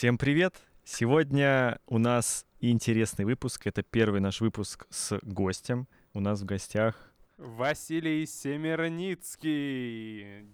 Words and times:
Всем 0.00 0.16
привет! 0.16 0.54
Сегодня 0.82 1.78
у 1.86 1.98
нас 1.98 2.46
интересный 2.58 3.26
выпуск. 3.26 3.66
Это 3.66 3.82
первый 3.82 4.22
наш 4.22 4.40
выпуск 4.40 4.86
с 4.88 5.18
гостем. 5.20 5.88
У 6.14 6.20
нас 6.20 6.40
в 6.40 6.46
гостях 6.46 7.12
Василий 7.36 8.24
Семерницкий, 8.24 9.44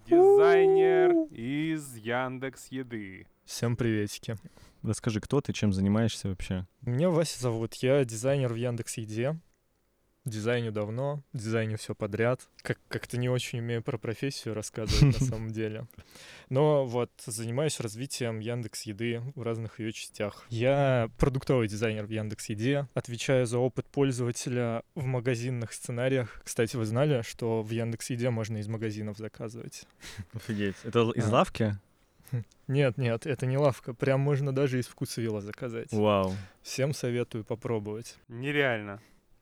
дизайнер 0.04 1.12
из 1.30 1.94
Яндекс 1.94 2.72
Еды. 2.72 3.28
Всем 3.44 3.76
приветики. 3.76 4.34
Расскажи, 4.82 5.20
кто 5.20 5.40
ты, 5.40 5.52
чем 5.52 5.72
занимаешься 5.72 6.28
вообще? 6.28 6.66
Меня 6.80 7.10
Вася 7.10 7.40
зовут, 7.40 7.74
я 7.74 8.04
дизайнер 8.04 8.52
в 8.52 8.56
Яндекс 8.56 8.96
Еде. 8.96 9.38
Дизайню 10.26 10.72
давно, 10.72 11.22
дизайню 11.32 11.78
все 11.78 11.94
подряд. 11.94 12.48
Как- 12.62 12.80
как-то 12.88 13.16
не 13.16 13.28
очень 13.28 13.60
умею 13.60 13.80
про 13.80 13.96
профессию 13.96 14.54
рассказывать 14.54 15.20
на 15.20 15.24
самом 15.26 15.50
деле. 15.52 15.86
Но 16.48 16.84
вот 16.84 17.10
занимаюсь 17.24 17.78
развитием 17.78 18.40
Яндекс 18.40 18.82
Еды 18.82 19.22
в 19.36 19.42
разных 19.42 19.78
ее 19.78 19.92
частях. 19.92 20.44
Я 20.50 21.10
продуктовый 21.16 21.68
дизайнер 21.68 22.06
в 22.06 22.10
Яндекс 22.10 22.48
Еде, 22.48 22.88
отвечаю 22.92 23.46
за 23.46 23.58
опыт 23.58 23.86
пользователя 23.86 24.82
в 24.96 25.04
магазинных 25.04 25.72
сценариях. 25.72 26.40
Кстати, 26.44 26.74
вы 26.74 26.86
знали, 26.86 27.22
что 27.22 27.62
в 27.62 27.70
Яндекс 27.70 28.10
Еде 28.10 28.30
можно 28.30 28.56
из 28.56 28.66
магазинов 28.66 29.18
заказывать? 29.18 29.86
Офигеть. 30.34 30.74
Это 30.82 31.08
из 31.14 31.28
лавки? 31.28 31.78
Нет, 32.66 32.98
нет, 32.98 33.24
это 33.26 33.46
не 33.46 33.56
лавка. 33.56 33.94
Прям 33.94 34.18
можно 34.18 34.52
даже 34.52 34.80
из 34.80 34.88
вкусвилла 34.88 35.40
заказать. 35.40 35.92
Вау. 35.92 36.34
Всем 36.62 36.92
советую 36.92 37.44
попробовать. 37.44 38.16
Нереально. 38.26 39.00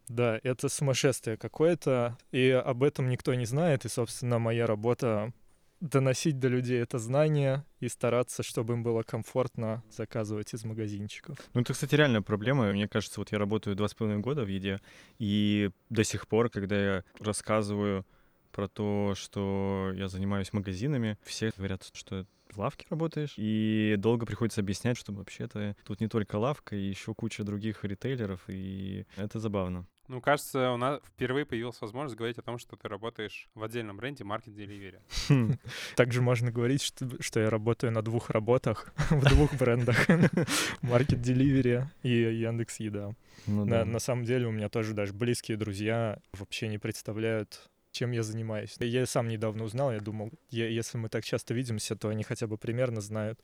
Да, 0.08 0.38
это 0.42 0.68
сумасшествие 0.68 1.36
какое-то, 1.36 2.18
и 2.30 2.50
об 2.50 2.82
этом 2.82 3.08
никто 3.08 3.34
не 3.34 3.46
знает, 3.46 3.84
и, 3.84 3.88
собственно, 3.88 4.38
моя 4.38 4.66
работа 4.66 5.32
доносить 5.80 6.38
до 6.38 6.48
людей 6.48 6.80
это 6.80 6.98
знание 6.98 7.64
и 7.80 7.88
стараться, 7.88 8.42
чтобы 8.42 8.74
им 8.74 8.82
было 8.82 9.02
комфортно 9.02 9.82
заказывать 9.90 10.54
из 10.54 10.64
магазинчиков. 10.64 11.36
Ну, 11.52 11.60
это, 11.60 11.72
кстати, 11.72 11.94
реальная 11.94 12.22
проблема. 12.22 12.72
Мне 12.72 12.88
кажется, 12.88 13.20
вот 13.20 13.32
я 13.32 13.38
работаю 13.38 13.76
два 13.76 13.88
с 13.88 13.94
половиной 13.94 14.20
года 14.20 14.44
в 14.44 14.48
еде, 14.48 14.80
и 15.18 15.70
до 15.90 16.04
сих 16.04 16.26
пор, 16.26 16.48
когда 16.48 16.76
я 16.76 17.04
рассказываю 17.20 18.06
про 18.50 18.68
то, 18.68 19.14
что 19.16 19.92
я 19.94 20.08
занимаюсь 20.08 20.52
магазинами, 20.52 21.18
все 21.24 21.52
говорят, 21.56 21.90
что 21.92 22.24
в 22.50 22.58
лавке 22.58 22.86
работаешь, 22.88 23.34
и 23.36 23.96
долго 23.98 24.26
приходится 24.26 24.60
объяснять, 24.60 24.96
что 24.96 25.12
вообще-то 25.12 25.76
тут 25.84 26.00
не 26.00 26.08
только 26.08 26.36
лавка, 26.36 26.76
и 26.76 26.82
еще 26.82 27.14
куча 27.14 27.42
других 27.42 27.84
ритейлеров, 27.84 28.44
и 28.48 29.06
это 29.16 29.40
забавно. 29.40 29.86
Ну, 30.06 30.20
кажется, 30.20 30.70
у 30.72 30.76
нас 30.76 31.00
впервые 31.06 31.46
появилась 31.46 31.80
возможность 31.80 32.16
говорить 32.16 32.36
о 32.38 32.42
том, 32.42 32.58
что 32.58 32.76
ты 32.76 32.88
работаешь 32.88 33.48
в 33.54 33.62
отдельном 33.62 33.96
бренде 33.96 34.22
Market 34.22 34.54
Delivery. 34.54 35.00
Хм. 35.28 35.56
Также 35.96 36.20
можно 36.20 36.52
говорить, 36.52 36.82
что, 36.82 37.08
что 37.22 37.40
я 37.40 37.48
работаю 37.48 37.90
на 37.90 38.02
двух 38.02 38.28
работах, 38.30 38.92
в 39.10 39.24
двух 39.24 39.54
брендах. 39.54 40.08
Market 40.82 41.22
Delivery 41.22 41.86
и 42.02 42.10
Яндекс 42.10 42.80
Еда. 42.80 43.14
Ну 43.46 43.64
На, 43.64 43.78
да. 43.78 43.84
на 43.86 43.98
самом 43.98 44.24
деле 44.24 44.46
у 44.46 44.50
меня 44.52 44.68
тоже 44.68 44.92
даже 44.92 45.14
близкие 45.14 45.56
друзья 45.56 46.18
вообще 46.32 46.68
не 46.68 46.76
представляют, 46.78 47.70
чем 47.90 48.10
я 48.12 48.22
занимаюсь. 48.22 48.76
Я 48.80 49.06
сам 49.06 49.28
недавно 49.28 49.64
узнал, 49.64 49.90
я 49.92 50.00
думал, 50.00 50.30
е- 50.50 50.74
если 50.74 50.98
мы 50.98 51.08
так 51.08 51.24
часто 51.24 51.54
видимся, 51.54 51.96
то 51.96 52.08
они 52.10 52.24
хотя 52.24 52.46
бы 52.46 52.58
примерно 52.58 53.00
знают, 53.00 53.40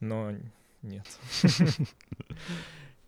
но 0.00 0.32
нет. 0.80 1.06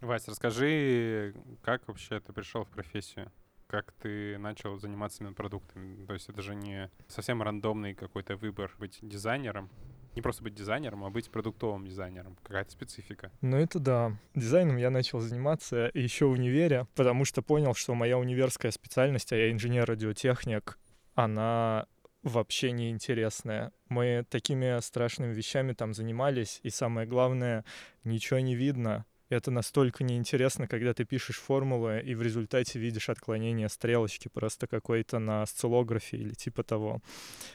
Вась, 0.01 0.27
расскажи, 0.29 1.35
как 1.63 1.87
вообще 1.87 2.21
ты 2.21 2.33
пришел 2.33 2.65
в 2.65 2.71
профессию? 2.71 3.31
Как 3.67 3.93
ты 3.93 4.39
начал 4.39 4.79
заниматься 4.79 5.23
именно 5.23 5.35
продуктами? 5.35 6.07
То 6.07 6.15
есть 6.15 6.29
это 6.29 6.41
же 6.41 6.55
не 6.55 6.91
совсем 7.07 7.43
рандомный 7.43 7.95
какой-то 7.95 8.37
выбор 8.37 8.75
быть 8.79 8.99
дизайнером. 9.03 9.71
Не 10.17 10.23
просто 10.23 10.43
быть 10.43 10.55
дизайнером, 10.55 11.05
а 11.05 11.11
быть 11.11 11.31
продуктовым 11.31 11.87
дизайнером. 11.87 12.37
Какая-то 12.43 12.73
специфика. 12.73 13.31
Ну 13.43 13.59
это 13.59 13.79
да. 13.79 14.17
Дизайном 14.35 14.79
я 14.79 14.91
начал 14.91 15.21
заниматься 15.21 15.91
еще 15.95 16.27
в 16.27 16.33
универе, 16.33 16.87
потому 16.97 17.25
что 17.25 17.43
понял, 17.43 17.75
что 17.75 17.95
моя 17.95 18.19
универская 18.19 18.73
специальность, 18.73 19.33
а 19.33 19.37
я 19.37 19.53
инженер-радиотехник, 19.53 20.79
она 21.15 21.87
вообще 22.23 22.73
не 22.73 22.91
интересная. 22.91 23.73
Мы 23.89 24.25
такими 24.29 24.81
страшными 24.81 25.33
вещами 25.33 25.75
там 25.75 25.95
занимались, 25.95 26.59
и 26.63 26.71
самое 26.71 27.07
главное, 27.07 27.65
ничего 28.03 28.41
не 28.41 28.57
видно. 28.57 29.05
Это 29.31 29.53
настолько 29.53 30.03
неинтересно, 30.03 30.67
когда 30.67 30.93
ты 30.93 31.05
пишешь 31.05 31.39
формулы, 31.39 32.03
и 32.05 32.17
в 32.17 32.23
результате 32.23 32.81
видишь 32.81 33.09
отклонение 33.09 33.69
стрелочки 33.69 34.27
просто 34.27 34.67
какой-то 34.67 35.21
на 35.21 35.43
осциллографе 35.43 36.17
или 36.17 36.35
типа 36.35 36.65
того. 36.65 37.01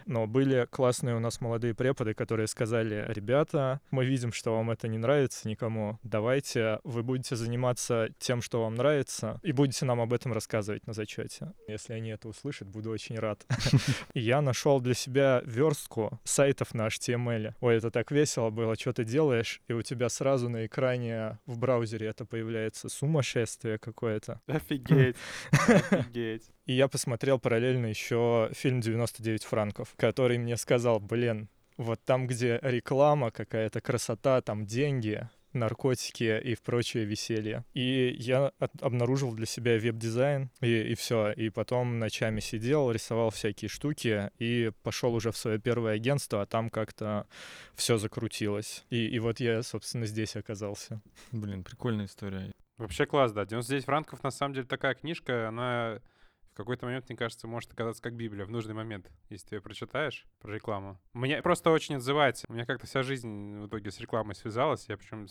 Но 0.06 0.26
были 0.26 0.68
классные 0.72 1.16
у 1.16 1.20
нас 1.20 1.42
молодые 1.42 1.76
преподы, 1.76 2.14
которые 2.14 2.48
сказали, 2.48 3.06
ребята, 3.10 3.82
мы 3.92 4.06
видим, 4.06 4.32
что 4.32 4.56
вам 4.56 4.72
это 4.72 4.88
не 4.88 4.98
нравится 4.98 5.50
никому, 5.50 6.00
давайте 6.02 6.80
вы 6.86 7.04
будете 7.04 7.36
заниматься 7.36 8.08
тем, 8.20 8.42
что 8.42 8.64
вам 8.64 8.76
нравится, 8.76 9.42
и 9.44 9.52
будете 9.52 9.84
нам 9.84 10.00
об 10.00 10.14
этом 10.14 10.32
рассказывать 10.32 10.88
на 10.88 10.94
зачете. 10.94 11.52
Если 11.68 11.92
они 11.92 12.12
это 12.12 12.30
услышат, 12.30 12.70
буду 12.70 12.90
очень 12.90 13.20
рад. 13.20 13.46
Я 14.14 14.42
нашел 14.42 14.80
для 14.80 14.94
себя 14.94 15.42
верстку 15.46 16.22
сайтов 16.24 16.74
на 16.74 16.88
HTML. 16.88 17.54
Ой, 17.60 17.76
это 17.76 17.92
так 17.92 18.12
весело 18.12 18.50
было, 18.50 18.76
что 18.76 18.94
ты 18.94 19.04
делаешь, 19.04 19.62
и 19.68 19.74
у 19.74 19.82
тебя 19.82 20.08
сразу 20.08 20.48
на 20.48 20.66
экране 20.66 21.38
в 21.46 21.65
браузере 21.66 22.08
это 22.08 22.26
появляется 22.26 22.90
сумасшествие 22.90 23.80
какое-то. 23.80 24.40
Офигеть. 24.48 25.16
Офигеть. 25.52 26.52
И 26.66 26.74
я 26.74 26.88
посмотрел 26.88 27.40
параллельно 27.40 27.88
еще 27.88 28.50
фильм 28.54 28.80
«99 28.80 29.46
франков», 29.46 29.94
который 29.98 30.38
мне 30.38 30.58
сказал, 30.58 31.00
блин, 31.00 31.50
вот 31.78 32.00
там, 32.06 32.28
где 32.28 32.60
реклама, 32.62 33.32
какая-то 33.32 33.82
красота, 33.82 34.42
там 34.42 34.66
деньги, 34.66 35.28
наркотики 35.56 36.40
и 36.40 36.56
прочее 36.56 37.06
веселье. 37.06 37.64
И 37.74 38.16
я 38.20 38.52
от- 38.60 38.82
обнаружил 38.82 39.34
для 39.34 39.46
себя 39.46 39.78
веб-дизайн, 39.78 40.50
и, 40.62 40.92
и 40.92 40.96
все. 40.96 41.32
И 41.32 41.50
потом 41.50 42.00
ночами 42.00 42.40
сидел, 42.40 42.92
рисовал 42.92 43.30
всякие 43.30 43.70
штуки, 43.70 44.30
и 44.40 44.72
пошел 44.84 45.14
уже 45.16 45.32
в 45.32 45.38
свое 45.38 45.60
первое 45.60 45.94
агентство, 45.96 46.42
а 46.42 46.46
там 46.46 46.70
как-то 46.70 47.28
все 47.76 47.98
закрутилось. 47.98 48.86
И, 48.90 49.08
и 49.08 49.20
вот 49.20 49.40
я, 49.40 49.64
собственно, 49.64 50.06
здесь 50.06 50.36
оказался. 50.36 51.02
Блин, 51.32 51.64
прикольная 51.64 52.06
история. 52.06 52.52
Вообще 52.78 53.06
класс, 53.06 53.32
да. 53.32 53.46
99 53.46 53.86
франков, 53.86 54.24
на 54.24 54.32
самом 54.32 54.54
деле, 54.54 54.68
такая 54.68 54.96
книжка, 54.96 55.48
она 55.48 56.02
в 56.56 56.58
какой-то 56.58 56.86
момент, 56.86 57.10
мне 57.10 57.18
кажется, 57.18 57.50
может 57.50 57.74
оказаться 57.74 58.02
как 58.02 58.16
Библия 58.16 58.46
в 58.46 58.50
нужный 58.50 58.74
момент, 58.74 59.12
если 59.30 59.50
ты 59.50 59.56
ее 59.58 59.62
прочитаешь 59.62 60.26
про 60.40 60.54
рекламу. 60.54 60.98
Мне 61.12 61.42
просто 61.42 61.70
очень 61.70 61.96
отзывается. 61.96 62.46
У 62.48 62.54
меня 62.54 62.66
как-то 62.66 62.88
вся 62.88 63.04
жизнь 63.04 63.58
в 63.58 63.68
итоге 63.68 63.92
с 63.92 64.00
рекламой 64.00 64.36
связалась. 64.36 64.88
Я 64.88 64.96
причем 64.96 65.28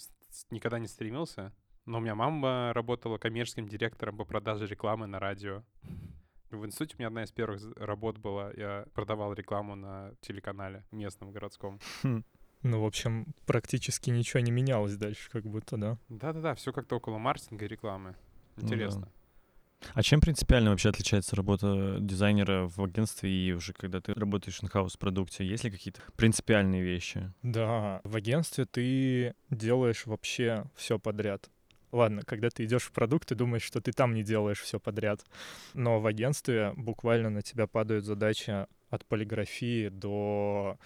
никогда 0.51 0.79
не 0.79 0.87
стремился. 0.87 1.55
Но 1.87 1.97
у 1.97 2.01
меня 2.03 2.15
мама 2.15 2.75
работала 2.75 3.17
коммерческим 3.17 3.67
директором 3.67 4.19
по 4.19 4.27
продаже 4.27 4.67
рекламы 4.67 5.07
на 5.07 5.19
радио. 5.19 5.63
В 6.51 6.67
институте 6.67 6.97
у 6.97 6.99
меня 6.99 7.09
одна 7.09 7.25
из 7.25 7.33
первых 7.33 7.63
работ 7.77 8.19
была. 8.19 8.53
Я 8.53 8.85
продавал 8.93 9.33
рекламу 9.33 9.77
на 9.77 10.13
телеканале 10.21 10.85
местном, 10.91 11.33
городском. 11.33 11.81
Ну, 12.03 12.83
в 12.83 12.85
общем, 12.85 13.29
практически 13.47 14.11
ничего 14.11 14.41
не 14.41 14.51
менялось 14.51 14.97
дальше, 14.97 15.31
как 15.31 15.45
будто, 15.45 15.79
да. 15.79 15.99
Да-да-да, 16.11 16.55
все 16.55 16.71
как-то 16.71 16.97
около 16.97 17.17
маркетинга 17.17 17.65
и 17.65 17.69
рекламы. 17.69 18.15
Ну 18.57 18.69
да. 18.69 19.09
А 19.93 20.03
чем 20.03 20.21
принципиально 20.21 20.71
вообще 20.71 20.89
отличается 20.89 21.37
работа 21.37 21.99
дизайнера 22.01 22.67
в 22.67 22.83
агентстве 22.83 23.31
и 23.31 23.53
уже 23.53 23.73
когда 23.73 24.01
ты 24.01 24.15
работаешь 24.15 24.59
в 24.59 24.65
инхаус 24.65 24.97
продукте? 24.97 25.45
Есть 25.45 25.65
ли 25.65 25.71
какие-то 25.71 26.01
принципиальные 26.17 26.83
вещи? 26.83 27.33
Да, 27.43 28.01
в 28.05 28.17
агентстве 28.17 28.65
ты 28.65 29.35
делаешь 29.51 30.07
вообще 30.07 30.65
все 30.75 30.99
подряд. 30.99 31.51
Ладно, 31.93 32.23
когда 32.27 32.51
ты 32.51 32.65
идешь 32.65 32.83
в 32.83 32.93
продукт, 32.93 33.29
ты 33.29 33.37
думаешь, 33.37 33.63
что 33.63 33.81
ты 33.81 33.93
там 33.93 34.15
не 34.15 34.25
делаешь 34.25 34.61
все 34.61 34.81
подряд. 34.81 35.25
Но 35.75 36.01
в 36.01 36.07
агентстве 36.07 36.73
буквально 36.77 37.31
на 37.31 37.43
тебя 37.43 37.69
падают 37.69 38.05
задачи 38.05 38.67
от 38.91 39.05
полиграфии 39.07 39.89
до 39.91 40.77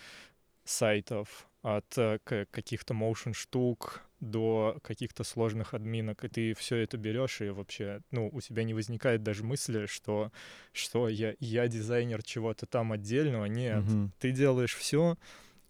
сайтов, 0.65 1.49
от 1.63 1.97
э, 1.97 2.19
каких-то 2.51 2.93
motion 2.93 3.33
штук 3.33 4.03
до 4.21 4.79
каких-то 4.83 5.25
сложных 5.25 5.75
админок, 5.75 6.25
и 6.25 6.29
ты 6.29 6.55
все 6.55 6.77
это 6.77 6.97
берешь, 6.97 7.41
и 7.41 7.51
вообще, 7.51 8.01
ну, 8.11 8.29
у 8.33 8.41
тебя 8.41 8.65
не 8.65 8.75
возникает 8.75 9.23
даже 9.23 9.45
мысли, 9.45 9.87
что, 9.87 10.33
что 10.73 11.09
я, 11.09 11.35
я 11.39 11.69
дизайнер 11.69 12.23
чего-то 12.23 12.67
там 12.67 12.93
отдельного. 12.93 13.45
Нет, 13.47 13.85
Мгм. 13.85 14.13
ты 14.19 14.33
делаешь 14.33 14.75
все, 14.75 15.17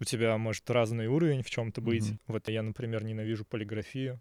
у 0.00 0.04
тебя 0.04 0.36
может 0.38 0.68
разный 0.70 1.08
уровень 1.08 1.42
в 1.42 1.50
чем-то 1.50 1.80
быть. 1.80 2.10
Мгм. 2.10 2.20
Вот 2.26 2.48
я, 2.48 2.62
например, 2.62 3.04
ненавижу 3.04 3.44
полиграфию, 3.44 4.20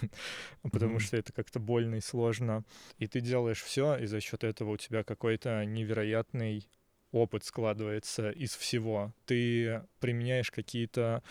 потому 0.72 0.98
что 0.98 1.16
это 1.16 1.32
как-то 1.32 1.60
больно 1.60 1.96
и 1.96 2.00
сложно. 2.00 2.64
И 2.98 3.06
ты 3.06 3.20
делаешь 3.20 3.62
все, 3.62 3.96
и 3.96 4.06
за 4.06 4.20
счет 4.20 4.44
этого 4.44 4.72
у 4.72 4.76
тебя 4.76 5.04
какой-то 5.04 5.64
невероятный 5.64 6.68
опыт 7.12 7.44
складывается 7.44 8.30
из 8.30 8.56
всего. 8.56 9.12
Ты 9.26 9.82
применяешь 10.00 10.50
какие-то 10.50 11.22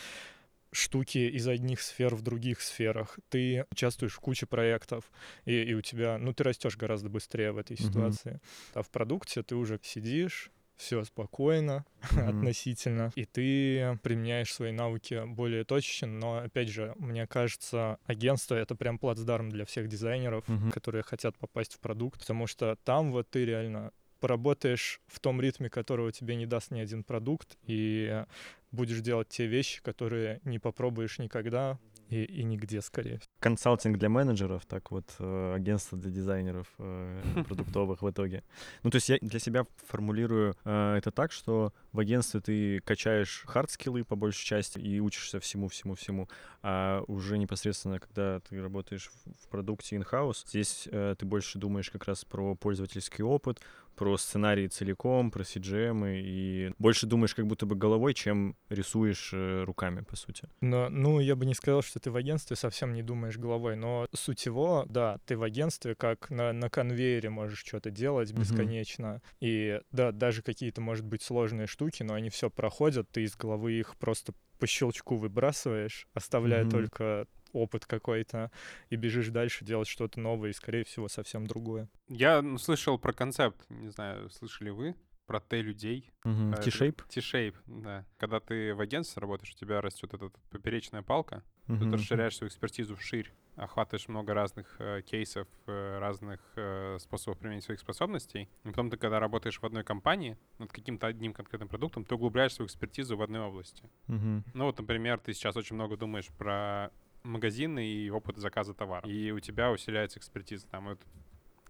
штуки 0.72 1.18
из 1.18 1.48
одних 1.48 1.82
сфер 1.82 2.16
в 2.16 2.22
других 2.22 2.62
сферах. 2.62 3.20
Ты 3.30 3.66
участвуешь 3.72 4.14
в 4.14 4.20
куче 4.20 4.46
проектов, 4.46 5.12
и, 5.46 5.62
и 5.64 5.74
у 5.74 5.82
тебя, 5.82 6.18
ну, 6.18 6.34
ты 6.34 6.44
растешь 6.44 6.78
гораздо 6.78 7.10
быстрее 7.10 7.52
в 7.52 7.58
этой 7.58 7.78
ситуации. 7.78 8.40
А 8.74 8.82
в 8.82 8.90
продукте 8.90 9.44
ты 9.44 9.56
уже 9.56 9.80
сидишь, 9.84 10.52
все 10.78 11.04
спокойно 11.04 11.86
Мгм. 12.12 12.30
относительно, 12.30 13.12
и 13.16 13.26
ты 13.26 14.00
применяешь 14.02 14.52
свои 14.52 14.72
навыки 14.72 15.22
более 15.28 15.64
точечно, 15.64 16.08
но, 16.08 16.38
опять 16.40 16.70
же, 16.70 16.96
мне 16.98 17.28
кажется, 17.28 18.00
агентство— 18.06 18.56
это 18.56 18.76
прям 18.76 18.98
плацдарм 18.98 19.50
для 19.50 19.66
всех 19.66 19.88
дизайнеров, 19.88 20.48
Мгм. 20.48 20.72
которые 20.72 21.04
хотят 21.04 21.38
попасть 21.38 21.76
в 21.76 21.80
продукт, 21.80 22.22
потому 22.22 22.48
что 22.48 22.78
там 22.84 23.12
вот 23.12 23.30
ты 23.30 23.46
реально 23.46 23.92
поработаешь 24.22 25.02
в 25.08 25.20
том 25.20 25.42
ритме, 25.42 25.70
которого 25.70 26.14
тебе 26.14 26.36
не 26.38 26.46
даст 26.46 26.72
ни 26.72 26.80
один 26.80 27.04
продукт, 27.04 27.58
и 27.64 28.24
будешь 28.72 29.02
делать 29.02 29.28
те 29.28 29.48
вещи, 29.48 29.82
которые 29.82 30.40
не 30.46 30.60
попробуешь 30.60 31.20
никогда 31.20 31.78
и, 32.12 32.26
и 32.26 32.44
нигде, 32.44 32.82
скорее 32.82 33.18
всего. 33.18 33.32
Консалтинг 33.40 33.98
для 33.98 34.10
менеджеров, 34.10 34.66
так 34.66 34.92
вот, 34.92 35.06
э, 35.20 35.54
агентство 35.56 35.98
для 35.98 36.12
дизайнеров 36.12 36.68
э, 36.78 37.22
продуктовых 37.48 38.02
в 38.02 38.10
итоге. 38.10 38.44
Ну, 38.84 38.90
то 38.90 38.98
есть 38.98 39.10
я 39.10 39.18
для 39.22 39.40
себя 39.40 39.66
формулирую 39.88 40.56
э, 40.66 40.96
это 40.98 41.12
так, 41.12 41.32
что 41.32 41.74
в 41.94 42.00
агентстве 42.00 42.42
ты 42.42 42.80
качаешь 42.82 43.44
хард-скиллы 43.48 44.04
по 44.04 44.16
большей 44.16 44.46
части 44.46 44.78
и 44.78 45.00
учишься 45.00 45.40
всему-всему-всему, 45.40 46.28
а 46.62 47.02
уже 47.08 47.38
непосредственно, 47.38 48.00
когда 48.00 48.42
ты 48.42 48.62
работаешь 48.62 49.10
в, 49.44 49.48
продукте 49.48 49.96
in-house, 49.96 50.44
здесь 50.48 50.90
э, 50.92 51.16
ты 51.18 51.26
больше 51.26 51.60
думаешь 51.60 51.90
как 51.90 52.06
раз 52.06 52.26
про 52.26 52.56
пользовательский 52.56 53.24
опыт, 53.24 53.62
про 53.96 54.18
сценарии 54.18 54.68
целиком, 54.68 55.32
про 55.32 55.44
CGM, 55.44 56.22
и 56.22 56.74
больше 56.78 57.08
думаешь 57.08 57.36
как 57.36 57.48
будто 57.48 57.66
бы 57.66 57.76
головой, 57.76 58.14
чем 58.14 58.56
рисуешь 58.70 59.32
э, 59.34 59.64
руками, 59.64 60.02
по 60.02 60.16
сути. 60.16 60.48
Но, 60.62 60.90
ну, 60.90 61.20
я 61.20 61.36
бы 61.36 61.46
не 61.46 61.54
сказал, 61.54 61.82
что 61.82 62.00
ты 62.00 62.12
в 62.12 62.16
агентстве 62.16 62.56
совсем 62.56 62.94
не 62.94 63.04
думаешь 63.04 63.38
головой, 63.38 63.76
но 63.76 64.08
суть 64.14 64.46
его, 64.46 64.86
да, 64.90 65.20
ты 65.26 65.38
в 65.38 65.44
агентстве 65.44 65.96
как 65.96 66.30
на, 66.30 66.54
на 66.54 66.70
конвейере 66.70 67.30
можешь 67.30 67.64
что-то 67.66 67.92
делать 67.92 68.32
бесконечно. 68.34 69.22
И 69.40 69.80
да, 69.92 70.12
даже 70.12 70.42
какие-то, 70.42 70.82
может 70.82 71.06
быть, 71.06 71.22
сложные 71.22 71.68
штуки, 71.68 72.04
но 72.04 72.14
они 72.14 72.30
все 72.30 72.50
проходят, 72.50 73.10
ты 73.12 73.24
из 73.24 73.36
головы 73.36 73.74
их 73.74 73.96
просто 73.98 74.34
по 74.60 74.68
щелчку 74.68 75.16
выбрасываешь, 75.16 76.08
оставляя 76.14 76.64
Мгм. 76.64 76.72
только 76.72 77.28
опыт 77.54 77.86
какой-то, 77.86 78.52
и 78.90 78.96
бежишь 78.96 79.30
дальше 79.30 79.66
делать 79.66 79.88
что-то 79.88 80.20
новое 80.20 80.50
и, 80.50 80.54
скорее 80.54 80.84
всего, 80.84 81.08
совсем 81.08 81.46
другое. 81.48 81.90
Я 82.08 82.42
ну, 82.42 82.58
слышал 82.58 82.98
про 82.98 83.14
концепт, 83.14 83.60
не 83.70 83.90
знаю, 83.90 84.30
слышали 84.30 84.70
вы, 84.70 84.96
про 85.26 85.40
Т-людей. 85.40 86.12
Мгм. 86.26 86.54
А, 86.54 86.58
это 86.58 86.64
T-shape? 86.64 87.02
T-shape, 87.08 87.56
да. 87.66 88.06
Когда 88.18 88.40
ты 88.40 88.76
в 88.76 88.82
агентстве 88.82 89.22
работаешь, 89.22 89.54
у 89.54 89.58
тебя 89.58 89.80
растет 89.80 90.14
эта 90.14 90.30
поперечная 90.50 91.04
палка, 91.04 91.44
ты 91.68 91.74
Мгм. 91.74 91.94
расширяешь 91.94 92.36
свою 92.36 92.50
экспертизу 92.50 92.98
вширь, 92.98 93.32
охватываешь 93.56 94.10
много 94.10 94.34
разных 94.34 94.76
э, 94.80 95.04
кейсов, 95.04 95.48
э, 95.68 96.00
разных 96.00 96.42
э, 96.58 96.98
способов 97.00 97.40
применения 97.40 97.62
своих 97.62 97.80
способностей. 97.80 98.50
И 98.66 98.68
потом 98.68 98.90
ты, 98.90 98.98
когда 98.98 99.20
работаешь 99.22 99.62
в 99.62 99.64
одной 99.64 99.86
компании 99.86 100.38
над 100.60 100.72
каким-то 100.74 101.08
одним 101.08 101.34
конкретным 101.34 101.70
продуктом, 101.70 102.04
ты 102.04 102.16
углубляешь 102.16 102.54
свою 102.54 102.68
экспертизу 102.68 103.16
в 103.16 103.22
одной 103.22 103.42
области. 103.42 103.90
Мгм. 104.08 104.44
Ну 104.54 104.66
вот, 104.66 104.80
например, 104.80 105.20
ты 105.20 105.34
сейчас 105.34 105.56
очень 105.56 105.76
много 105.76 105.96
думаешь 105.96 106.28
про 106.38 106.92
магазины 107.24 107.86
и 107.86 108.10
опыт 108.10 108.38
заказа 108.38 108.74
товара. 108.74 109.08
И 109.08 109.32
у 109.32 109.40
тебя 109.40 109.72
усиляется 109.72 110.20
экспертиза. 110.20 110.68
Там 110.68 110.90
вот 110.90 111.00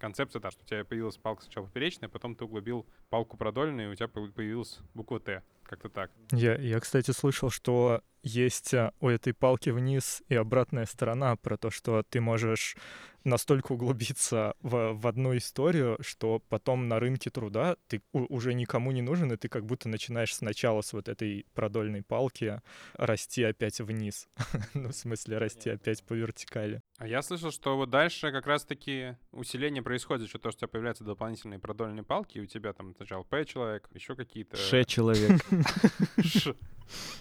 концепция, 0.02 0.40
да, 0.40 0.52
что 0.52 0.64
у 0.64 0.68
тебя 0.68 0.84
появилась 0.84 1.18
палка 1.18 1.44
сначала 1.44 1.66
поперечная, 1.66 2.10
потом 2.10 2.36
ты 2.36 2.46
углубил 2.46 2.86
палку 3.10 3.38
продольную, 3.38 3.90
и 3.90 3.92
у 3.92 3.96
тебя 3.96 4.08
появилась 4.08 4.80
буква 4.94 5.20
Т. 5.20 5.44
Как-то 5.64 5.88
так. 5.88 6.12
Я, 6.32 6.56
я, 6.56 6.80
кстати, 6.82 7.12
слышал, 7.12 7.50
что 7.50 8.02
есть 8.24 8.74
а, 8.74 8.94
у 9.00 9.08
этой 9.08 9.34
палки 9.34 9.70
вниз 9.70 10.22
и 10.28 10.36
обратная 10.36 10.86
сторона 10.86 11.38
про 11.38 11.56
то, 11.56 11.70
что 11.70 12.04
ты 12.04 12.20
можешь 12.20 12.76
настолько 13.24 13.74
углубиться 13.74 14.56
в, 14.62 14.94
в 14.94 15.08
одну 15.08 15.36
историю, 15.38 15.98
что 16.02 16.40
потом 16.50 16.88
на 16.88 17.00
рынке 17.00 17.30
труда 17.30 17.76
ты 17.88 18.02
у- 18.14 18.34
уже 18.34 18.54
никому 18.54 18.92
не 18.92 19.02
нужен, 19.02 19.32
и 19.32 19.38
ты 19.38 19.48
как 19.50 19.66
будто 19.66 19.90
начинаешь 19.90 20.36
сначала 20.36 20.82
с 20.82 20.94
вот 20.94 21.10
этой 21.10 21.46
продольной 21.54 22.02
палки 22.02 22.62
расти 22.94 23.44
опять 23.44 23.80
вниз. 23.80 24.28
ну, 24.74 24.90
в 24.90 24.94
смысле, 24.94 25.38
расти 25.38 25.70
опять 25.70 26.04
по 26.04 26.14
вертикали. 26.14 26.82
А 26.98 27.08
я 27.08 27.22
слышал, 27.22 27.52
что 27.52 27.78
вот 27.78 27.90
дальше 27.90 28.32
как 28.32 28.48
раз-таки 28.48 29.18
усиление 29.32 29.84
происходит 29.84 30.24
за 30.24 30.28
счет 30.30 30.42
того, 30.42 30.52
что 30.52 30.60
у 30.60 30.62
тебя 30.62 30.68
появляются 30.70 31.04
дополнительные 31.04 31.60
продольные 31.60 32.04
палки, 32.04 32.38
и 32.38 32.42
у 32.42 32.46
тебя 32.46 32.74
там 32.74 32.96
сначала 32.96 33.24
П 33.24 33.46
человек, 33.46 33.90
еще 33.94 34.16
какие-то... 34.16 34.58
Ше 34.58 34.84
человек. 34.86 35.42
Ш. 36.24 36.56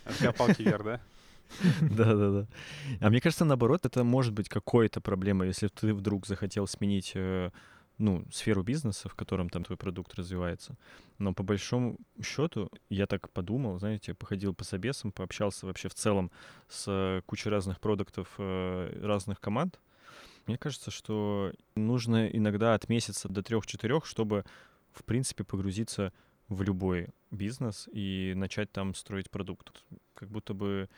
А 0.05 0.11
у 0.11 0.15
тебя 0.15 0.33
палки 0.33 0.63
вверх, 0.63 0.85
да? 0.85 1.01
Да-да-да. 1.81 2.47
А 3.01 3.11
мне 3.11 3.21
кажется, 3.21 3.45
наоборот, 3.45 3.87
это 3.87 4.05
может 4.05 4.33
быть 4.33 4.49
какой-то 4.49 5.01
проблемой, 5.01 5.49
если 5.49 5.69
ты 5.69 5.95
вдруг 5.95 6.27
захотел 6.27 6.67
сменить 6.67 7.13
э, 7.15 7.51
ну, 7.99 8.25
сферу 8.33 8.63
бизнеса, 8.63 9.09
в 9.09 9.15
котором 9.15 9.51
там 9.51 9.63
твой 9.63 9.77
продукт 9.77 10.15
развивается. 10.15 10.77
Но 11.19 11.35
по 11.35 11.43
большому 11.43 11.99
счету, 12.23 12.71
я 12.89 13.07
так 13.07 13.29
подумал, 13.31 13.79
знаете, 13.79 14.15
походил 14.15 14.55
по 14.55 14.65
собесам, 14.65 15.13
пообщался 15.13 15.67
вообще 15.67 15.89
в 15.89 15.95
целом 15.95 16.31
с 16.69 17.23
кучей 17.27 17.51
разных 17.51 17.79
продуктов 17.79 18.29
э, 18.39 19.01
разных 19.03 19.39
команд. 19.41 19.79
Мне 20.47 20.57
кажется, 20.57 20.91
что 20.91 21.53
нужно 21.77 22.27
иногда 22.27 22.75
от 22.75 22.89
месяца 22.89 23.29
до 23.29 23.43
трех-четырех, 23.43 24.07
чтобы, 24.07 24.45
в 24.93 25.05
принципе, 25.05 25.45
погрузиться 25.45 26.13
в 26.49 26.63
любой 26.63 27.09
бизнес 27.31 27.89
и 27.93 28.33
начать 28.35 28.73
там 28.73 28.95
строить 28.95 29.31
продукт. 29.31 29.85
Как 30.15 30.31
будто 30.31 30.55
бы 30.55 30.89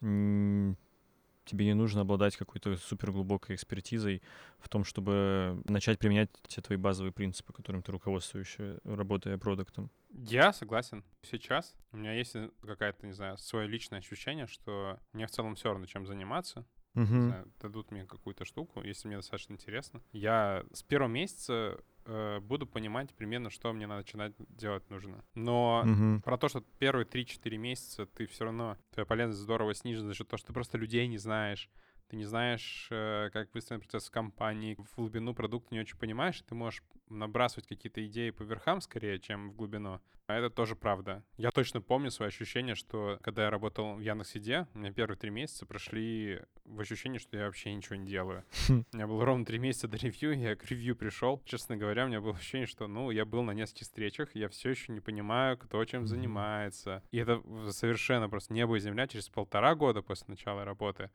тебе 0.00 1.64
не 1.64 1.74
нужно 1.74 2.02
обладать 2.02 2.36
какой-то 2.36 2.76
суперглубокой 2.76 3.56
экспертизой 3.56 4.22
в 4.58 4.68
том, 4.68 4.84
чтобы 4.84 5.62
начать 5.64 5.98
применять 5.98 6.30
те 6.46 6.60
твои 6.60 6.78
базовые 6.78 7.12
принципы, 7.12 7.52
которым 7.52 7.82
ты 7.82 7.92
руководствуешься, 7.92 8.80
работая 8.84 9.36
продуктом. 9.36 9.90
Я 10.10 10.52
согласен. 10.52 11.04
Сейчас 11.22 11.74
у 11.92 11.96
меня 11.96 12.12
есть 12.12 12.34
э, 12.34 12.50
какая-то, 12.62 13.06
не 13.06 13.12
знаю, 13.12 13.38
свое 13.38 13.68
личное 13.68 14.00
ощущение, 14.00 14.46
что 14.46 14.98
мне 15.12 15.26
в 15.26 15.30
целом 15.30 15.54
все 15.54 15.70
равно, 15.70 15.86
чем 15.86 16.06
заниматься. 16.06 16.66
Мгм. 16.94 17.22
знаю, 17.28 17.52
дадут 17.60 17.90
мне 17.90 18.04
какую-то 18.06 18.44
штуку, 18.44 18.82
если 18.82 19.08
мне 19.08 19.16
достаточно 19.16 19.54
интересно. 19.54 20.02
Я 20.12 20.64
с 20.72 20.82
первого 20.82 21.08
месяца 21.08 21.78
э, 22.04 22.40
буду 22.40 22.66
понимать 22.66 23.14
примерно, 23.14 23.50
что 23.50 23.72
мне 23.72 23.86
начинать 23.86 24.32
делать 24.38 24.88
нужно. 24.90 25.24
Но 25.34 25.82
Мгм. 25.86 26.22
про 26.22 26.36
то, 26.36 26.48
что 26.48 26.60
первые 26.78 27.04
3-4 27.04 27.56
месяца 27.58 28.06
ты 28.06 28.26
все 28.26 28.44
равно, 28.44 28.76
твоя 28.92 29.06
полезность 29.06 29.40
здорово 29.40 29.74
снижена 29.74 30.08
за 30.08 30.14
счет 30.14 30.28
того, 30.28 30.38
что 30.38 30.48
ты 30.48 30.52
просто 30.52 30.78
людей 30.78 31.06
не 31.06 31.18
знаешь, 31.18 31.70
ты 32.10 32.16
не 32.16 32.24
знаешь, 32.24 32.88
э, 32.90 33.30
как 33.32 33.54
выстроен 33.54 33.80
процесс 33.80 34.08
в 34.08 34.10
компании, 34.10 34.76
в 34.76 34.96
глубину 34.96 35.32
продукта 35.32 35.72
не 35.72 35.80
очень 35.80 35.96
понимаешь, 35.96 36.42
ты 36.42 36.56
можешь 36.56 36.82
набрасывать 37.08 37.68
какие-то 37.68 38.04
идеи 38.06 38.30
по 38.30 38.42
верхам 38.42 38.80
скорее, 38.80 39.20
чем 39.20 39.50
в 39.50 39.54
глубину. 39.54 40.00
А 40.26 40.34
это 40.34 40.48
тоже 40.48 40.76
правда. 40.76 41.24
Я 41.38 41.50
точно 41.50 41.80
помню 41.80 42.10
свои 42.12 42.28
ощущения, 42.28 42.76
что 42.76 43.18
когда 43.22 43.44
я 43.44 43.50
работал 43.50 43.96
в 43.96 44.00
Яндекс.Еде, 44.00 44.68
у 44.74 44.78
меня 44.78 44.92
первые 44.92 45.18
три 45.18 45.30
месяца 45.30 45.66
прошли 45.66 46.40
в 46.64 46.80
ощущении, 46.80 47.18
что 47.18 47.36
я 47.36 47.46
вообще 47.46 47.74
ничего 47.74 47.96
не 47.96 48.06
делаю. 48.06 48.44
Хм. 48.68 48.84
У 48.92 48.96
меня 48.96 49.08
было 49.08 49.24
ровно 49.24 49.44
три 49.44 49.58
месяца 49.58 49.88
до 49.88 49.96
ревью, 49.96 50.38
я 50.38 50.54
к 50.54 50.64
ревью 50.66 50.94
пришел. 50.94 51.42
Честно 51.44 51.76
говоря, 51.76 52.04
у 52.04 52.08
меня 52.08 52.20
было 52.20 52.36
ощущение, 52.36 52.68
что, 52.68 52.86
ну, 52.86 53.10
я 53.10 53.24
был 53.24 53.42
на 53.42 53.50
нескольких 53.52 53.86
встречах, 53.86 54.34
я 54.34 54.48
все 54.48 54.70
еще 54.70 54.92
не 54.92 55.00
понимаю, 55.00 55.58
кто 55.58 55.84
чем 55.84 56.06
занимается. 56.06 57.02
И 57.10 57.18
это 57.18 57.42
совершенно 57.70 58.28
просто 58.28 58.52
небо 58.52 58.76
и 58.76 58.80
земля. 58.80 59.08
Через 59.08 59.28
полтора 59.28 59.74
года 59.74 60.00
после 60.00 60.26
начала 60.28 60.64
работы 60.64 61.10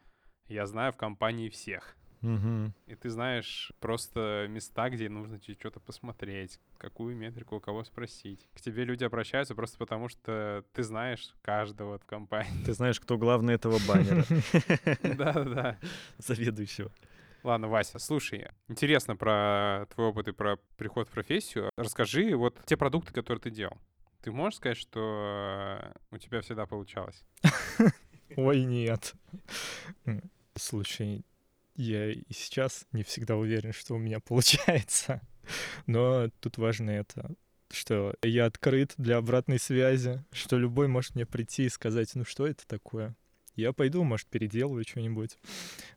я 0.47 0.65
знаю 0.65 0.93
в 0.93 0.97
компании 0.97 1.49
всех. 1.49 1.95
Мгм. 2.21 2.73
И 2.87 2.95
ты 2.95 3.09
знаешь 3.09 3.71
просто 3.79 4.47
места, 4.49 4.89
где 4.89 5.09
нужно 5.09 5.39
тебе 5.39 5.55
что-то 5.59 5.79
посмотреть, 5.79 6.59
какую 6.77 7.15
метрику 7.15 7.57
у 7.57 7.59
кого 7.59 7.83
спросить. 7.83 8.47
К 8.55 8.61
тебе 8.61 8.83
люди 8.83 9.03
обращаются 9.03 9.53
просто 9.53 9.77
потому, 9.77 10.09
что 10.09 10.63
ты 10.73 10.81
знаешь 10.81 11.35
каждого 11.43 11.99
в 11.99 12.05
компании. 12.05 12.63
Ты 12.65 12.73
знаешь, 12.73 12.99
кто 12.99 13.17
главный 13.17 13.53
этого 13.53 13.79
баннера, 13.87 14.25
Да-да-да. 15.03 15.77
заведующего. 16.17 16.91
Ладно, 17.43 17.67
Вася, 17.67 17.99
слушай, 17.99 18.47
интересно 18.67 19.15
про 19.15 19.85
твой 19.93 20.07
опыт 20.07 20.27
и 20.29 20.31
про 20.31 20.57
приход 20.77 21.07
в 21.07 21.11
профессию. 21.11 21.69
Расскажи 21.77 22.35
вот 22.35 22.59
те 22.65 22.75
продукты, 22.75 23.13
которые 23.13 23.39
ты 23.39 23.51
делал. 23.51 23.77
Ты 24.23 24.31
можешь 24.31 24.57
сказать, 24.57 24.77
что 24.77 25.91
э, 26.09 26.15
у 26.15 26.17
тебя 26.17 26.41
всегда 26.41 26.65
получалось? 26.65 27.23
Ой, 28.35 28.63
нет. 28.63 29.13
Слушай, 30.57 31.25
я 31.75 32.11
и 32.11 32.23
сейчас 32.31 32.85
не 32.91 33.03
всегда 33.03 33.35
уверен, 33.35 33.73
что 33.73 33.95
у 33.95 33.97
меня 33.97 34.19
получается. 34.21 35.21
Но 35.85 36.29
тут 36.39 36.57
важно 36.57 36.89
это, 36.91 37.35
что 37.71 38.15
я 38.23 38.45
открыт 38.45 38.93
для 38.97 39.17
обратной 39.17 39.59
связи, 39.59 40.23
что 40.31 40.57
любой 40.57 40.87
может 40.87 41.15
мне 41.15 41.25
прийти 41.25 41.65
и 41.65 41.69
сказать, 41.69 42.15
ну 42.15 42.25
что 42.25 42.47
это 42.47 42.65
такое? 42.67 43.15
Я 43.55 43.73
пойду, 43.73 44.03
может, 44.03 44.27
переделаю 44.27 44.83
что-нибудь. 44.85 45.37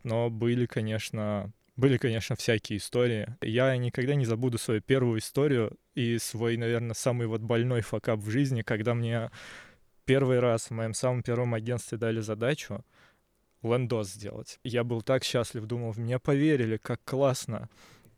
Но 0.05 0.31
были, 0.31 0.67
конечно, 0.67 1.53
были, 1.77 1.97
конечно, 1.97 2.37
всякие 2.37 2.79
истории. 2.79 3.37
Я 3.41 3.77
никогда 3.77 4.15
не 4.15 4.27
забуду 4.27 4.59
свою 4.59 4.81
первую 4.81 5.21
историю 5.21 5.77
и 5.95 6.19
свой, 6.19 6.57
наверное, 6.57 6.95
самый 6.95 7.27
вот 7.27 7.41
больной 7.41 7.81
факап 7.83 8.21
в 8.21 8.31
жизни, 8.31 8.63
когда 8.63 8.95
мне 8.95 9.31
первый 10.05 10.41
раз 10.41 10.67
в 10.67 10.71
моем 10.73 10.95
самом 10.95 11.23
первом 11.23 11.55
агентстве 11.55 11.99
дали 11.99 12.21
задачу 12.21 12.85
лендос 13.63 14.11
сделать. 14.11 14.59
Я 14.65 14.85
был 14.85 15.03
так 15.03 15.25
счастлив, 15.25 15.67
думал, 15.67 15.93
в 15.93 15.99
меня 15.99 16.19
поверили, 16.19 16.77
как 16.77 17.03
классно. 17.05 17.69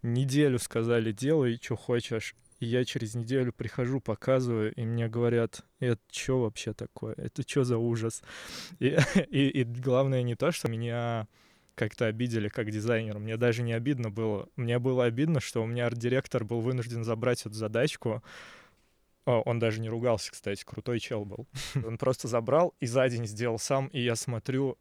Неделю 0.03 0.59
сказали, 0.59 1.13
делай, 1.13 1.59
что 1.61 1.77
хочешь. 1.77 2.35
И 2.59 2.67
я 2.67 2.85
через 2.85 3.15
неделю 3.15 3.53
прихожу, 3.55 4.01
показываю, 4.01 4.75
и 4.75 4.85
мне 4.85 5.09
говорят, 5.09 5.65
это 5.79 6.01
что 6.13 6.43
вообще 6.43 6.75
такое? 6.75 7.15
Это 7.17 7.43
что 7.43 7.65
за 7.65 7.79
ужас? 7.79 8.23
И, 8.79 8.99
и, 9.31 9.49
и 9.49 9.65
главное 9.65 10.23
не 10.23 10.35
то, 10.35 10.53
что 10.53 10.69
меня 10.69 11.27
как-то 11.75 12.05
обидели 12.07 12.49
как 12.49 12.71
дизайнер. 12.71 13.19
Мне 13.19 13.39
даже 13.39 13.63
не 13.63 13.73
обидно 13.73 14.11
было. 14.11 14.51
Мне 14.57 14.79
было 14.79 15.07
обидно, 15.07 15.41
что 15.41 15.63
у 15.63 15.67
меня 15.67 15.87
арт-директор 15.87 16.45
был 16.45 16.61
вынужден 16.61 17.05
забрать 17.05 17.41
эту 17.41 17.55
задачку. 17.55 18.23
О, 19.25 19.41
он 19.41 19.59
даже 19.59 19.81
не 19.81 19.89
ругался, 19.89 20.31
кстати, 20.31 20.63
крутой 20.63 21.01
чел 21.01 21.25
был. 21.25 21.47
Он 21.87 21.99
просто 21.99 22.27
забрал 22.27 22.75
и 22.81 22.87
за 22.87 23.09
день 23.09 23.27
сделал 23.27 23.59
сам, 23.59 23.87
и 23.89 24.01
я 24.01 24.17
смотрю, 24.17 24.77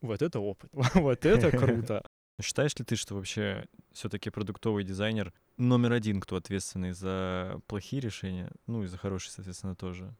вот 0.00 0.22
это 0.22 0.40
опыт, 0.40 0.70
вот 0.94 1.24
это 1.24 1.50
круто. 1.56 2.02
Считаешь 2.40 2.76
ли 2.76 2.84
ты, 2.84 2.94
что 2.94 3.16
вообще 3.16 3.66
все-таки 3.92 4.30
продуктовый 4.30 4.84
дизайнер 4.84 5.32
номер 5.56 5.92
один, 5.92 6.20
кто 6.20 6.36
ответственный 6.36 6.92
за 6.92 7.60
плохие 7.66 8.00
решения, 8.00 8.50
ну 8.66 8.84
и 8.84 8.86
за 8.86 8.96
хорошие, 8.96 9.32
соответственно, 9.32 9.74
тоже? 9.74 10.14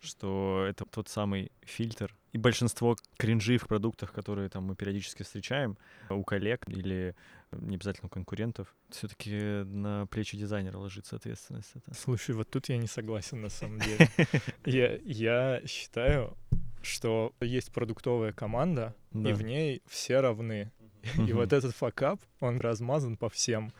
Что 0.00 0.66
это 0.68 0.84
тот 0.84 1.08
самый 1.08 1.50
фильтр. 1.62 2.14
И 2.32 2.38
большинство 2.38 2.96
кринжи 3.16 3.56
в 3.56 3.68
продуктах, 3.68 4.12
которые 4.12 4.50
там 4.50 4.64
мы 4.64 4.74
периодически 4.74 5.22
встречаем 5.22 5.78
у 6.10 6.24
коллег 6.24 6.68
или 6.68 7.14
не 7.52 7.76
обязательно 7.76 8.06
у 8.06 8.10
конкурентов, 8.10 8.74
все-таки 8.90 9.62
на 9.64 10.06
плечи 10.06 10.36
дизайнера 10.36 10.76
ложится 10.76 11.16
ответственность. 11.16 11.70
Это. 11.74 11.94
Слушай, 11.94 12.34
вот 12.34 12.50
тут 12.50 12.68
я 12.68 12.76
не 12.76 12.86
согласен 12.86 13.40
на 13.40 13.48
самом 13.48 13.78
деле. 13.78 14.08
Я, 14.64 14.98
я 15.04 15.62
считаю, 15.66 16.36
что 16.84 17.34
есть 17.40 17.72
продуктовая 17.72 18.32
команда, 18.32 18.94
да. 19.12 19.30
и 19.30 19.32
в 19.32 19.42
ней 19.42 19.82
все 19.86 20.20
равны. 20.20 20.70
И 21.16 21.32
вот 21.32 21.52
этот 21.52 21.74
факап, 21.74 22.20
он 22.40 22.60
размазан 22.60 23.16
по 23.16 23.28
всем. 23.28 23.72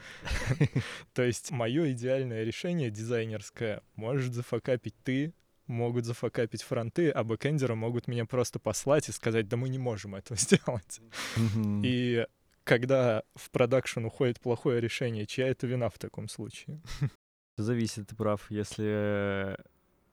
То 1.15 1.23
есть 1.23 1.51
мое 1.51 1.93
идеальное 1.93 2.43
решение 2.43 2.91
дизайнерское 2.91 3.83
может 3.95 4.35
зафакапить 4.35 4.97
ты, 5.05 5.33
могут 5.67 6.05
зафакапить 6.05 6.63
фронты, 6.63 7.11
а 7.11 7.23
бэкэндеры 7.23 7.75
могут 7.75 8.09
меня 8.09 8.27
просто 8.27 8.59
послать 8.59 9.09
и 9.09 9.13
сказать, 9.13 9.49
да 9.49 9.57
мы 9.57 9.69
не 9.69 9.79
можем 9.79 10.15
этого 10.15 10.37
сделать. 10.41 11.01
И 11.85 12.27
когда 12.65 13.23
в 13.35 13.51
продакшн 13.51 14.05
уходит 14.05 14.41
плохое 14.41 14.81
решение, 14.81 15.27
чья 15.27 15.49
это 15.49 15.67
вина 15.67 15.89
в 15.89 15.99
таком 15.99 16.29
случае? 16.29 16.81
Зависит, 17.57 18.09
ты 18.09 18.17
прав. 18.17 18.51
Если 18.51 19.57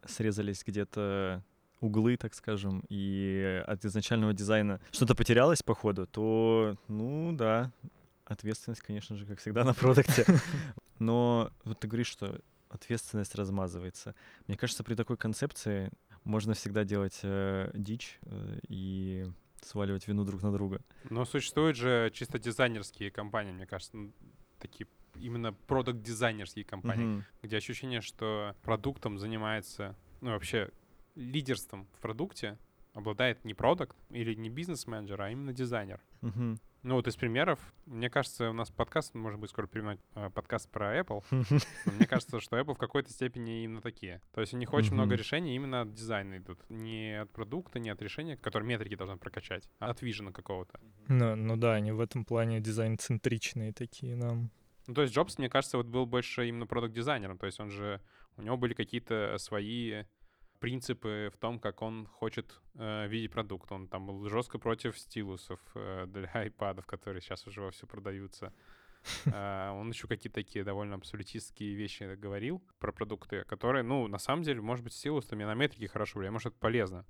срезались 0.06 0.64
где-то 0.66 1.44
углы, 1.80 2.18
так 2.18 2.34
скажем, 2.34 2.84
и 2.90 3.64
от 3.68 3.86
изначального 3.86 4.34
дизайна 4.34 4.80
что-то 4.92 5.16
потерялось 5.16 5.64
по 5.64 5.76
ходу, 5.76 6.08
то, 6.08 6.78
ну 6.88 7.32
да, 7.34 7.72
ответственность, 8.26 8.82
конечно 8.82 9.16
же, 9.16 9.26
как 9.26 9.40
всегда 9.40 9.64
на 9.64 9.74
продукте. 9.74 10.26
Но 11.00 11.52
вот 11.64 11.80
ты 11.80 11.88
говоришь, 11.88 12.08
что 12.08 12.40
ответственность 12.70 13.36
размазывается. 13.36 14.16
Мне 14.48 14.58
кажется, 14.58 14.84
при 14.84 14.96
такой 14.96 15.18
концепции 15.18 15.92
можно 16.24 16.54
всегда 16.54 16.84
делать 16.84 17.20
э, 17.24 17.72
дичь 17.74 18.20
э, 18.24 18.60
и 18.68 19.26
сваливать 19.62 20.08
вину 20.08 20.24
друг 20.26 20.42
на 20.44 20.52
друга. 20.52 20.82
Но 21.10 21.26
существуют 21.26 21.78
же 21.78 22.12
чисто 22.14 22.40
дизайнерские 22.40 23.12
компании, 23.12 23.52
мне 23.52 23.66
кажется, 23.66 23.98
такие 24.60 24.88
именно 25.16 25.54
продукт-дизайнерские 25.54 26.64
компании, 26.64 27.18
mm-hmm. 27.18 27.24
где 27.44 27.58
ощущение, 27.58 28.02
что 28.02 28.56
продуктом 28.62 29.18
занимается, 29.18 29.96
ну 30.22 30.32
вообще 30.32 30.70
лидерством 31.20 31.88
в 31.94 32.00
продукте 32.00 32.58
обладает 32.94 33.46
не 33.46 33.54
продукт 33.54 33.96
или 34.10 34.34
не 34.34 34.50
бизнес-менеджер, 34.50 35.22
а 35.22 35.30
именно 35.30 35.54
дизайнер. 35.54 36.02
Uh-huh. 36.22 36.58
Ну 36.82 36.96
вот 36.96 37.08
из 37.08 37.16
примеров, 37.18 37.60
мне 37.86 38.10
кажется, 38.10 38.50
у 38.50 38.54
нас 38.54 38.72
подкаст, 38.72 39.14
может 39.14 39.38
быть, 39.40 39.50
скоро 39.50 39.68
принимать 39.68 40.00
э, 40.16 40.30
подкаст 40.30 40.70
про 40.70 40.98
Apple. 40.98 41.24
Мне 41.86 42.08
кажется, 42.08 42.40
что 42.40 42.58
Apple 42.58 42.74
в 42.74 42.78
какой-то 42.78 43.12
степени 43.12 43.66
именно 43.66 43.82
такие. 43.82 44.22
То 44.34 44.40
есть 44.40 44.54
у 44.54 44.58
них 44.58 44.74
очень 44.74 44.94
много 44.94 45.16
решений 45.16 45.56
именно 45.56 45.82
от 45.82 45.94
дизайна 45.94 46.38
идут. 46.38 46.60
Не 46.70 47.22
от 47.22 47.32
продукта, 47.32 47.80
не 47.80 47.90
от 47.90 48.02
решения, 48.02 48.38
которые 48.38 48.70
метрики 48.70 48.96
должны 48.96 49.18
прокачать, 49.18 49.70
а 49.80 49.90
от 49.90 50.02
вижена 50.02 50.32
какого-то. 50.32 50.80
Ну, 51.10 51.36
ну 51.36 51.58
да, 51.58 51.74
они 51.74 51.92
в 51.92 52.00
этом 52.00 52.24
плане 52.24 52.62
дизайн-центричные 52.62 53.74
такие 53.74 54.16
нам. 54.16 54.50
Ну, 54.88 54.94
то 54.94 55.02
есть 55.02 55.14
Джобс, 55.14 55.38
мне 55.38 55.50
кажется, 55.50 55.76
вот 55.76 55.88
был 55.88 56.06
больше 56.06 56.48
именно 56.48 56.66
продукт-дизайнером. 56.66 57.38
То 57.38 57.46
есть 57.46 57.60
он 57.60 57.72
же, 57.72 58.02
у 58.38 58.42
него 58.42 58.56
были 58.56 58.74
какие-то 58.74 59.36
свои 59.38 60.04
принципы 60.60 61.32
в 61.34 61.38
том, 61.38 61.60
как 61.60 61.82
он 61.82 62.06
хочет 62.06 62.60
э, 62.76 63.08
видеть 63.08 63.32
продукт. 63.32 63.72
Он 63.72 63.88
там 63.88 64.06
был 64.06 64.28
жестко 64.30 64.60
против 64.60 64.98
стилусов 64.98 65.60
э, 65.76 66.06
для 66.08 66.30
айпадов, 66.34 66.86
которые 66.86 67.22
сейчас 67.22 67.48
уже 67.48 67.62
во 67.62 67.72
все 67.72 67.88
продаются. 67.88 68.54
Uh, 69.26 69.72
он 69.80 69.90
еще 69.90 70.10
какие-то 70.10 70.36
такие 70.36 70.66
довольно 70.66 70.96
абсолютистские 70.96 71.74
вещи 71.74 72.16
говорил 72.16 72.62
про 72.80 72.92
продукты, 72.92 73.46
которые, 73.46 73.82
ну, 73.82 74.08
на 74.08 74.18
самом 74.18 74.44
деле, 74.44 74.60
может 74.60 74.84
быть, 74.84 74.94
стилус 74.94 75.26
там 75.26 75.40
на 75.40 75.54
метрики 75.54 75.88
хорошо 75.88 76.20
влияет, 76.20 76.34
может, 76.34 76.48
это 76.54 76.60
полезно. 76.60 77.06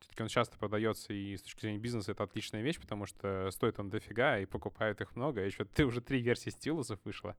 Все-таки 0.00 0.22
он 0.22 0.28
часто 0.28 0.58
продается, 0.58 1.14
и 1.14 1.34
с 1.34 1.42
точки 1.42 1.62
зрения 1.62 1.78
бизнеса 1.78 2.12
это 2.12 2.24
отличная 2.24 2.60
вещь, 2.60 2.78
потому 2.78 3.06
что 3.06 3.50
стоит 3.50 3.78
он 3.80 3.88
дофига, 3.88 4.38
и 4.38 4.44
покупают 4.44 5.00
их 5.00 5.16
много. 5.16 5.42
И 5.42 5.46
еще 5.46 5.64
ты 5.64 5.86
уже 5.86 6.02
три 6.02 6.20
версии 6.20 6.50
стилусов 6.50 7.00
вышла. 7.04 7.36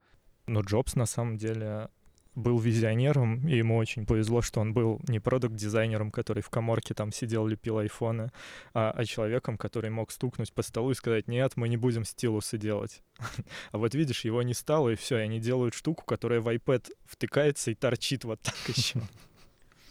Но 0.48 0.62
Джобс, 0.62 0.96
на 0.96 1.06
самом 1.06 1.38
деле, 1.38 1.90
был 2.36 2.60
визионером, 2.60 3.48
и 3.48 3.58
ему 3.58 3.78
очень 3.78 4.06
повезло, 4.06 4.42
что 4.42 4.60
он 4.60 4.74
был 4.74 5.00
не 5.08 5.20
продукт-дизайнером, 5.20 6.12
который 6.12 6.44
в 6.44 6.50
коморке 6.50 6.94
там 6.94 7.12
сидел, 7.12 7.48
лепил 7.48 7.80
айфоны, 7.80 8.32
а, 8.74 8.92
а 8.92 9.06
человеком, 9.06 9.58
который 9.58 9.90
мог 9.90 10.12
стукнуть 10.12 10.54
по 10.54 10.62
столу 10.62 10.92
и 10.92 10.96
сказать, 10.96 11.28
нет, 11.28 11.54
мы 11.56 11.70
не 11.70 11.78
будем 11.78 12.04
стилусы 12.04 12.58
делать. 12.58 13.02
а 13.72 13.78
вот 13.78 13.96
видишь, 13.96 14.26
его 14.26 14.42
не 14.44 14.54
стало, 14.54 14.90
и 14.90 14.96
все, 14.96 15.18
и 15.18 15.22
они 15.22 15.40
делают 15.40 15.74
штуку, 15.74 16.04
которая 16.06 16.42
в 16.42 16.48
iPad 16.48 16.92
втыкается 17.06 17.72
и 17.72 17.76
торчит 17.76 18.26
вот 18.26 18.42
так 18.42 18.56
еще. 18.68 19.02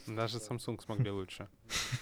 Даже 0.07 0.37
Samsung 0.37 0.81
смогли 0.83 1.09
лучше. 1.09 1.47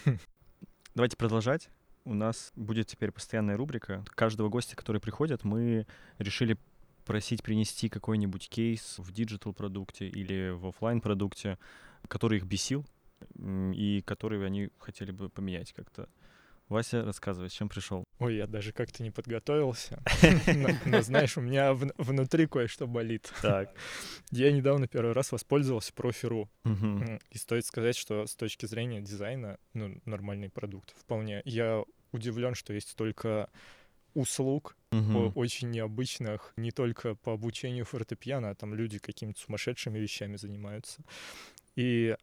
Давайте 0.95 1.15
продолжать. 1.15 1.69
У 2.05 2.13
нас 2.13 2.51
будет 2.55 2.87
теперь 2.87 3.11
постоянная 3.11 3.55
рубрика. 3.55 4.03
Каждого 4.09 4.49
гостя, 4.49 4.75
который 4.75 4.99
приходит, 4.99 5.45
мы 5.45 5.87
решили 6.17 6.57
просить 7.05 7.43
принести 7.43 7.89
какой-нибудь 7.89 8.49
кейс 8.49 8.95
в 8.97 9.11
digital 9.11 9.53
продукте 9.53 10.07
или 10.07 10.51
в 10.51 10.67
офлайн 10.67 11.01
продукте, 11.01 11.57
который 12.07 12.37
их 12.37 12.45
бесил 12.45 12.85
и 13.35 14.03
который 14.05 14.45
они 14.45 14.69
хотели 14.79 15.11
бы 15.11 15.29
поменять 15.29 15.73
как-то. 15.73 16.09
Вася, 16.69 17.03
рассказывай, 17.03 17.49
с 17.49 17.53
чем 17.53 17.69
пришел. 17.69 18.03
Ой, 18.19 18.37
я 18.37 18.47
даже 18.47 18.71
как-то 18.71 19.03
не 19.03 19.11
подготовился. 19.11 20.01
Но, 20.85 21.01
знаешь, 21.01 21.37
у 21.37 21.41
меня 21.41 21.73
внутри 21.73 22.47
кое-что 22.47 22.87
болит. 22.87 23.31
Так. 23.41 23.75
Я 24.31 24.51
недавно 24.51 24.87
первый 24.87 25.11
раз 25.13 25.31
воспользовался 25.31 25.93
профи.ру. 25.93 26.49
И 27.29 27.37
стоит 27.37 27.65
сказать, 27.65 27.95
что 27.95 28.25
с 28.25 28.35
точки 28.35 28.65
зрения 28.65 29.01
дизайна, 29.01 29.57
ну, 29.73 30.01
нормальный 30.05 30.49
продукт 30.49 30.95
вполне. 30.97 31.41
Я 31.45 31.83
удивлен, 32.11 32.55
что 32.55 32.73
есть 32.73 32.89
столько 32.89 33.49
услуг 34.13 34.77
угу. 34.91 35.31
очень 35.35 35.69
необычных, 35.69 36.53
не 36.57 36.71
только 36.71 37.15
по 37.15 37.33
обучению 37.33 37.85
фортепиано, 37.85 38.49
а 38.49 38.55
там 38.55 38.73
люди 38.73 38.99
какими-то 38.99 39.39
сумасшедшими 39.39 39.99
вещами 39.99 40.35
занимаются. 40.35 41.03
И 41.75 42.15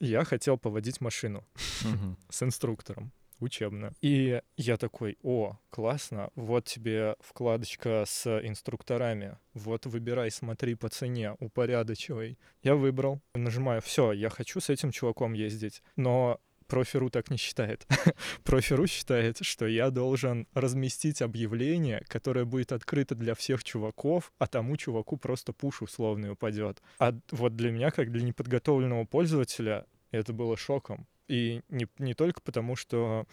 я 0.00 0.24
хотел 0.24 0.58
поводить 0.58 1.00
машину 1.00 1.44
угу. 1.82 2.16
с 2.30 2.42
инструктором 2.42 3.12
учебно. 3.40 3.92
И 4.00 4.40
я 4.56 4.76
такой, 4.76 5.18
о, 5.22 5.58
классно, 5.70 6.30
вот 6.34 6.64
тебе 6.64 7.16
вкладочка 7.20 8.04
с 8.06 8.26
инструкторами, 8.40 9.38
вот 9.52 9.86
выбирай, 9.86 10.30
смотри 10.30 10.74
по 10.74 10.88
цене, 10.88 11.36
упорядочивай. 11.40 12.38
Я 12.62 12.74
выбрал, 12.74 13.20
нажимаю, 13.34 13.82
все, 13.82 14.12
я 14.12 14.30
хочу 14.30 14.60
с 14.60 14.70
этим 14.70 14.90
чуваком 14.90 15.32
ездить. 15.32 15.82
Но 15.96 16.40
Профиру 16.66 17.10
так 17.10 17.30
не 17.30 17.36
считает. 17.36 17.86
Профиру 18.44 18.86
считает, 18.86 19.38
что 19.42 19.66
я 19.66 19.90
должен 19.90 20.46
разместить 20.54 21.22
объявление, 21.22 22.04
которое 22.08 22.44
будет 22.44 22.72
открыто 22.72 23.14
для 23.14 23.34
всех 23.34 23.64
чуваков, 23.64 24.32
а 24.38 24.46
тому 24.46 24.76
чуваку 24.76 25.16
просто 25.16 25.52
пуш 25.52 25.82
условный 25.82 26.30
упадет. 26.30 26.82
А 26.98 27.14
вот 27.30 27.56
для 27.56 27.70
меня, 27.70 27.90
как 27.90 28.10
для 28.10 28.22
неподготовленного 28.22 29.04
пользователя, 29.04 29.86
это 30.10 30.32
было 30.32 30.56
шоком. 30.56 31.06
И 31.28 31.62
не, 31.68 31.86
не 31.98 32.14
только 32.14 32.40
потому, 32.40 32.76
что 32.76 33.26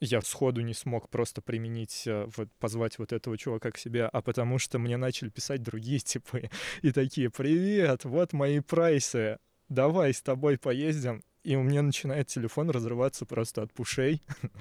я 0.00 0.20
сходу 0.20 0.60
не 0.60 0.74
смог 0.74 1.08
просто 1.08 1.40
применить, 1.40 2.02
э, 2.06 2.28
вот, 2.36 2.50
позвать 2.58 2.98
вот 2.98 3.12
этого 3.12 3.38
чувака 3.38 3.70
к 3.70 3.78
себе, 3.78 4.06
а 4.06 4.20
потому 4.20 4.58
что 4.58 4.78
мне 4.78 4.96
начали 4.96 5.30
писать 5.30 5.62
другие 5.62 6.00
типы 6.00 6.50
и 6.82 6.92
такие, 6.92 7.30
привет, 7.30 8.04
вот 8.04 8.32
мои 8.32 8.60
прайсы, 8.60 9.38
давай 9.68 10.12
с 10.12 10.20
тобой 10.20 10.58
поездим 10.58 11.22
и 11.46 11.54
у 11.54 11.62
меня 11.62 11.82
начинает 11.82 12.26
телефон 12.26 12.70
разрываться 12.70 13.24
просто 13.24 13.62
от 13.62 13.72
пушей. 13.72 14.20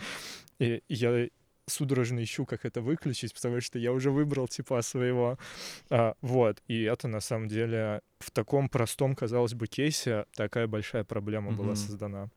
и 0.59 0.83
я 0.87 1.27
судорожно 1.67 2.23
ищу, 2.23 2.45
как 2.45 2.63
это 2.63 2.81
выключить, 2.81 3.33
потому 3.33 3.59
что 3.59 3.79
я 3.79 3.91
уже 3.91 4.11
выбрал 4.11 4.47
типа 4.47 4.83
своего. 4.83 5.39
А, 5.89 6.13
вот. 6.21 6.61
И 6.67 6.83
это 6.83 7.07
на 7.07 7.21
самом 7.21 7.47
деле 7.47 8.01
в 8.19 8.29
таком 8.29 8.69
простом, 8.69 9.15
казалось 9.15 9.55
бы, 9.55 9.65
кейсе 9.65 10.25
такая 10.35 10.67
большая 10.67 11.03
проблема 11.03 11.51
mm-hmm. 11.51 11.55
была 11.55 11.75
создана. 11.75 12.29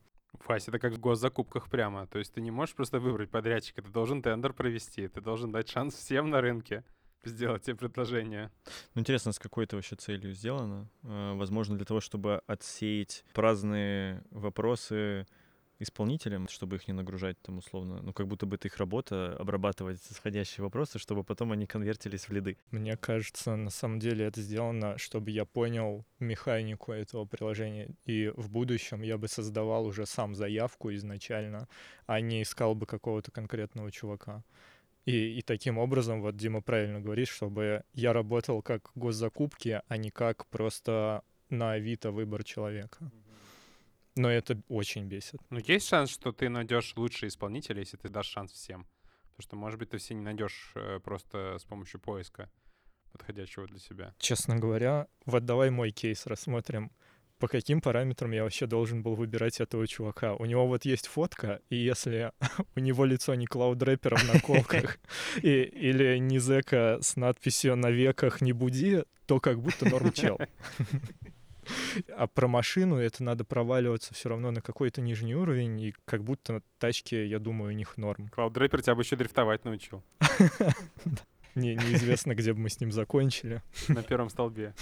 Вася, 0.47 0.71
это 0.71 0.79
как 0.79 0.95
в 0.95 0.99
госзакупках 0.99 1.69
прямо. 1.69 2.07
То 2.07 2.19
есть 2.19 2.33
ты 2.33 2.41
не 2.41 2.51
можешь 2.51 2.75
просто 2.75 3.01
выбрать 3.01 3.31
подрядчика, 3.31 3.83
ты 3.83 3.91
должен 3.91 4.23
тендер 4.23 4.55
провести, 4.55 5.09
ты 5.09 5.21
должен 5.21 5.53
дать 5.53 5.69
шанс 5.69 5.95
всем 5.95 6.31
на 6.31 6.41
рынке. 6.41 6.85
Сделать 7.25 7.63
тебе 7.63 7.77
предложение. 7.77 8.51
Ну, 8.95 9.01
интересно, 9.01 9.33
с 9.33 9.39
какой-то 9.39 9.77
вообще 9.77 9.97
целью 9.97 10.33
сделано. 10.33 10.89
Э, 11.03 11.35
Возможно, 11.35 11.77
для 11.77 11.87
того, 11.87 12.01
чтобы 12.01 12.43
отсеять 12.47 13.25
праздные 13.33 14.23
вопросы 14.31 15.27
исполнителям, 15.81 16.49
чтобы 16.49 16.77
их 16.77 16.89
не 16.89 16.95
нагружать 16.95 17.41
там 17.43 17.59
условно. 17.59 18.03
Ну, 18.03 18.13
как 18.13 18.27
будто 18.27 18.47
бы 18.47 18.57
это 18.57 18.69
их 18.69 18.77
работа 18.79 19.37
обрабатывать 19.39 20.01
исходящие 20.11 20.65
вопросы, 20.65 20.99
чтобы 20.99 21.23
потом 21.23 21.53
они 21.53 21.67
конвертились 21.67 22.29
в 22.29 22.33
лиды. 22.33 22.57
Мне 22.71 22.97
кажется, 22.97 23.55
на 23.57 23.71
самом 23.71 24.01
деле 24.01 24.25
это 24.25 24.41
сделано, 24.43 24.99
чтобы 24.99 25.31
я 25.31 25.45
понял 25.45 26.05
механику 26.19 26.93
этого 26.93 27.27
приложения. 27.27 27.91
И 28.07 28.33
в 28.37 28.51
будущем 28.51 29.03
я 29.03 29.19
бы 29.19 29.29
создавал 29.29 29.87
уже 29.87 30.05
сам 30.07 30.35
заявку 30.35 30.93
изначально, 30.95 31.69
а 32.07 32.21
не 32.21 32.43
искал 32.43 32.75
бы 32.75 32.87
какого-то 32.87 33.31
конкретного 33.31 33.93
чувака. 33.93 34.43
И, 35.09 35.39
и 35.39 35.43
таким 35.43 35.79
образом, 35.79 36.21
вот 36.21 36.37
Дима 36.37 36.61
правильно 36.61 37.01
говорит, 37.01 37.29
чтобы 37.29 37.83
я 37.95 38.13
работал 38.13 38.61
как 38.61 38.91
госзакупки, 38.95 39.81
а 39.89 39.97
не 39.97 40.11
как 40.11 40.47
просто 40.49 41.23
на 41.49 41.73
Авито 41.73 42.11
выбор 42.11 42.45
человека. 42.45 43.11
Но 44.17 44.31
это 44.31 44.61
очень 44.69 45.07
бесит. 45.07 45.41
Ну, 45.49 45.61
есть 45.61 45.89
шанс, 45.89 46.11
что 46.11 46.31
ты 46.33 46.51
найдешь 46.51 46.93
лучшие 46.95 47.29
исполнителя, 47.29 47.81
если 47.81 47.97
ты 47.97 48.11
дашь 48.11 48.27
шанс 48.27 48.53
всем. 48.53 48.87
Потому 49.31 49.43
что, 49.45 49.57
может 49.57 49.79
быть, 49.79 49.89
ты 49.89 49.97
все 49.97 50.13
не 50.13 50.21
найдешь 50.21 50.73
э, 50.75 51.01
просто 51.03 51.57
с 51.59 51.65
помощью 51.65 52.01
поиска 52.01 52.51
подходящего 53.11 53.67
для 53.67 53.79
себя. 53.79 54.15
Честно 54.19 54.57
говоря, 54.57 55.07
вот 55.25 55.47
давай 55.47 55.71
мой 55.71 55.91
кейс 55.91 56.27
рассмотрим. 56.27 56.93
По 57.39 57.47
каким 57.47 57.81
параметрам 57.81 58.33
я 58.33 58.43
вообще 58.43 58.67
должен 58.67 59.03
был 59.03 59.15
выбирать 59.15 59.61
этого 59.61 59.87
чувака? 59.87 60.35
У 60.35 60.45
него 60.45 60.67
вот 60.67 60.85
есть 60.85 61.07
фотка, 61.07 61.61
и 61.71 61.77
если 61.77 62.33
у 62.77 62.81
него 62.81 63.05
лицо 63.05 63.35
не 63.35 63.47
клауд-рэпера 63.47 64.17
в 64.17 64.35
наколках 64.35 64.99
и, 65.43 65.63
или 65.63 66.19
не 66.19 66.39
зэка 66.39 66.99
с 67.01 67.17
надписью 67.17 67.77
«На 67.77 67.91
веках 67.91 68.41
не 68.41 68.53
буди», 68.53 69.05
то 69.27 69.41
как 69.41 69.61
будто 69.61 69.89
норм 69.89 70.13
чел. 70.13 70.39
А 72.17 72.27
про 72.27 72.49
машину 72.49 72.97
это 72.97 73.23
надо 73.23 73.45
проваливаться 73.45 74.15
все 74.15 74.31
равно 74.31 74.51
на 74.51 74.63
какой-то 74.63 75.01
нижний 75.01 75.35
уровень, 75.35 75.79
и 75.81 75.95
как 76.07 76.25
будто 76.25 76.63
тачки, 76.79 77.15
я 77.15 77.39
думаю, 77.39 77.73
у 77.73 77.77
них 77.77 77.99
норм. 77.99 78.31
Клауд-рэпер 78.35 78.83
тебя 78.83 78.95
бы 78.95 79.03
еще 79.03 79.17
дрифтовать 79.17 79.65
научил 79.65 80.03
Не, 81.55 81.75
неизвестно, 81.75 82.35
где 82.35 82.53
бы 82.53 82.61
мы 82.61 82.71
с 82.71 82.81
ним 82.81 82.93
закончили. 82.93 83.63
на 83.89 84.03
первом 84.03 84.31
столбе. 84.31 84.75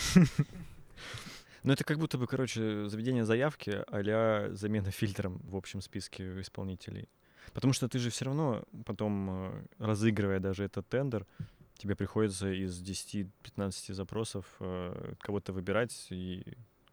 Ну, 1.66 1.72
это 1.72 1.82
как 1.82 1.98
будто 1.98 2.16
бы, 2.16 2.28
короче, 2.28 2.88
заведение 2.88 3.24
заявки 3.24 3.82
а 3.88 4.50
замена 4.52 4.92
фильтром 4.92 5.40
в 5.42 5.56
общем 5.56 5.80
списке 5.80 6.40
исполнителей. 6.40 7.08
Потому 7.52 7.72
что 7.72 7.88
ты 7.88 7.98
же 7.98 8.10
все 8.10 8.24
равно 8.26 8.62
потом, 8.84 9.30
э, 9.30 9.66
разыгрывая 9.78 10.38
даже 10.38 10.62
этот 10.62 10.86
тендер, 10.88 11.26
тебе 11.74 11.96
приходится 11.96 12.52
из 12.52 12.80
10-15 12.80 13.94
запросов 13.94 14.46
э, 14.60 15.14
кого-то 15.18 15.52
выбирать 15.52 16.06
и 16.10 16.44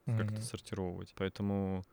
как-то 0.05 0.33
Мгм. 0.33 0.41
сортировывать. 0.41 1.13
Поэтому, 1.15 1.83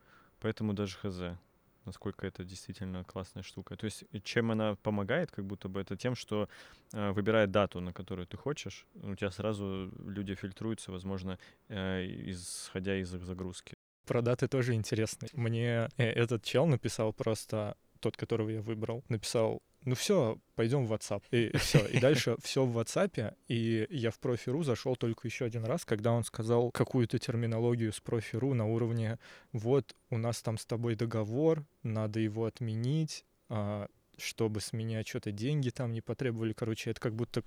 поэтому 0.41 0.73
даже 0.73 0.97
хз, 0.97 1.39
насколько 1.85 2.27
это 2.27 2.45
действительно 2.45 3.05
классная 3.05 3.43
штука. 3.43 3.77
То 3.77 3.87
есть 3.87 4.05
чем 4.25 4.51
она 4.51 4.77
помогает, 4.77 5.31
как 5.31 5.45
будто 5.45 5.69
бы 5.69 5.81
это 5.81 5.97
тем, 5.97 6.15
что 6.15 6.49
э, 6.93 7.13
выбирая 7.13 7.47
дату, 7.47 7.81
на 7.81 7.93
которую 7.93 8.27
ты 8.27 8.37
хочешь, 8.37 8.87
у 8.95 9.15
тебя 9.15 9.31
сразу 9.31 9.93
люди 10.07 10.35
фильтруются, 10.35 10.93
возможно, 10.93 11.39
э, 11.69 12.07
исходя 12.27 12.97
из 12.97 13.15
их 13.15 13.25
загрузки. 13.25 13.75
Про 14.07 14.23
даты 14.23 14.49
тоже 14.49 14.75
интересно. 14.75 15.29
Мне 15.35 15.89
э, 15.97 16.05
этот 16.05 16.43
чел 16.43 16.67
написал 16.67 17.13
просто, 17.13 17.77
тот, 18.01 18.17
которого 18.17 18.51
я 18.51 18.63
выбрал, 18.63 19.05
написал, 19.09 19.63
ну 19.85 19.95
все, 19.95 20.39
пойдем 20.57 20.87
в 20.87 20.93
WhatsApp. 20.93 21.23
И 21.31 21.57
все. 21.57 21.87
И 21.87 22.01
дальше 22.01 22.37
все 22.43 22.65
в 22.65 22.79
WhatsApp. 22.79 23.35
И 23.49 23.87
я 23.91 24.11
в 24.11 24.19
профи.ру 24.19 24.63
зашел 24.63 24.97
только 24.97 25.27
еще 25.27 25.47
один 25.47 25.65
раз, 25.65 25.85
когда 25.85 26.13
он 26.13 26.25
сказал 26.25 26.71
какую-то 26.71 27.19
терминологию 27.19 27.93
с 27.93 28.01
профи.ру 28.01 28.55
на 28.55 28.67
уровне 28.67 29.19
вот 29.53 29.97
у 30.11 30.19
нас 30.19 30.43
там 30.43 30.59
с 30.59 30.67
тобой 30.67 30.97
договор, 30.97 31.65
надо 31.83 32.21
его 32.21 32.45
отменить, 32.45 33.25
а, 33.49 33.89
чтобы 34.19 34.61
с 34.61 34.73
меня 34.73 35.03
что-то 35.03 35.33
деньги 35.33 35.71
там 35.71 35.93
не 35.93 36.01
потребовали. 36.01 36.53
Короче, 36.53 36.91
это 36.91 37.01
как 37.01 37.15
будто 37.15 37.43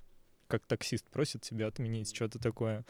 как 0.46 0.66
таксист 0.66 1.08
просит 1.10 1.42
тебя 1.42 1.68
отменить 1.68 2.14
что-то 2.14 2.38
такое. 2.38 2.84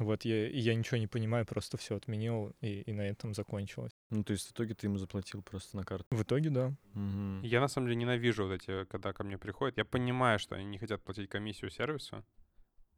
Вот 0.00 0.24
я, 0.24 0.48
и 0.48 0.58
я 0.58 0.74
ничего 0.74 0.96
не 0.96 1.06
понимаю, 1.06 1.44
просто 1.44 1.76
все 1.76 1.94
отменил, 1.94 2.56
и, 2.62 2.80
и 2.80 2.92
на 2.92 3.02
этом 3.02 3.34
закончилось. 3.34 3.92
Ну, 4.08 4.24
то 4.24 4.32
есть 4.32 4.48
в 4.48 4.52
итоге 4.52 4.74
ты 4.74 4.86
ему 4.86 4.96
заплатил 4.96 5.42
просто 5.42 5.76
на 5.76 5.84
карту. 5.84 6.06
В 6.10 6.22
итоге, 6.22 6.48
да. 6.48 6.74
Мгм. 6.94 7.42
Я 7.42 7.60
на 7.60 7.68
самом 7.68 7.88
деле 7.88 7.96
ненавижу 8.00 8.46
вот 8.46 8.54
эти, 8.54 8.86
когда 8.86 9.12
ко 9.12 9.24
мне 9.24 9.36
приходят. 9.36 9.76
Я 9.76 9.84
понимаю, 9.84 10.38
что 10.38 10.56
они 10.56 10.64
не 10.64 10.78
хотят 10.78 11.04
платить 11.04 11.28
комиссию 11.28 11.70
сервису. 11.70 12.24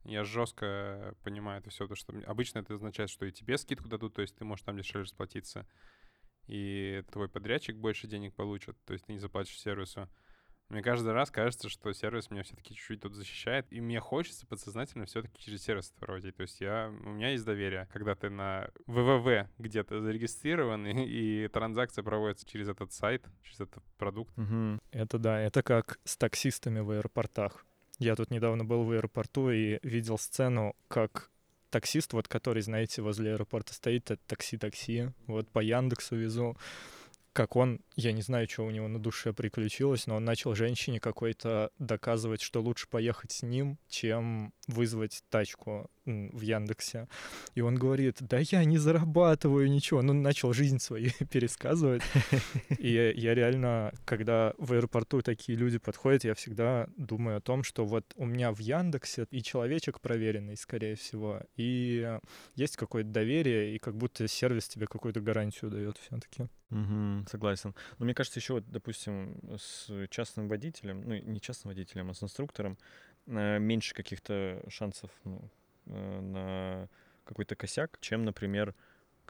Я 0.05 0.23
жестко 0.23 1.17
понимаю 1.25 1.61
это 1.61 1.71
все, 1.71 1.89
потому 1.89 1.97
что 1.97 2.31
обычно 2.31 2.61
это 2.61 2.75
означает, 2.75 3.11
что 3.11 3.27
и 3.27 3.33
тебе 3.33 3.59
скидку 3.59 3.89
дадут, 3.89 4.15
то 4.15 4.23
есть 4.23 4.37
ты 4.37 4.45
можешь 4.45 4.65
там 4.65 4.77
дешевле 4.77 5.03
расплатиться, 5.03 5.67
и 6.47 7.03
твой 7.11 7.29
подрядчик 7.29 7.77
больше 7.77 8.07
денег 8.07 8.35
получит, 8.35 8.77
то 8.85 8.93
есть 8.93 9.07
ты 9.07 9.13
не 9.13 9.19
заплатишь 9.19 9.61
сервису. 9.61 10.09
Мне 10.73 10.83
каждый 10.83 11.13
раз 11.13 11.31
кажется, 11.31 11.69
что 11.69 11.93
сервис 11.93 12.31
меня 12.31 12.45
все-таки 12.45 12.75
чуть-чуть 12.75 13.03
тут 13.03 13.15
защищает, 13.15 13.67
и 13.71 13.83
мне 13.83 14.01
хочется 14.01 14.47
подсознательно 14.47 15.05
все-таки 15.05 15.39
через 15.39 15.63
сервис 15.63 15.93
проводить. 16.01 16.35
То 16.37 16.41
есть 16.41 16.63
я, 16.63 16.91
у 17.05 17.11
меня 17.11 17.29
есть 17.29 17.45
доверие, 17.45 17.89
когда 17.93 18.15
ты 18.15 18.31
на 18.31 18.71
ВВВ 18.87 19.51
где-то 19.59 20.01
зарегистрирован, 20.01 20.87
и, 20.87 21.05
и 21.45 21.49
транзакция 21.49 22.03
проводится 22.03 22.47
через 22.49 22.71
этот 22.71 22.91
сайт, 22.91 23.23
через 23.43 23.61
этот 23.61 23.85
продукт. 23.99 24.35
Мгм. 24.39 24.81
Это 24.93 25.19
да, 25.19 25.39
это 25.43 25.63
как 25.63 26.01
с 26.05 26.17
таксистами 26.17 26.81
в 26.81 26.91
аэропортах. 26.91 27.67
Я 27.99 28.17
тут 28.17 28.31
недавно 28.31 28.65
был 28.65 28.85
в 28.85 28.93
аэропорту 28.93 29.51
и 29.51 29.79
видел 29.83 30.17
сцену, 30.17 30.75
как 30.89 31.31
таксист, 31.69 32.15
вот 32.15 32.29
который, 32.29 32.63
знаете, 32.63 33.03
возле 33.03 33.33
аэропорта 33.33 33.75
стоит, 33.75 34.11
это 34.11 34.23
такси-такси, 34.27 35.11
вот 35.27 35.51
по 35.51 35.59
Яндексу 35.59 36.17
везу, 36.17 36.57
как 37.33 37.57
он, 37.57 37.81
я 37.97 38.13
не 38.13 38.23
знаю, 38.23 38.49
что 38.49 38.65
у 38.65 38.71
него 38.71 38.89
на 38.89 38.99
душе 38.99 39.33
приключилось, 39.33 40.07
но 40.07 40.17
он 40.17 40.25
начал 40.25 40.55
женщине 40.55 41.01
какой-то 41.01 41.71
доказывать, 41.79 42.43
что 42.43 42.61
лучше 42.61 42.89
поехать 42.89 43.33
с 43.33 43.43
ним, 43.43 43.79
чем 43.89 44.53
вызвать 44.67 45.23
тачку 45.31 45.91
в 46.05 46.41
Яндексе. 46.41 47.09
И 47.55 47.61
он 47.61 47.77
говорит, 47.77 48.19
да 48.21 48.39
я 48.39 48.65
не 48.65 48.77
зарабатываю 48.79 49.71
ничего. 49.71 50.03
Ну, 50.03 50.13
начал 50.13 50.53
жизнь 50.53 50.79
свою 50.79 51.11
пересказывать. 51.31 52.03
И 52.79 53.13
я 53.17 53.35
реально, 53.35 53.93
когда 54.05 54.53
в 54.59 54.73
аэропорту 54.73 55.23
такие 55.23 55.57
люди 55.57 55.79
подходят, 55.79 56.25
я 56.25 56.35
всегда 56.35 56.89
думаю 56.97 57.39
о 57.39 57.41
том, 57.41 57.63
что 57.63 57.87
вот 57.87 58.13
у 58.17 58.27
меня 58.27 58.53
в 58.53 58.59
Яндексе 58.59 59.27
и 59.31 59.43
человечек 59.43 60.01
проверенный, 60.01 60.57
скорее 60.57 60.97
всего, 60.97 61.41
и 61.57 62.19
есть 62.57 62.77
какое-то 62.77 63.11
доверие, 63.11 63.75
и 63.75 63.79
как 63.79 63.97
будто 63.97 64.29
сервис 64.29 64.69
тебе 64.69 64.87
какую-то 64.87 65.21
гарантию 65.21 65.71
дает 65.71 65.99
все-таки. 65.99 66.49
Мгм, 66.73 67.27
согласен. 67.29 67.75
Но 67.99 68.07
мне 68.07 68.15
кажется, 68.15 68.41
еще 68.41 68.55
вот, 68.55 68.65
допустим, 68.71 69.37
с 69.59 69.91
частным 70.09 70.49
водителем, 70.49 71.03
ну, 71.07 71.15
не 71.19 71.39
частным 71.41 71.71
водителем, 71.71 72.09
а 72.11 72.15
с 72.15 72.23
инструктором, 72.23 72.79
э, 73.27 73.59
меньше 73.59 73.95
каких-то 73.95 74.63
шансов 74.69 75.11
ну, 75.25 75.51
э, 75.87 76.21
на 76.21 76.89
какой-то 77.25 77.57
косяк, 77.57 77.99
чем, 78.01 78.25
например, 78.25 78.75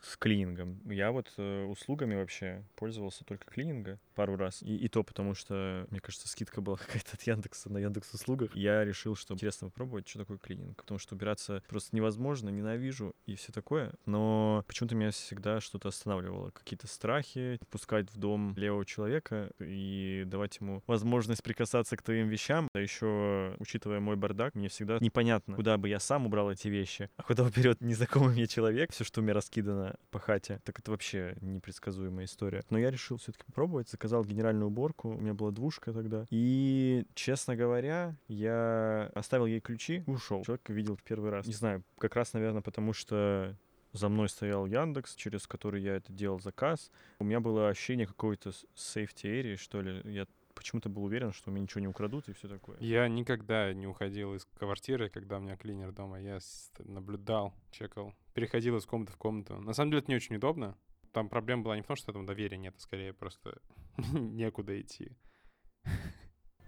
с 0.02 0.16
клинингом. 0.16 0.80
Я 0.90 1.12
вот 1.12 1.32
э, 1.36 1.64
услугами 1.64 2.16
вообще 2.16 2.64
пользовался 2.74 3.24
только 3.24 3.46
клининга 3.50 4.00
пару 4.14 4.36
раз. 4.36 4.62
И, 4.62 4.76
и 4.76 4.88
то 4.88 5.02
потому, 5.04 5.34
что, 5.34 5.86
мне 5.90 6.00
кажется, 6.00 6.28
скидка 6.28 6.60
была 6.60 6.76
какая-то 6.86 7.10
от 7.14 7.22
Яндекса 7.22 7.70
на 7.70 7.78
Яндекс 7.78 8.12
услугах. 8.12 8.54
Я 8.54 8.84
решил, 8.84 9.14
что 9.14 9.34
интересно 9.34 9.68
попробовать, 9.68 10.08
что 10.08 10.20
такое 10.20 10.38
клининг. 10.38 10.76
Потому 10.82 10.98
что 10.98 11.14
убираться 11.14 11.62
просто 11.68 11.94
невозможно, 11.94 12.48
ненавижу 12.48 13.14
и 13.26 13.36
все 13.36 13.52
такое. 13.52 13.94
Но 14.04 14.64
почему-то 14.66 14.96
меня 14.96 15.12
всегда 15.12 15.60
что-то 15.60 15.88
останавливало. 15.88 16.50
Какие-то 16.50 16.88
страхи, 16.88 17.60
пускать 17.70 18.10
в 18.12 18.18
дом 18.18 18.54
левого 18.56 18.84
человека 18.84 19.50
и 19.60 20.24
давать 20.26 20.58
ему 20.60 20.82
возможность 20.86 21.42
прикасаться 21.42 21.96
к 21.96 22.02
твоим 22.02 22.28
вещам. 22.28 22.68
А 22.74 22.80
еще, 22.80 23.54
учитывая 23.60 24.00
мой 24.00 24.16
бардак, 24.16 24.54
мне 24.54 24.68
всегда 24.68 24.98
непонятно, 25.00 25.54
куда 25.54 25.78
бы 25.78 25.88
я 25.88 26.00
сам 26.00 26.26
убрал 26.26 26.50
эти 26.50 26.66
вещи, 26.66 27.08
а 27.16 27.22
куда 27.22 27.44
уберет 27.44 27.80
незнакомый 27.80 28.32
мне 28.34 28.48
человек. 28.48 28.92
Все, 28.92 29.04
что 29.04 29.20
у 29.20 29.22
меня 29.24 29.34
раскидано 29.34 29.91
по 30.10 30.18
хате. 30.18 30.60
Так 30.64 30.78
это 30.78 30.90
вообще 30.90 31.36
непредсказуемая 31.40 32.26
история. 32.26 32.62
Но 32.70 32.78
я 32.78 32.90
решил 32.90 33.16
все-таки 33.16 33.44
попробовать. 33.44 33.88
Заказал 33.88 34.24
генеральную 34.24 34.68
уборку. 34.68 35.10
У 35.10 35.20
меня 35.20 35.34
была 35.34 35.50
двушка 35.50 35.92
тогда. 35.92 36.26
И, 36.30 37.04
честно 37.14 37.56
говоря, 37.56 38.16
я 38.28 39.10
оставил 39.14 39.46
ей 39.46 39.60
ключи 39.60 40.04
и 40.06 40.10
ушел. 40.10 40.44
Человек 40.44 40.68
видел 40.68 40.96
в 40.96 41.02
первый 41.02 41.30
раз. 41.30 41.46
Не 41.46 41.52
знаю, 41.52 41.82
как 41.98 42.16
раз, 42.16 42.32
наверное, 42.32 42.62
потому 42.62 42.92
что 42.92 43.56
за 43.92 44.08
мной 44.08 44.28
стоял 44.28 44.66
Яндекс, 44.66 45.14
через 45.14 45.46
который 45.46 45.82
я 45.82 45.96
это 45.96 46.12
делал 46.12 46.40
заказ. 46.40 46.90
У 47.18 47.24
меня 47.24 47.40
было 47.40 47.68
ощущение 47.68 48.06
какой-то 48.06 48.50
safety 48.74 49.24
area, 49.24 49.56
что 49.56 49.82
ли. 49.82 50.00
Я 50.04 50.26
почему-то 50.54 50.88
был 50.88 51.04
уверен, 51.04 51.32
что 51.32 51.50
у 51.50 51.52
меня 51.52 51.62
ничего 51.62 51.80
не 51.80 51.88
украдут 51.88 52.28
и 52.28 52.32
все 52.32 52.48
такое. 52.48 52.76
Я 52.80 53.08
никогда 53.08 53.72
не 53.72 53.86
уходил 53.86 54.34
из 54.34 54.46
квартиры, 54.58 55.08
когда 55.08 55.38
у 55.38 55.40
меня 55.40 55.56
клинер 55.56 55.92
дома. 55.92 56.20
Я 56.20 56.38
наблюдал, 56.78 57.54
чекал, 57.70 58.14
переходил 58.34 58.76
из 58.76 58.86
комнаты 58.86 59.12
в 59.12 59.16
комнату. 59.16 59.60
На 59.60 59.72
самом 59.72 59.90
деле 59.90 60.02
это 60.02 60.10
не 60.10 60.16
очень 60.16 60.36
удобно. 60.36 60.76
Там 61.12 61.28
проблема 61.28 61.62
была 61.62 61.76
не 61.76 61.82
в 61.82 61.86
том, 61.86 61.96
что 61.96 62.12
там 62.12 62.26
доверия 62.26 62.56
нет, 62.56 62.74
а 62.76 62.80
скорее 62.80 63.12
просто 63.12 63.60
некуда 64.12 64.80
идти. 64.80 65.12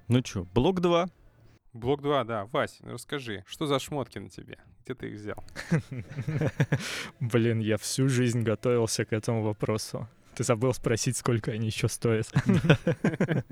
Ну 0.08 0.20
чё, 0.20 0.44
блок 0.44 0.80
2. 0.80 1.08
Блок 1.72 2.02
2, 2.02 2.24
да. 2.24 2.46
Вась, 2.46 2.78
расскажи, 2.82 3.42
что 3.46 3.66
за 3.66 3.78
шмотки 3.78 4.18
на 4.18 4.28
тебе? 4.28 4.58
Где 4.84 4.94
ты 4.94 5.08
их 5.08 5.14
взял? 5.14 5.42
Блин, 7.20 7.60
я 7.60 7.78
всю 7.78 8.08
жизнь 8.08 8.42
готовился 8.42 9.04
к 9.04 9.12
этому 9.12 9.42
вопросу. 9.42 10.08
Ты 10.36 10.42
забыл 10.44 10.74
спросить, 10.74 11.16
сколько 11.16 11.52
они 11.52 11.66
еще 11.66 11.88
стоят. 11.88 12.32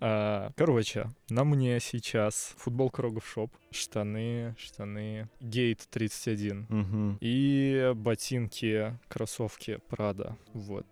А, 0.00 0.52
Короче, 0.56 1.10
на 1.28 1.44
мне 1.44 1.80
сейчас 1.80 2.54
футболка 2.58 3.02
Рогов 3.02 3.26
Шоп, 3.26 3.52
штаны, 3.70 4.54
штаны 4.58 5.28
Гейт 5.40 5.86
31 5.90 6.66
Мгм. 6.68 7.18
и 7.20 7.92
ботинки, 7.96 8.96
кроссовки 9.08 9.80
Прада. 9.88 10.36
Вот. 10.52 10.86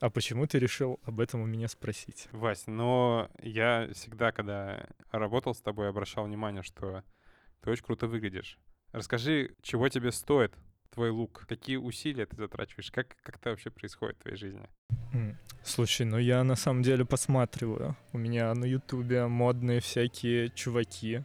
А 0.00 0.08
почему 0.08 0.46
ты 0.46 0.58
решил 0.58 0.98
об 1.04 1.20
этом 1.20 1.42
у 1.42 1.46
меня 1.46 1.68
спросить? 1.68 2.28
Вась, 2.32 2.66
но 2.66 3.28
я 3.42 3.88
всегда, 3.92 4.32
когда 4.32 4.86
работал 5.10 5.54
с 5.54 5.60
тобой, 5.60 5.88
обращал 5.90 6.24
внимание, 6.24 6.62
что 6.62 7.02
ты 7.60 7.70
очень 7.70 7.84
круто 7.84 8.06
выглядишь. 8.06 8.58
Расскажи, 8.92 9.54
чего 9.62 9.88
тебе 9.90 10.10
стоит 10.10 10.54
твой 10.90 11.10
лук? 11.10 11.44
Какие 11.48 11.76
усилия 11.76 12.26
ты 12.26 12.36
затрачиваешь? 12.36 12.90
Как, 12.90 13.16
как 13.22 13.36
это 13.36 13.50
вообще 13.50 13.70
происходит 13.70 14.16
в 14.16 14.22
твоей 14.22 14.36
жизни? 14.36 14.68
Слушай, 15.62 16.06
ну 16.06 16.18
я 16.18 16.42
на 16.44 16.56
самом 16.56 16.82
деле 16.82 17.04
посматриваю. 17.04 17.96
У 18.12 18.18
меня 18.18 18.54
на 18.54 18.64
Ютубе 18.64 19.26
модные 19.26 19.80
всякие 19.80 20.48
чуваки. 20.50 21.22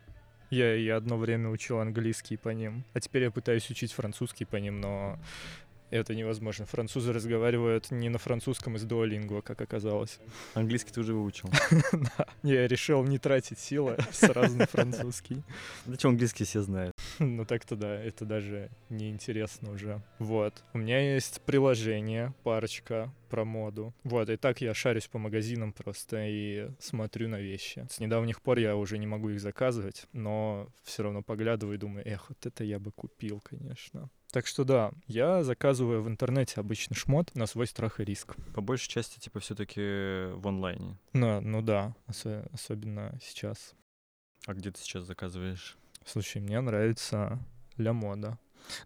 Я 0.49 0.75
и 0.75 0.87
одно 0.89 1.17
время 1.17 1.49
учил 1.49 1.79
английский 1.79 2.37
по 2.37 2.49
ним. 2.49 2.85
А 2.93 2.99
теперь 2.99 3.23
я 3.23 3.31
пытаюсь 3.31 3.69
учить 3.69 3.93
французский 3.93 4.45
по 4.45 4.57
ним, 4.57 4.79
но 4.79 5.19
это 5.89 6.15
невозможно. 6.15 6.65
Французы 6.65 7.13
разговаривают 7.13 7.91
не 7.91 8.09
на 8.09 8.17
французском 8.17 8.75
из 8.75 8.85
Duolingo, 8.85 9.41
как 9.41 9.61
оказалось. 9.61 10.19
Английский 10.53 10.91
ты 10.91 10.99
уже 11.01 11.13
выучил. 11.13 11.49
Да. 12.17 12.27
Я 12.43 12.67
решил 12.67 13.03
не 13.03 13.17
тратить 13.17 13.59
силы 13.59 13.97
сразу 14.11 14.55
на 14.55 14.65
французский. 14.65 15.43
Зачем 15.85 16.11
английский 16.11 16.43
все 16.43 16.61
знают? 16.61 16.93
Ну 17.19 17.45
так-то 17.45 17.75
да, 17.75 17.99
это 17.99 18.25
даже 18.25 18.69
неинтересно 18.89 19.71
уже. 19.71 20.01
Вот. 20.19 20.63
У 20.73 20.77
меня 20.77 21.13
есть 21.13 21.41
приложение, 21.41 22.33
парочка 22.43 23.11
про 23.29 23.45
моду. 23.45 23.93
Вот, 24.03 24.29
и 24.29 24.37
так 24.37 24.61
я 24.61 24.73
шарюсь 24.73 25.07
по 25.07 25.19
магазинам 25.19 25.73
просто 25.73 26.25
и 26.25 26.69
смотрю 26.79 27.27
на 27.27 27.39
вещи. 27.39 27.85
С 27.89 27.99
недавних 27.99 28.41
пор 28.41 28.59
я 28.59 28.75
уже 28.75 28.97
не 28.97 29.07
могу 29.07 29.29
их 29.29 29.41
заказывать, 29.41 30.05
но 30.13 30.69
все 30.83 31.03
равно 31.03 31.21
поглядываю 31.21 31.75
и 31.75 31.79
думаю, 31.79 32.07
эх, 32.07 32.29
вот 32.29 32.45
это 32.45 32.63
я 32.63 32.79
бы 32.79 32.91
купил, 32.91 33.41
конечно. 33.41 34.09
Так 34.35 34.47
что 34.47 34.65
да, 34.65 34.91
я 35.07 35.45
заказываю 35.45 36.03
в 36.03 36.09
интернете 36.09 36.59
обычно 36.59 36.93
шмот 36.93 37.33
на 37.35 37.45
свой 37.45 37.67
страх 37.67 38.01
и 38.01 38.03
риск. 38.03 38.35
По 38.53 38.59
большей 38.59 38.89
части, 38.89 39.17
типа, 39.17 39.39
все-таки 39.39 39.79
в 40.33 40.45
онлайне. 40.45 40.97
Ну, 41.13 41.39
ну 41.39 41.61
да, 41.61 41.95
осо- 42.07 42.45
особенно 42.51 43.17
сейчас. 43.23 43.75
А 44.45 44.53
где 44.53 44.71
ты 44.71 44.81
сейчас 44.81 45.05
заказываешь? 45.05 45.77
Слушай, 46.05 46.41
мне 46.41 46.59
нравится 46.59 47.39
Ля 47.77 47.93
Мода. 47.93 48.37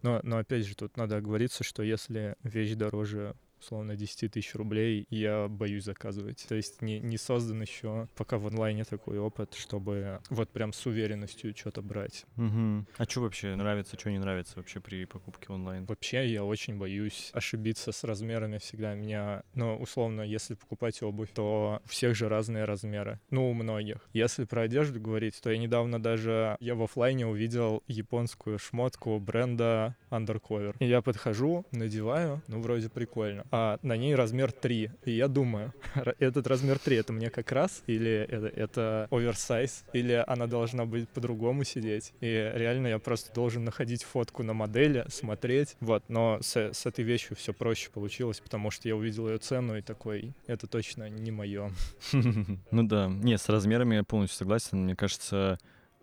Но, 0.03 0.19
но 0.21 0.37
опять 0.37 0.67
же, 0.67 0.75
тут 0.75 0.97
надо 0.97 1.17
оговориться, 1.17 1.63
что 1.63 1.81
если 1.81 2.35
вещь 2.43 2.75
дороже 2.75 3.35
условно 3.61 3.95
10 3.95 4.31
тысяч 4.31 4.55
рублей, 4.55 5.05
я 5.09 5.47
боюсь 5.47 5.85
заказывать. 5.85 6.45
То 6.47 6.55
есть 6.55 6.81
не, 6.81 6.99
не 6.99 7.17
создан 7.17 7.61
еще 7.61 8.07
пока 8.15 8.37
в 8.37 8.47
онлайне 8.47 8.83
такой 8.83 9.19
опыт, 9.19 9.53
чтобы 9.53 10.19
вот 10.29 10.49
прям 10.49 10.73
с 10.73 10.85
уверенностью 10.85 11.55
что-то 11.55 11.81
брать. 11.81 12.25
Угу. 12.37 12.85
А 12.97 13.05
что 13.05 13.21
вообще 13.21 13.55
нравится, 13.55 13.97
что 13.99 14.11
не 14.11 14.19
нравится 14.19 14.53
вообще 14.57 14.79
при 14.79 15.05
покупке 15.05 15.47
онлайн? 15.51 15.85
Вообще 15.85 16.27
я 16.27 16.43
очень 16.43 16.77
боюсь 16.77 17.31
ошибиться 17.33 17.91
с 17.91 18.03
размерами 18.03 18.57
всегда. 18.57 18.93
Меня, 18.93 19.43
ну, 19.53 19.77
условно, 19.77 20.21
если 20.21 20.55
покупать 20.55 21.01
обувь, 21.01 21.31
то 21.33 21.81
у 21.83 21.87
всех 21.87 22.15
же 22.15 22.29
разные 22.29 22.65
размеры. 22.65 23.19
Ну, 23.29 23.49
у 23.49 23.53
многих. 23.53 24.07
Если 24.13 24.45
про 24.45 24.61
одежду 24.63 24.99
говорить, 24.99 25.39
то 25.41 25.51
я 25.51 25.57
недавно 25.57 26.01
даже, 26.01 26.57
я 26.59 26.75
в 26.75 26.83
оффлайне 26.83 27.27
увидел 27.27 27.83
японскую 27.87 28.59
шмотку 28.59 29.19
бренда 29.19 29.95
Undercover. 30.09 30.75
И 30.79 30.85
я 30.85 31.01
подхожу, 31.01 31.65
надеваю, 31.71 32.41
ну, 32.47 32.61
вроде 32.61 32.89
прикольно. 32.89 33.45
А 33.51 33.79
на 33.81 33.97
ней 33.97 34.15
размер 34.15 34.51
3. 34.51 34.91
И 35.05 35.11
я 35.11 35.27
думаю, 35.27 35.73
этот 36.19 36.47
размер 36.47 36.79
3 36.79 36.95
это 36.97 37.13
мне 37.13 37.29
как 37.29 37.51
раз? 37.51 37.83
Или 37.87 38.27
это, 38.29 38.47
это 38.47 39.07
оверсайз? 39.11 39.85
Или 39.93 40.23
она 40.27 40.47
должна 40.47 40.85
быть 40.85 41.09
по-другому 41.09 41.63
сидеть? 41.63 42.13
И 42.21 42.51
реально 42.53 42.87
я 42.87 42.99
просто 42.99 43.33
должен 43.33 43.63
находить 43.63 44.03
фотку 44.03 44.43
на 44.43 44.53
модели, 44.53 45.05
смотреть. 45.09 45.75
Вот, 45.79 46.03
но 46.07 46.39
с, 46.41 46.55
с 46.55 46.85
этой 46.85 47.03
вещью 47.03 47.35
все 47.35 47.53
проще 47.53 47.89
получилось, 47.89 48.39
потому 48.39 48.71
что 48.71 48.87
я 48.87 48.95
увидел 48.95 49.27
ее 49.29 49.37
цену 49.37 49.77
и 49.77 49.81
такой, 49.81 50.33
это 50.47 50.67
точно 50.67 51.09
не 51.09 51.31
мое. 51.31 51.71
Ну 52.71 52.83
да. 52.83 53.07
Не, 53.07 53.37
с 53.37 53.49
размерами 53.49 53.95
я 53.95 54.03
полностью 54.03 54.37
согласен. 54.37 54.83
Мне 54.83 54.95
кажется, 54.95 55.57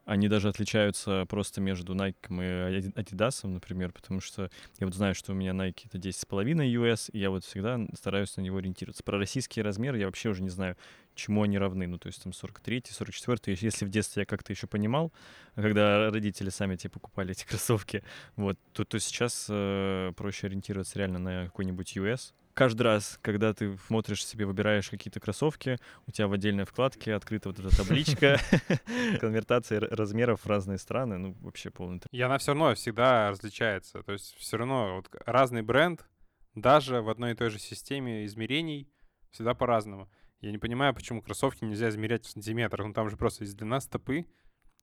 они 0.07 0.29
даже 0.29 0.49
отличаются 0.49 1.27
просто 1.29 1.61
между 1.61 1.95
Nike 1.95 2.15
и 2.31 2.79
Adi- 2.79 2.95
Adidas, 2.95 3.47
например, 3.47 3.93
потому 3.93 4.21
что 4.21 4.51
я 4.79 4.87
вот 4.87 4.95
знаю, 4.95 5.17
что 5.17 5.33
у 5.33 5.35
меня 5.35 5.51
Nike 5.51 5.87
это 5.87 5.99
10,5 5.99 6.65
US, 6.65 7.11
и 7.13 7.19
я 7.19 7.31
вот 7.31 7.45
всегда 7.45 7.81
стараюсь 7.93 8.37
на 8.37 8.41
него 8.41 8.59
ориентироваться. 8.59 9.03
Про 9.03 9.19
российские 9.19 9.65
размеры 9.65 9.99
я 9.99 10.07
вообще 10.07 10.29
уже 10.29 10.43
не 10.45 10.49
знаю, 10.49 10.77
чему 11.17 11.43
они 11.43 11.59
равны. 11.59 11.89
Ну, 11.89 11.99
то 11.99 12.07
есть 12.07 12.23
там 12.23 12.33
43, 12.33 12.85
44. 12.89 13.59
Если 13.61 13.85
в 13.85 13.91
детстве 13.91 14.21
я 14.21 14.27
как-то 14.27 14.53
еще 14.53 14.69
понимал, 14.69 15.13
когда 15.57 16.11
родители 16.11 16.51
сами 16.51 16.77
тебе 16.77 16.91
покупали 16.91 17.33
эти 17.33 17.45
кроссовки, 17.45 18.05
вот, 18.37 18.57
то, 18.73 18.85
то 18.85 19.01
сейчас 19.01 19.47
э, 19.51 20.13
проще 20.17 20.47
ориентироваться 20.47 20.99
реально 21.01 21.19
на 21.19 21.45
какой-нибудь 21.47 21.97
US. 21.97 22.33
Каждый 22.57 22.85
раз, 22.85 23.19
когда 23.21 23.53
ты 23.53 23.77
смотришь 23.87 24.25
себе, 24.25 24.47
выбираешь 24.47 24.89
какие-то 24.89 25.21
кроссовки, 25.21 25.77
у 26.07 26.11
тебя 26.11 26.27
в 26.27 26.33
отдельной 26.33 26.65
вкладке 26.65 27.13
открыта 27.13 27.51
вот 27.51 27.59
эта 27.59 27.77
табличка, 27.77 28.41
конвертация 29.21 29.77
р- 29.77 29.89
размеров 29.91 30.41
в 30.41 30.47
разные 30.47 30.79
страны, 30.79 31.19
ну, 31.19 31.37
вообще 31.43 31.71
полный 31.71 32.01
И 32.11 32.21
она 32.23 32.39
все 32.39 32.53
равно 32.53 32.75
всегда 32.75 33.29
различается. 33.29 34.03
То 34.03 34.13
есть 34.13 34.35
все 34.37 34.57
равно 34.57 34.97
вот 34.97 35.11
разный 35.27 35.61
бренд, 35.61 36.07
даже 36.55 37.03
в 37.03 37.11
одной 37.11 37.33
и 37.33 37.35
той 37.35 37.51
же 37.51 37.59
системе 37.59 38.25
измерений, 38.25 38.91
всегда 39.33 39.53
по-разному. 39.53 40.09
Я 40.41 40.51
не 40.51 40.57
понимаю, 40.57 40.95
почему 40.95 41.21
кроссовки 41.21 41.63
нельзя 41.63 41.91
измерять 41.91 42.25
в 42.25 42.31
сантиметрах. 42.31 42.87
Ну 42.87 42.95
там 42.95 43.11
же 43.11 43.19
просто 43.19 43.45
есть 43.45 43.59
длина 43.59 43.81
стопы, 43.81 44.25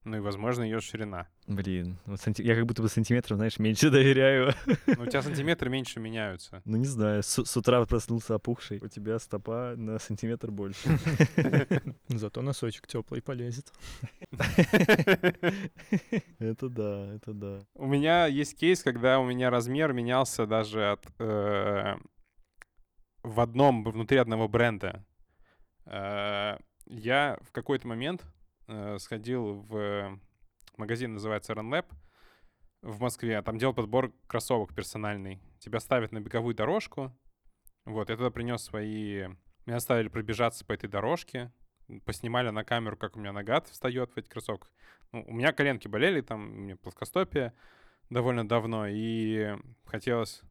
ну 0.03 0.17
и, 0.17 0.19
возможно, 0.19 0.63
ее 0.63 0.81
ширина. 0.81 1.27
Блин, 1.47 1.97
вот 2.05 2.19
санти- 2.19 2.43
я 2.43 2.55
как 2.55 2.65
будто 2.65 2.81
бы 2.81 2.89
сантиметров, 2.89 3.37
знаешь, 3.37 3.57
меньше 3.59 3.89
доверяю. 3.91 4.53
Но 4.85 5.03
у 5.03 5.05
тебя 5.07 5.21
сантиметры 5.21 5.69
меньше 5.69 5.99
меняются. 5.99 6.61
Ну, 6.65 6.77
не 6.77 6.85
знаю, 6.85 7.23
с, 7.23 7.45
с 7.45 7.57
утра 7.57 7.85
проснулся 7.85 8.35
опухший, 8.35 8.79
у 8.79 8.87
тебя 8.87 9.17
стопа 9.19 9.75
на 9.77 9.99
сантиметр 9.99 10.51
больше. 10.51 10.89
Зато 12.07 12.41
носочек 12.41 12.87
теплый 12.87 13.21
полезет. 13.21 13.71
Это 16.39 16.69
да, 16.69 17.13
это 17.15 17.33
да. 17.33 17.59
У 17.75 17.85
меня 17.87 18.27
есть 18.27 18.57
кейс, 18.57 18.83
когда 18.83 19.19
у 19.19 19.25
меня 19.25 19.49
размер 19.49 19.93
менялся 19.93 20.45
даже 20.45 20.91
от 20.91 21.05
э, 21.19 21.95
в 23.23 23.39
одном 23.39 23.83
внутри 23.83 24.17
одного 24.17 24.47
бренда. 24.47 25.05
Э, 25.85 26.57
я 26.85 27.37
в 27.41 27.51
какой-то 27.51 27.87
момент 27.87 28.23
э, 28.67 28.97
сходил 28.99 29.53
в 29.61 30.19
магазин, 30.77 31.13
называется 31.13 31.53
RunLab 31.53 31.85
в 32.81 33.01
Москве. 33.01 33.41
Там 33.41 33.57
делал 33.57 33.73
подбор 33.73 34.13
кроссовок 34.27 34.75
персональный. 34.75 35.41
Тебя 35.59 35.79
ставят 35.79 36.11
на 36.11 36.19
беговую 36.19 36.55
дорожку. 36.55 37.15
Вот, 37.85 38.09
я 38.09 38.17
туда 38.17 38.29
принес 38.29 38.61
свои... 38.61 39.27
Меня 39.65 39.77
оставили 39.77 40.09
пробежаться 40.09 40.65
по 40.65 40.73
этой 40.73 40.89
дорожке. 40.89 41.51
Поснимали 42.05 42.49
на 42.49 42.63
камеру, 42.63 42.97
как 42.97 43.15
у 43.15 43.19
меня 43.19 43.31
нога 43.31 43.61
встает 43.61 44.11
в 44.11 44.17
этих 44.17 44.29
кроссовках. 44.29 44.71
Ну, 45.11 45.23
у 45.27 45.33
меня 45.33 45.53
коленки 45.53 45.87
болели, 45.87 46.21
там 46.21 46.41
у 46.41 46.61
меня 46.61 46.75
плоскостопие 46.75 47.53
довольно 48.09 48.47
давно, 48.47 48.87
и 48.87 49.55
хотелось 49.85 50.41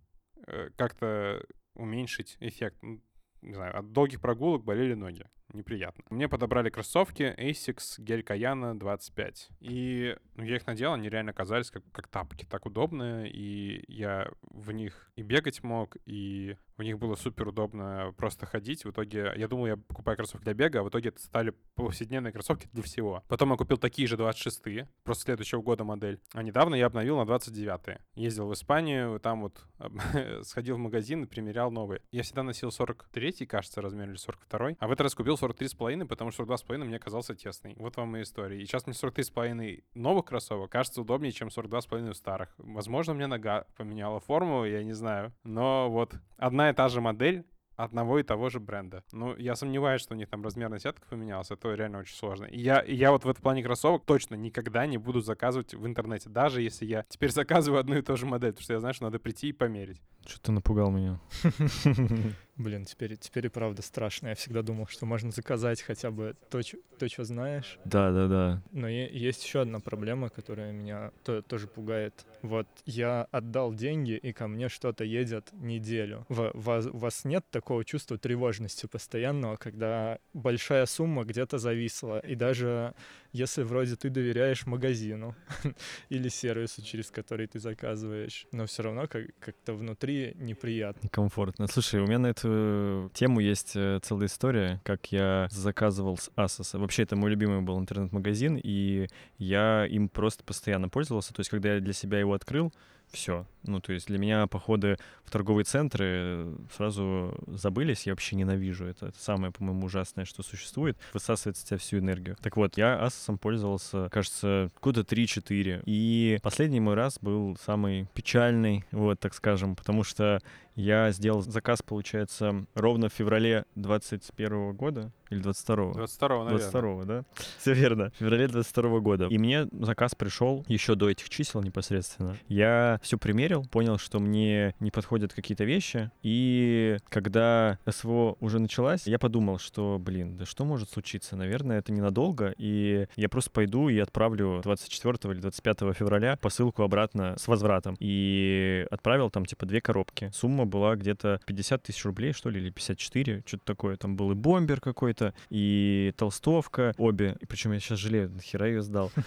э, 0.47 0.71
как-то 0.77 1.45
уменьшить 1.75 2.37
эффект. 2.41 2.77
Не 2.83 3.55
знаю, 3.55 3.77
от 3.79 3.93
долгих 3.93 4.21
прогулок 4.21 4.65
болели 4.65 4.95
ноги. 4.95 5.27
Неприятно. 5.53 6.05
Мне 6.11 6.29
подобрали 6.29 6.71
кроссовки 6.71 7.35
Asics 7.39 7.99
Gel 7.99 8.25
Kayana 8.25 8.75
25. 8.75 9.51
И 9.61 10.17
ну, 10.35 10.45
я 10.45 10.57
их 10.57 10.67
надел, 10.67 10.95
они 10.95 11.09
реально 11.09 11.33
казались 11.33 11.71
как, 11.71 11.83
как 11.93 12.09
тапки, 12.09 12.45
так 12.45 12.67
удобные. 12.67 13.31
И 13.31 13.85
я 13.93 14.31
в 14.51 14.73
них 14.73 15.11
и 15.17 15.23
бегать 15.23 15.63
мог, 15.63 15.97
и 16.07 16.57
в 16.77 16.83
них 16.83 16.99
было 16.99 17.15
супер 17.15 17.49
удобно 17.49 18.15
просто 18.17 18.47
ходить. 18.47 18.85
В 18.85 18.91
итоге 18.91 19.33
я 19.37 19.49
думал, 19.49 19.67
я 19.67 19.77
покупаю 19.77 20.17
кроссовки 20.17 20.45
для 20.45 20.55
бега, 20.55 20.81
а 20.81 20.83
в 20.83 20.89
итоге 20.89 21.11
это 21.11 21.21
стали 21.21 21.55
повседневные 21.75 22.33
кроссовки 22.33 22.69
для 22.73 22.83
всего. 22.83 23.23
Потом 23.29 23.51
я 23.51 23.57
купил 23.57 23.77
такие 23.77 24.09
же 24.09 24.17
26-е, 24.17 24.89
просто 25.05 25.25
следующего 25.25 25.63
года 25.63 25.85
модель. 25.85 26.21
А 26.33 26.43
недавно 26.43 26.75
я 26.75 26.87
обновил 26.87 27.19
на 27.19 27.23
29-е. 27.23 28.01
Ездил 28.15 28.49
в 28.49 28.55
Испанию, 28.55 29.21
там 29.21 29.43
вот 29.43 29.65
сходил 30.43 30.77
в 30.77 30.79
магазин 30.79 31.25
и 31.25 31.27
примерял 31.27 31.71
новые. 31.71 32.01
Я 32.11 32.23
всегда 32.23 32.43
носил 32.43 32.71
43-й, 32.71 33.47
кажется, 33.47 33.81
размер, 33.81 34.09
или 34.09 34.19
42-й. 34.19 34.77
А 34.79 34.89
в 34.89 34.93
этот 34.93 35.03
раз 35.03 35.15
купил 35.15 35.35
43,5, 35.43 36.07
потому 36.07 36.31
что 36.31 36.45
42,5 36.45 36.85
мне 36.85 36.99
казался 36.99 37.35
тесный. 37.35 37.75
Вот 37.79 37.97
вам 37.97 38.17
и 38.17 38.23
история. 38.23 38.61
И 38.61 38.67
сейчас 38.67 38.87
мне 38.87 38.95
43,5 38.95 39.85
новых 39.95 40.27
кроссовок 40.27 40.71
кажется 40.71 41.01
удобнее, 41.01 41.33
чем 41.33 41.49
42,5 41.49 42.11
у 42.11 42.15
старых. 42.15 42.55
Возможно, 42.59 43.15
мне 43.15 43.27
нога 43.27 43.67
поменяла 43.77 44.21
форму, 44.21 44.65
я 44.65 44.83
не 44.85 44.93
знаю. 44.93 45.33
Но 45.45 45.91
вот 45.91 46.15
одна 46.37 46.71
и 46.71 46.73
та 46.73 46.89
же 46.89 47.01
модель, 47.01 47.45
одного 47.77 48.19
и 48.19 48.23
того 48.23 48.49
же 48.49 48.61
бренда. 48.61 49.03
Ну, 49.13 49.37
я 49.37 49.57
сомневаюсь, 49.57 50.03
что 50.03 50.15
у 50.15 50.17
них 50.17 50.29
там 50.29 50.43
размерная 50.43 50.79
сетка 50.79 51.07
поменялась, 51.09 51.51
это 51.51 51.75
реально 51.75 51.99
очень 51.99 52.15
сложно. 52.15 52.45
И 52.45 52.61
я, 52.61 52.83
я 52.87 53.11
вот 53.11 53.25
в 53.25 53.29
этом 53.29 53.43
плане 53.43 53.63
кроссовок 53.63 54.05
точно 54.05 54.35
никогда 54.35 54.87
не 54.87 54.99
буду 54.99 55.21
заказывать 55.21 55.75
в 55.75 55.87
интернете, 55.87 56.29
даже 56.29 56.63
если 56.63 56.87
я 56.87 57.05
теперь 57.09 57.31
заказываю 57.31 57.81
одну 57.81 57.97
и 57.97 58.03
ту 58.03 58.17
же 58.17 58.27
модель, 58.27 58.53
потому 58.53 58.65
что 58.65 58.73
я 58.75 58.81
знаю, 58.81 58.95
что 58.95 59.05
надо 59.05 59.19
прийти 59.19 59.49
и 59.49 59.53
померить. 59.53 60.01
Что 60.27 60.41
ты 60.41 60.53
напугал 60.53 60.91
меня. 60.91 61.21
Блин, 62.59 62.85
теперь, 62.85 63.17
теперь 63.17 63.47
и 63.47 63.49
правда 63.49 63.81
страшно. 63.81 64.29
Я 64.29 64.35
всегда 64.35 64.63
думал, 64.63 64.87
что 64.87 65.07
можно 65.07 65.31
заказать 65.31 65.81
хотя 65.81 66.11
бы 66.11 66.37
то, 66.51 66.61
то 66.99 67.09
что 67.09 67.25
знаешь. 67.25 67.79
Да, 67.87 68.13
да, 68.13 68.29
да. 68.29 68.63
Но 68.73 68.89
есть 68.89 69.43
еще 69.45 69.63
одна 69.63 69.81
проблема, 69.81 70.29
которая 70.29 70.71
меня 70.71 71.13
то- 71.25 71.41
тоже 71.41 71.67
пугает. 71.67 72.27
Вот 72.43 72.67
я 72.85 73.27
отдал 73.31 73.73
деньги, 73.75 74.13
и 74.17 74.33
ко 74.33 74.49
мне 74.49 74.69
что-то 74.69 75.03
едет 75.03 75.49
неделю. 75.53 76.27
В- 76.29 76.51
вас- 76.55 76.87
у 76.87 76.99
вас 76.99 77.25
нет 77.25 77.45
такого 77.51 77.85
чувства 77.87 78.19
тревожности 78.19 78.85
постоянного, 78.87 79.57
когда 79.57 80.19
большая 80.35 80.85
сумма 80.87 81.25
где-то 81.25 81.57
зависла, 81.57 82.19
и 82.21 82.35
даже 82.35 82.93
если 83.33 83.63
вроде 83.63 83.97
ты 83.97 84.11
доверяешь 84.11 84.67
магазину 84.67 85.35
или 86.11 86.29
сервису, 86.29 86.83
через 86.83 87.11
который 87.11 87.47
ты 87.47 87.59
заказываешь, 87.59 88.47
но 88.53 88.67
все 88.67 88.83
равно 88.83 89.07
как- 89.07 89.31
как-то 89.41 89.75
внутри 89.75 90.35
неприятно. 90.39 91.01
Некомфортно. 91.05 91.67
Слушай, 91.69 92.01
у 92.01 92.07
меня 92.07 92.19
на 92.19 92.27
эту 92.29 93.11
тему 93.15 93.41
есть 93.41 93.73
э, 93.75 94.01
целая 94.03 94.27
история, 94.27 94.81
как 94.85 95.11
я 95.13 95.49
заказывал 95.51 96.19
с 96.19 96.31
Asos. 96.37 96.79
Вообще, 96.79 97.03
это 97.05 97.17
мой 97.17 97.31
любимый 97.31 97.63
был 97.63 97.79
интернет-магазин, 97.79 98.61
и 98.63 99.09
я 99.39 99.87
им 99.87 100.09
просто 100.09 100.45
постоянно 100.45 100.89
пользовался. 100.89 101.33
То 101.33 101.41
есть, 101.41 101.51
когда 101.51 101.75
я 101.75 101.81
для 101.81 101.93
себя 101.93 102.19
его 102.21 102.35
открыл, 102.35 102.73
все. 103.13 103.47
Ну, 103.63 103.81
то 103.81 103.93
есть 103.93 104.09
для 104.09 104.19
меня 104.19 104.47
походы 104.47 104.99
в 105.25 105.31
торговые 105.31 105.65
центры 105.65 106.05
э, 106.09 106.57
сразу 106.75 107.35
забылись. 107.47 108.07
Я 108.07 108.13
вообще 108.13 108.37
ненавижу. 108.37 108.87
Это, 108.87 109.07
это 109.07 109.19
самое, 109.19 109.53
по-моему, 109.53 109.87
ужасное, 109.87 110.25
что 110.25 110.43
существует. 110.43 110.99
Высасывает 111.13 111.57
с 111.57 111.63
тебя 111.63 111.79
всю 111.79 111.99
энергию. 111.99 112.37
Так 112.43 112.57
вот, 112.57 112.77
я 112.77 112.99
Asos 113.01 113.37
пользовался, 113.39 114.09
кажется, 114.11 114.71
года 114.81 115.03
3-4. 115.03 115.83
И 115.87 116.39
последний 116.43 116.81
мой 116.81 116.95
раз 116.95 117.19
был 117.21 117.57
самый 117.63 118.09
печальный, 118.15 118.85
вот, 118.91 119.21
так 119.21 119.35
скажем, 119.35 119.77
потому 119.77 120.03
что 120.03 120.41
я 120.75 121.11
сделал 121.13 121.43
заказ, 121.43 121.83
получается, 121.83 122.67
ровно 122.75 123.09
в 123.09 123.13
феврале 123.13 123.65
21 123.75 124.75
года 124.75 125.13
или 125.33 125.41
22 125.41 125.95
22 125.95 126.45
наверное. 126.45 126.59
22 126.59 127.05
да? 127.05 127.25
Все 127.59 127.73
верно. 127.73 128.11
В 128.11 128.19
феврале 128.19 128.49
22 128.49 129.01
года. 129.01 129.27
И 129.27 129.39
мне 129.39 129.67
заказ 129.73 130.15
пришел 130.15 130.65
еще 130.69 130.95
до 130.95 131.11
этих 131.11 131.29
чисел 131.29 131.63
непосредственно. 131.63 132.37
Я 132.49 133.01
все 133.03 133.19
примерил, 133.19 133.65
понял, 133.65 133.99
что 133.99 134.19
мне 134.19 134.75
не 134.81 134.91
подходят 134.91 135.33
какие-то 135.33 135.65
вещи. 135.65 136.11
И 136.23 136.99
когда 137.09 137.79
СВО 137.89 138.37
уже 138.41 138.59
началась, 138.59 139.07
я 139.07 139.19
подумал, 139.19 139.59
что, 139.59 139.99
блин, 139.99 140.37
да 140.37 140.45
что 140.45 140.65
может 140.65 140.91
случиться? 140.91 141.37
Наверное, 141.37 141.79
это 141.79 141.93
ненадолго. 141.93 142.55
И 142.59 143.07
я 143.17 143.29
просто 143.29 143.51
пойду 143.51 143.89
и 143.89 143.99
отправлю 143.99 144.61
24 144.63 145.33
или 145.33 145.41
25 145.41 145.79
февраля 145.97 146.37
посылку 146.37 146.83
обратно 146.83 147.37
с 147.39 147.49
возвратом. 147.49 147.97
И 147.99 148.87
отправил 148.91 149.31
там 149.31 149.47
типа 149.47 149.67
две 149.67 149.81
коробки. 149.81 150.31
Сумма 150.35 150.62
была 150.65 150.97
где-то 150.97 151.41
50 151.47 151.83
тысяч 151.83 152.05
рублей, 152.05 152.33
что 152.33 152.51
ли, 152.51 152.61
или 152.61 152.71
54, 152.71 153.43
что-то 153.47 153.65
такое. 153.65 153.97
Там 153.97 154.17
был 154.17 154.33
и 154.33 154.35
бомбер 154.35 154.81
какой-то, 154.81 155.35
и 155.51 156.13
толстовка, 156.17 156.95
обе. 156.99 157.37
И 157.41 157.47
причем 157.47 157.73
я 157.73 157.81
сейчас 157.81 157.99
жалею, 157.99 158.31
нахера 158.31 158.67
ее 158.67 158.83
сдал. 158.83 159.11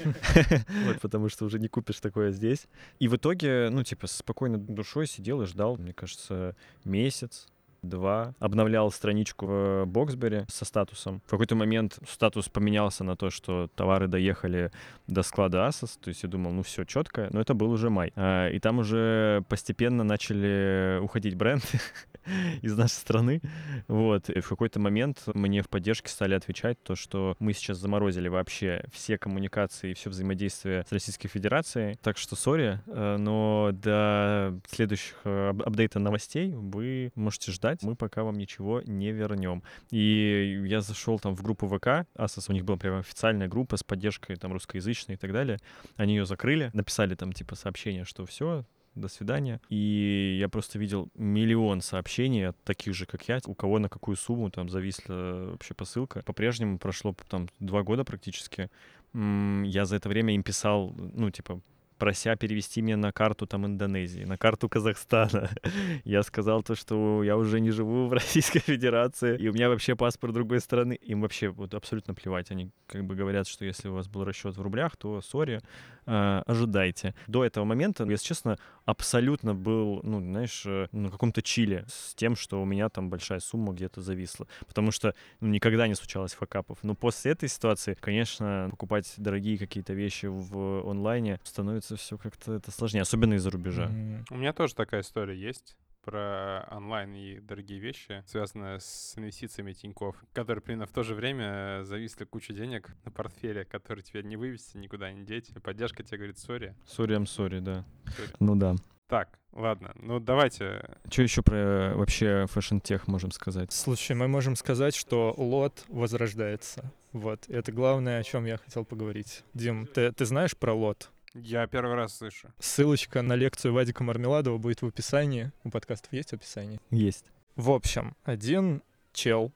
Вот, 0.86 1.00
потому 1.02 1.30
что 1.30 1.46
уже 1.46 1.60
не 1.60 1.68
купишь 1.68 2.00
такое 2.00 2.32
здесь. 2.32 2.68
И 3.00 3.08
в 3.08 3.16
итоге, 3.16 3.70
ну, 3.72 3.84
типа, 3.84 4.08
с 4.08 4.18
спокойной 4.18 4.60
душой 4.60 5.08
сидел 5.08 5.42
и 5.42 5.46
ждал, 5.46 5.78
мне 5.78 5.94
кажется, 5.94 6.56
месяц, 6.84 7.48
два. 7.86 8.34
Обновлял 8.40 8.92
страничку 8.92 9.46
в 9.46 9.86
Боксбери 9.86 10.46
со 10.48 10.66
статусом. 10.66 11.22
В 11.26 11.30
какой-то 11.30 11.56
момент 11.56 12.00
статус 12.10 12.50
поменялся 12.50 13.04
на 13.04 13.16
то, 13.16 13.30
что 13.30 13.70
товары 13.76 14.08
доехали 14.08 14.72
до 15.08 15.24
склада 15.24 15.68
Asos. 15.68 15.98
То 16.02 16.10
есть 16.10 16.24
я 16.24 16.30
думал, 16.30 16.52
ну 16.52 16.64
все 16.64 16.84
четко. 16.84 17.30
Но 17.32 17.42
это 17.42 17.54
был 17.54 17.72
уже 17.72 17.90
май. 17.90 18.12
А, 18.16 18.50
И 18.50 18.60
там 18.60 18.80
уже 18.80 19.44
постепенно 19.50 20.04
начали 20.04 21.00
уходить 21.02 21.36
бренды 21.36 21.64
из 22.62 22.78
нашей 22.78 22.94
страны. 22.94 23.42
Вот. 23.88 24.30
И 24.30 24.40
в 24.40 24.50
какой-то 24.50 24.80
момент 24.80 25.24
мне 25.34 25.62
в 25.62 25.70
поддержке 25.70 26.10
стали 26.10 26.34
отвечать 26.34 26.82
то, 26.84 26.96
что 26.96 27.36
мы 27.40 27.54
сейчас 27.54 27.78
заморозили 27.78 28.28
вообще 28.28 28.86
все 28.92 29.18
коммуникации 29.18 29.92
и 29.92 29.94
все 29.94 30.10
взаимодействие 30.10 30.86
с 30.88 30.92
Российской 30.92 31.28
Федерацией. 31.28 31.98
Так 32.02 32.18
что 32.18 32.36
сори, 32.36 32.80
э, 32.88 33.18
но 33.18 33.72
до 33.74 34.60
следующих 34.70 35.16
э, 35.24 35.52
ап- 35.52 35.64
апдейта 35.64 36.00
новостей 36.00 36.52
вы 36.54 37.12
можете 37.16 37.52
ждать. 37.52 37.84
Мы 37.84 37.96
пока 37.96 38.24
вам 38.24 38.38
ничего 38.38 38.82
не 38.86 39.12
вернем. 39.12 39.64
И 39.92 40.64
я 40.66 40.82
зашел 40.82 41.20
там 41.20 41.36
в 41.36 41.44
группу 41.44 41.68
ВК, 41.68 42.08
Asos, 42.18 42.46
у 42.50 42.54
них 42.54 42.66
была 42.66 42.78
прям 42.78 43.00
официальная 43.00 43.48
группа 43.48 43.78
с 43.78 43.84
поддержкой 43.84 44.36
там 44.36 44.54
русскоязычной 44.54 45.16
и 45.16 45.18
так 45.18 45.32
далее. 45.32 45.60
Они 45.96 46.16
ее 46.16 46.26
закрыли, 46.26 46.70
написали 46.74 47.16
там 47.16 47.34
типа 47.34 47.56
сообщение, 47.56 48.06
что 48.06 48.26
все, 48.26 48.66
до 48.96 49.08
свидания. 49.08 49.62
И 49.70 50.38
я 50.40 50.50
просто 50.50 50.80
видел 50.80 51.10
миллион 51.16 51.82
сообщений 51.82 52.50
от 52.50 52.64
таких 52.64 52.94
же, 52.94 53.06
как 53.06 53.28
я, 53.28 53.40
у 53.46 53.54
кого 53.54 53.80
на 53.80 53.90
какую 53.90 54.16
сумму 54.16 54.50
там 54.50 54.70
зависла 54.70 55.50
вообще 55.52 55.74
посылка. 55.74 56.22
По-прежнему 56.24 56.80
прошло 56.80 57.16
там 57.30 57.50
два 57.60 57.84
года 57.84 58.04
практически. 58.04 58.70
Я 59.14 59.86
за 59.86 59.96
это 59.96 60.10
время 60.10 60.36
им 60.36 60.44
писал, 60.44 60.94
ну, 60.98 61.30
типа, 61.30 61.62
прося 61.98 62.36
перевести 62.36 62.82
мне 62.82 62.96
на 62.96 63.12
карту 63.12 63.48
там 63.48 63.66
Индонезии, 63.66 64.24
на 64.24 64.38
карту 64.38 64.70
Казахстана. 64.70 65.50
Я 66.04 66.24
сказал 66.24 66.64
то, 66.64 66.76
что 66.76 67.24
я 67.24 67.38
уже 67.38 67.60
не 67.60 67.72
живу 67.72 68.08
в 68.08 68.14
Российской 68.14 68.60
Федерации, 68.60 69.38
и 69.38 69.48
у 69.48 69.54
меня 69.54 69.70
вообще 69.70 69.96
паспорт 69.96 70.34
другой 70.34 70.60
страны. 70.60 70.94
Им 70.94 71.22
вообще 71.22 71.50
вот 71.50 71.74
абсолютно 71.74 72.14
плевать. 72.14 72.52
Они 72.52 72.70
как 72.88 73.06
бы 73.06 73.16
говорят, 73.16 73.48
что 73.48 73.66
если 73.66 73.90
у 73.90 73.94
вас 73.94 74.08
был 74.08 74.24
расчет 74.26 74.58
в 74.58 74.62
рублях, 74.62 74.98
то 74.98 75.22
сори, 75.22 75.62
э, 76.06 76.42
ожидайте. 76.46 77.14
До 77.28 77.44
этого 77.44 77.66
момента, 77.66 78.04
если 78.04 78.26
честно, 78.26 78.58
абсолютно 78.86 79.54
был, 79.54 80.02
ну, 80.04 80.20
знаешь, 80.20 80.64
э, 80.66 80.88
на 80.92 81.10
каком-то 81.10 81.42
чиле 81.42 81.86
с 81.88 82.14
тем, 82.16 82.36
что 82.36 82.62
у 82.62 82.66
меня 82.66 82.90
там 82.90 83.10
большая 83.10 83.40
сумма 83.40 83.74
где-то 83.74 84.02
зависла. 84.02 84.48
Потому 84.68 84.92
что 84.92 85.14
ну, 85.40 85.48
никогда 85.50 85.88
не 85.88 85.96
случалось 85.96 86.34
факапов. 86.34 86.80
Но 86.84 86.96
после 86.96 87.32
этой 87.32 87.50
ситуации, 87.50 87.98
конечно, 88.00 88.68
покупать 88.72 89.14
дорогие 89.18 89.58
какие-то 89.58 89.94
вещи 89.94 90.28
в 90.28 90.90
онлайне 90.90 91.40
становится 91.44 91.96
все 91.96 92.18
как-то 92.18 92.54
это 92.54 92.72
сложнее, 92.72 93.02
особенно 93.02 93.36
из-за 93.36 93.50
рубежа. 93.50 93.90
У 94.30 94.36
меня 94.36 94.54
тоже 94.54 94.76
такая 94.76 95.02
история 95.02 95.36
есть 95.38 95.76
про 96.06 96.68
онлайн 96.72 97.14
и 97.16 97.40
дорогие 97.40 97.80
вещи, 97.80 98.24
связанные 98.28 98.80
с 98.80 99.14
инвестициями 99.18 99.74
Тинькофф, 99.74 100.16
которые 100.34 100.62
примерно 100.62 100.86
в 100.86 100.92
то 100.92 101.04
же 101.04 101.16
время 101.16 101.82
зависли 101.84 102.26
куча 102.26 102.54
денег 102.54 102.96
на 103.04 103.12
портфеле, 103.12 103.66
который 103.66 104.04
тебе 104.04 104.24
не 104.24 104.38
вывести, 104.38 104.78
никуда 104.78 105.12
не 105.12 105.26
деть. 105.26 105.50
И 105.56 105.60
поддержка 105.60 106.04
тебе 106.04 106.20
говорит, 106.20 106.38
sorry. 106.38 106.76
Sorry, 106.86 107.18
I'm 107.18 107.24
sorry, 107.24 107.60
да. 107.60 107.84
sorry». 108.16 108.30
Ну 108.40 108.56
да. 108.56 108.76
Так, 109.08 109.40
ладно, 109.52 109.92
ну 109.96 110.20
давайте. 110.20 110.84
Что 111.12 111.22
еще 111.22 111.42
про 111.44 111.56
э, 111.56 111.94
вообще 111.96 112.46
fashion-tech 112.50 113.08
можем 113.08 113.32
сказать? 113.32 113.72
Слушай, 113.72 114.16
мы 114.16 114.28
можем 114.28 114.56
сказать, 114.56 114.96
что 114.96 115.34
LOT 115.38 115.86
возрождается. 115.90 116.92
Вот, 117.12 117.48
это 117.48 117.72
главное, 117.72 118.20
о 118.20 118.24
чем 118.24 118.46
я 118.46 118.58
хотел 118.58 118.84
поговорить. 118.84 119.44
Дим, 119.54 119.88
ты, 119.88 120.12
ты 120.12 120.26
знаешь 120.26 120.58
про 120.58 120.74
LOT? 120.74 121.12
Я 121.36 121.68
первый 121.68 121.96
раз 121.96 122.18
слышу. 122.18 122.54
Ссылочка 122.60 123.22
на 123.22 123.36
лекцию 123.36 123.74
Вадика 123.74 124.06
Мармеладова 124.06 124.58
будет 124.58 124.82
в 124.82 124.88
описании. 124.88 125.52
У 125.66 125.70
подкастов 125.70 126.14
есть 126.14 126.32
описание? 126.32 126.80
Есть. 126.92 127.26
В 127.58 127.72
общем, 127.72 128.16
один 128.24 128.82
чел 129.12 129.52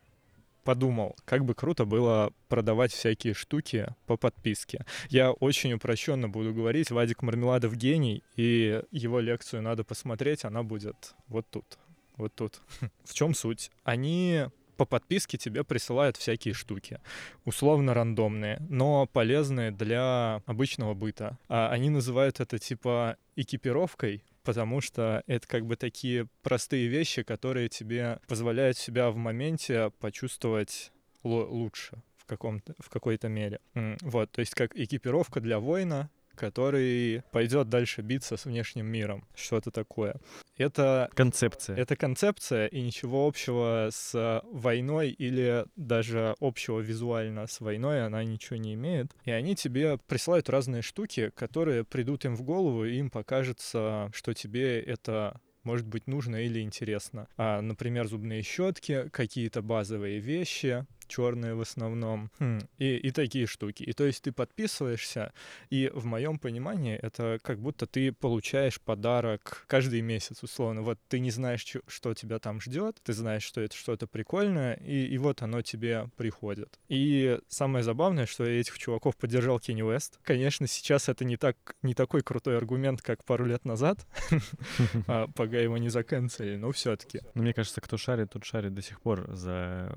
подумал, 0.65 1.15
как 1.23 1.45
бы 1.45 1.55
круто 1.55 1.85
было 1.85 2.33
продавать 2.49 2.91
всякие 2.91 3.33
штуки 3.33 3.87
по 4.07 4.17
подписке. 4.17 4.85
Я 5.07 5.31
очень 5.31 5.71
упрощенно 5.71 6.27
буду 6.27 6.53
говорить, 6.53 6.91
Вадик 6.91 7.21
Мармеладов 7.21 7.75
гений, 7.77 8.23
и 8.35 8.83
его 8.91 9.21
лекцию 9.21 9.61
надо 9.61 9.85
посмотреть, 9.85 10.43
она 10.43 10.63
будет 10.63 11.15
вот 11.29 11.47
тут, 11.49 11.79
вот 12.17 12.35
тут. 12.35 12.61
В 13.05 13.13
чем 13.13 13.33
суть? 13.33 13.71
Они 13.85 14.47
по 14.79 14.85
подписке 14.85 15.37
тебе 15.37 15.65
присылают 15.65 16.15
всякие 16.15 16.53
штуки, 16.53 17.01
условно 17.43 17.93
рандомные, 17.93 18.61
но 18.69 19.07
полезные 19.07 19.71
для 19.71 20.41
обычного 20.45 20.93
быта. 20.93 21.37
А 21.49 21.69
они 21.69 21.89
называют 21.89 22.39
это 22.39 22.57
типа 22.59 23.17
экипировкой, 23.35 24.23
потому 24.43 24.79
что 24.79 25.21
это 25.27 25.45
как 25.49 25.65
бы 25.65 25.75
такие 25.75 26.27
простые 26.43 26.87
вещи, 26.87 27.23
которые 27.23 27.67
тебе 27.67 28.19
позволяют 28.29 28.77
себя 28.77 29.09
в 29.11 29.17
моменте 29.17 29.91
почувствовать 29.99 30.93
лу- 31.25 31.49
лучше 31.49 32.01
в 32.15 32.23
каком-то 32.25 32.73
в 32.79 32.89
какой-то 32.89 33.27
мере. 33.27 33.59
Вот, 34.01 34.31
то 34.31 34.39
есть 34.39 34.55
как 34.55 34.77
экипировка 34.77 35.41
для 35.41 35.59
воина, 35.59 36.09
который 36.39 37.21
пойдет 37.31 37.69
дальше 37.69 38.01
биться 38.01 38.37
с 38.37 38.45
внешним 38.45 38.85
миром, 38.87 39.25
что-то 39.35 39.71
такое. 39.71 40.15
Это 40.57 41.09
Концепция. 41.13 41.75
это 41.75 41.95
концепция, 41.95 42.67
и 42.67 42.81
ничего 42.81 43.27
общего 43.27 43.89
с 43.91 44.41
войной 44.51 45.09
или 45.11 45.65
даже 45.75 46.35
общего 46.39 46.79
визуально 46.79 47.47
с 47.47 47.59
войной 47.61 48.05
она 48.05 48.23
ничего 48.23 48.57
не 48.57 48.73
имеет. 48.73 49.11
И 49.25 49.31
они 49.31 49.55
тебе 49.55 49.97
присылают 50.07 50.49
разные 50.49 50.81
штуки, 50.81 51.31
которые 51.35 51.83
придут 51.83 52.25
им 52.25 52.35
в 52.35 52.41
голову, 52.43 52.85
и 52.85 52.95
им 52.97 53.09
покажется, 53.09 54.09
что 54.13 54.33
тебе 54.33 54.81
это 54.81 55.39
может 55.63 55.85
быть 55.87 56.07
нужно 56.07 56.37
или 56.37 56.61
интересно. 56.61 57.27
А, 57.37 57.61
например, 57.61 58.07
зубные 58.07 58.41
щетки, 58.43 59.09
какие-то 59.11 59.61
базовые 59.61 60.19
вещи, 60.19 60.85
черные 61.09 61.55
в 61.55 61.61
основном, 61.61 62.31
хм, 62.39 62.59
и, 62.77 62.95
и 62.95 63.11
такие 63.11 63.45
штуки. 63.47 63.83
И 63.83 63.93
то 63.93 64.05
есть 64.05 64.23
ты 64.23 64.31
подписываешься, 64.31 65.33
и 65.69 65.91
в 65.93 66.05
моем 66.05 66.39
понимании 66.39 66.95
это 66.95 67.39
как 67.41 67.59
будто 67.59 67.85
ты 67.85 68.13
получаешь 68.13 68.79
подарок 68.79 69.65
каждый 69.67 70.01
месяц, 70.01 70.43
условно. 70.43 70.81
Вот 70.81 70.99
ты 71.09 71.19
не 71.19 71.31
знаешь, 71.31 71.65
что 71.87 72.13
тебя 72.13 72.39
там 72.39 72.61
ждет, 72.61 72.97
ты 73.03 73.13
знаешь, 73.13 73.43
что 73.43 73.61
это 73.61 73.75
что-то 73.75 74.07
прикольное, 74.07 74.75
и, 74.75 75.05
и 75.05 75.17
вот 75.17 75.41
оно 75.41 75.61
тебе 75.61 76.09
приходит. 76.15 76.79
И 76.87 77.39
самое 77.47 77.83
забавное, 77.83 78.25
что 78.25 78.45
я 78.45 78.59
этих 78.59 78.77
чуваков 78.77 79.17
поддержал 79.17 79.59
Кенни 79.59 79.81
Уэст. 79.81 80.19
Конечно, 80.23 80.67
сейчас 80.67 81.09
это 81.09 81.25
не, 81.25 81.37
так, 81.37 81.75
не 81.81 81.93
такой 81.93 82.21
крутой 82.21 82.57
аргумент, 82.57 83.01
как 83.01 83.23
пару 83.23 83.45
лет 83.45 83.65
назад, 83.65 84.05
а, 85.07 85.27
пока 85.27 85.57
его 85.57 85.77
не 85.77 85.89
заканцелили, 85.89 86.57
но 86.57 86.71
все-таки. 86.71 87.21
Ну, 87.33 87.41
мне 87.41 87.53
кажется, 87.53 87.81
кто 87.81 87.97
шарит, 87.97 88.31
тот 88.31 88.45
шарит 88.45 88.73
до 88.73 88.81
сих 88.81 89.01
пор 89.01 89.25
за 89.33 89.95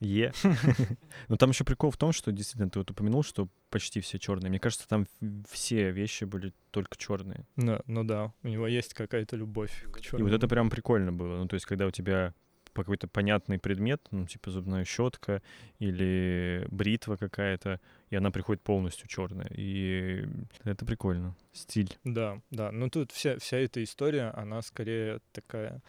Е. 0.00 0.32
Но 1.28 1.36
там 1.36 1.50
еще 1.50 1.64
прикол 1.64 1.90
в 1.90 1.96
том, 1.96 2.12
что 2.12 2.32
действительно 2.32 2.70
ты 2.70 2.78
вот 2.78 2.90
упомянул, 2.90 3.22
что 3.22 3.48
почти 3.70 4.00
все 4.00 4.18
черные. 4.18 4.50
Мне 4.50 4.60
кажется, 4.60 4.88
там 4.88 5.06
все 5.50 5.90
вещи 5.90 6.24
были 6.24 6.52
только 6.70 6.96
черные. 6.96 7.46
Ну, 7.56 7.80
ну 7.86 8.04
да, 8.04 8.32
у 8.42 8.48
него 8.48 8.66
есть 8.66 8.94
какая-то 8.94 9.36
любовь 9.36 9.84
к 9.92 10.00
черным. 10.00 10.26
И 10.26 10.30
вот 10.30 10.36
это 10.36 10.48
прям 10.48 10.70
прикольно 10.70 11.12
было. 11.12 11.38
Ну, 11.38 11.48
то 11.48 11.54
есть, 11.54 11.66
когда 11.66 11.86
у 11.86 11.90
тебя 11.90 12.34
какой-то 12.72 13.08
понятный 13.08 13.58
предмет, 13.58 14.06
ну, 14.10 14.26
типа 14.26 14.50
зубная 14.50 14.84
щетка 14.84 15.42
или 15.78 16.66
бритва 16.70 17.16
какая-то, 17.16 17.80
и 18.10 18.16
она 18.16 18.30
приходит 18.30 18.62
полностью 18.62 19.08
черная. 19.08 19.50
И 19.50 20.24
это 20.64 20.84
прикольно. 20.84 21.34
Стиль. 21.52 21.96
Да, 22.04 22.40
да. 22.50 22.70
Ну 22.72 22.88
тут 22.90 23.12
вся, 23.12 23.38
вся 23.38 23.58
эта 23.58 23.82
история, 23.82 24.30
она 24.30 24.62
скорее 24.62 25.20
такая 25.32 25.82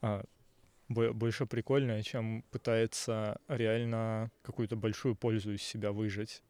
а, 0.00 0.24
больше 0.92 1.46
прикольное, 1.46 2.02
чем 2.02 2.42
пытается 2.50 3.38
реально 3.48 4.30
какую-то 4.42 4.76
большую 4.76 5.16
пользу 5.16 5.52
из 5.52 5.62
себя 5.62 5.92
выжать. 5.92 6.42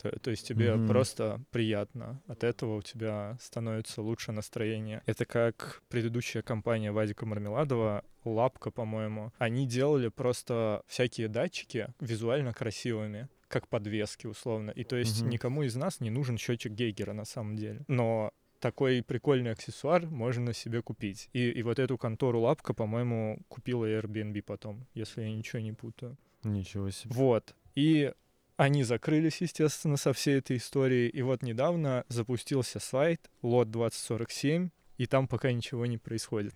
То, 0.00 0.10
то 0.18 0.30
есть 0.30 0.48
тебе 0.48 0.68
mm-hmm. 0.68 0.88
просто 0.88 1.40
приятно. 1.50 2.22
От 2.26 2.42
этого 2.42 2.76
у 2.76 2.82
тебя 2.82 3.36
становится 3.40 4.00
лучше 4.00 4.32
настроение. 4.32 5.02
Это 5.04 5.26
как 5.26 5.82
предыдущая 5.88 6.42
компания 6.42 6.90
Вадика 6.90 7.26
Мармеладова, 7.26 8.02
Лапка, 8.24 8.70
по-моему. 8.70 9.32
Они 9.38 9.66
делали 9.66 10.08
просто 10.08 10.82
всякие 10.86 11.28
датчики 11.28 11.88
визуально 12.00 12.54
красивыми 12.54 13.28
как 13.48 13.66
подвески, 13.66 14.26
условно. 14.26 14.70
И 14.70 14.84
то 14.84 14.96
есть 14.96 15.22
mm-hmm. 15.22 15.28
никому 15.28 15.62
из 15.64 15.74
нас 15.74 16.00
не 16.00 16.08
нужен 16.08 16.38
счетчик 16.38 16.72
Гейгера 16.72 17.12
на 17.12 17.24
самом 17.24 17.56
деле. 17.56 17.82
Но 17.88 18.32
такой 18.60 19.02
прикольный 19.02 19.52
аксессуар 19.52 20.06
можно 20.06 20.52
себе 20.52 20.82
купить. 20.82 21.28
И, 21.32 21.50
и 21.50 21.62
вот 21.62 21.78
эту 21.78 21.98
контору 21.98 22.40
Лапка, 22.40 22.74
по-моему, 22.74 23.40
купила 23.48 23.86
Airbnb 23.86 24.42
потом, 24.42 24.86
если 24.94 25.22
я 25.22 25.32
ничего 25.32 25.60
не 25.60 25.72
путаю. 25.72 26.16
Ничего 26.44 26.90
себе. 26.90 27.12
Вот. 27.14 27.54
И 27.74 28.12
они 28.56 28.84
закрылись, 28.84 29.40
естественно, 29.40 29.96
со 29.96 30.12
всей 30.12 30.38
этой 30.38 30.58
историей. 30.58 31.08
И 31.08 31.22
вот 31.22 31.42
недавно 31.42 32.04
запустился 32.08 32.78
сайт 32.78 33.30
лот 33.42 33.70
2047, 33.70 34.70
и 34.98 35.06
там 35.06 35.26
пока 35.26 35.50
ничего 35.50 35.86
не 35.86 35.98
происходит. 35.98 36.54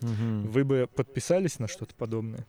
Вы 0.00 0.64
бы 0.64 0.88
подписались 0.94 1.58
на 1.58 1.68
что-то 1.68 1.94
подобное? 1.94 2.46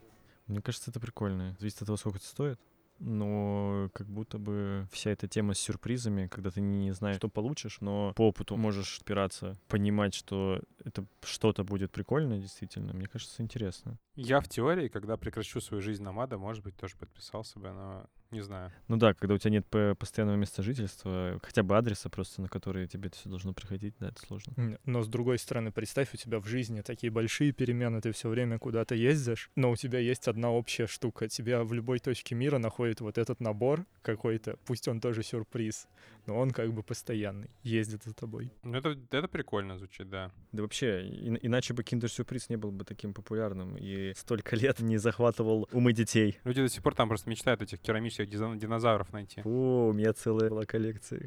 Мне 0.48 0.62
кажется, 0.62 0.92
это 0.92 1.00
прикольно. 1.00 1.56
Зависит 1.60 1.82
от 1.82 1.88
того, 1.88 1.98
сколько 1.98 2.18
это 2.18 2.28
стоит 2.28 2.60
но 3.00 3.90
как 3.94 4.08
будто 4.08 4.38
бы 4.38 4.88
вся 4.92 5.12
эта 5.12 5.28
тема 5.28 5.54
с 5.54 5.60
сюрпризами, 5.60 6.28
когда 6.28 6.50
ты 6.50 6.62
не 6.62 6.92
знаешь, 6.92 7.18
что 7.18 7.30
получишь, 7.30 7.78
но 7.82 8.14
по 8.16 8.28
опыту 8.30 8.58
можешь 8.58 9.00
опираться, 9.02 9.58
понимать, 9.68 10.14
что 10.14 10.62
это 10.84 11.06
что-то 11.24 11.64
будет 11.64 11.92
прикольно, 11.92 12.38
действительно, 12.38 12.94
мне 12.94 13.08
кажется, 13.08 13.42
интересно. 13.42 13.98
Я 14.16 14.40
в 14.40 14.48
теории, 14.48 14.88
когда 14.88 15.18
прекращу 15.18 15.60
свою 15.60 15.82
жизнь 15.82 16.04
намада, 16.04 16.38
может 16.38 16.64
быть, 16.64 16.76
тоже 16.78 16.96
подписался 16.96 17.60
бы, 17.60 17.72
но 17.72 18.06
не 18.32 18.42
знаю. 18.42 18.72
Ну 18.88 18.98
да, 18.98 19.14
когда 19.14 19.36
у 19.36 19.38
тебя 19.38 19.52
нет 19.52 19.68
постоянного 19.98 20.36
места 20.36 20.64
жительства, 20.64 21.40
хотя 21.44 21.64
бы 21.64 21.78
адреса 21.78 22.10
просто, 22.10 22.42
на 22.42 22.50
который 22.50 22.88
тебе 22.88 23.08
это 23.08 23.18
все 23.18 23.30
должно 23.30 23.54
приходить, 23.54 23.94
да, 24.00 24.10
это 24.10 24.22
сложно. 24.26 24.80
Но 24.86 25.02
с 25.02 25.08
другой 25.08 25.38
стороны, 25.38 25.72
представь, 25.72 26.14
у 26.14 26.18
тебя 26.18 26.40
в 26.40 26.46
жизни 26.46 26.82
такие 26.82 27.12
большие 27.12 27.52
перемены, 27.52 28.02
ты 28.02 28.12
все 28.12 28.30
время 28.30 28.58
куда-то 28.58 28.96
ездишь, 28.96 29.50
но 29.56 29.72
у 29.72 29.76
тебя 29.76 30.00
есть 30.00 30.28
одна 30.28 30.52
общая 30.52 30.88
штука. 30.88 31.28
Тебя 31.28 31.64
в 31.64 31.74
любой 31.74 32.00
точке 32.00 32.36
мира 32.36 32.58
находит 32.58 33.02
вот 33.02 33.18
этот 33.18 33.40
набор 33.40 33.86
какой-то, 34.02 34.58
пусть 34.66 34.88
он 34.88 35.02
тоже 35.02 35.24
сюрприз, 35.24 35.88
но 36.26 36.38
он 36.38 36.52
как 36.52 36.74
бы 36.74 36.84
постоянный, 36.84 37.50
ездит 37.64 38.04
за 38.04 38.14
тобой. 38.14 38.52
Ну 38.64 38.78
это, 38.78 38.98
это 39.12 39.28
прикольно 39.28 39.78
звучит, 39.78 40.10
да. 40.10 40.32
Да 40.52 40.64
вообще, 40.64 41.08
и, 41.08 41.46
иначе 41.46 41.74
бы 41.74 41.84
киндер-сюрприз 41.84 42.50
не 42.50 42.58
был 42.58 42.72
бы 42.72 42.86
таким 42.86 43.14
популярным 43.14 43.78
и 43.78 44.14
столько 44.16 44.56
лет 44.56 44.80
не 44.80 44.98
захватывал 44.98 45.68
умы 45.72 45.94
детей. 45.94 46.40
Люди 46.44 46.62
до 46.62 46.70
сих 46.70 46.84
пор 46.84 46.96
там 46.96 47.08
просто 47.08 47.30
мечтают 47.30 47.62
этих 47.62 47.80
керамических 47.80 48.30
динозавров 48.30 49.12
найти. 49.14 49.42
О, 49.44 49.90
у 49.90 49.94
меня 49.94 50.14
целая 50.14 50.50
была 50.50 50.66
коллекция. 50.66 51.26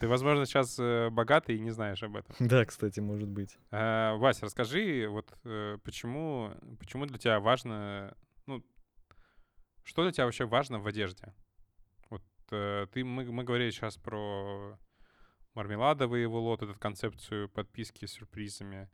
Ты, 0.00 0.08
возможно, 0.08 0.46
сейчас 0.46 0.78
э, 0.78 1.10
богатый 1.10 1.56
и 1.56 1.60
не 1.60 1.70
знаешь 1.70 2.02
об 2.02 2.16
этом. 2.16 2.34
Да, 2.38 2.64
кстати, 2.64 3.00
может 3.00 3.28
быть. 3.28 3.58
А, 3.70 4.16
Вася, 4.16 4.46
расскажи, 4.46 5.06
вот 5.08 5.32
э, 5.44 5.78
почему, 5.82 6.52
почему 6.78 7.06
для 7.06 7.18
тебя 7.18 7.40
важно, 7.40 8.14
ну, 8.46 8.64
что 9.84 10.02
для 10.02 10.12
тебя 10.12 10.26
вообще 10.26 10.44
важно 10.44 10.78
в 10.78 10.86
одежде? 10.86 11.32
Э, 12.50 12.86
ты, 12.92 13.04
мы, 13.04 13.24
мы 13.24 13.44
говорили 13.44 13.70
сейчас 13.70 13.96
про 13.96 14.78
мармеладовый 15.54 16.22
его 16.22 16.40
лот, 16.40 16.62
эту 16.62 16.74
концепцию 16.74 17.48
подписки 17.48 18.06
с 18.06 18.12
сюрпризами. 18.12 18.88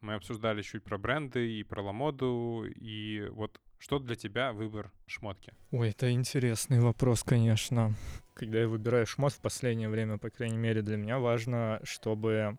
Мы 0.00 0.14
обсуждали 0.14 0.62
чуть 0.62 0.82
про 0.82 0.96
бренды 0.96 1.58
и 1.58 1.62
про 1.62 1.82
ламоду, 1.82 2.64
и 2.66 3.28
вот 3.30 3.60
что 3.78 3.98
для 3.98 4.16
тебя 4.16 4.52
выбор 4.52 4.92
шмотки? 5.06 5.52
Ой, 5.70 5.90
это 5.90 6.10
интересный 6.10 6.80
вопрос, 6.80 7.22
конечно. 7.22 7.94
Когда 8.34 8.60
я 8.60 8.68
выбираю 8.68 9.06
шмот 9.06 9.32
в 9.32 9.40
последнее 9.40 9.88
время, 9.88 10.16
по 10.16 10.30
крайней 10.30 10.56
мере, 10.56 10.80
для 10.82 10.96
меня 10.96 11.18
важно, 11.18 11.80
чтобы 11.82 12.58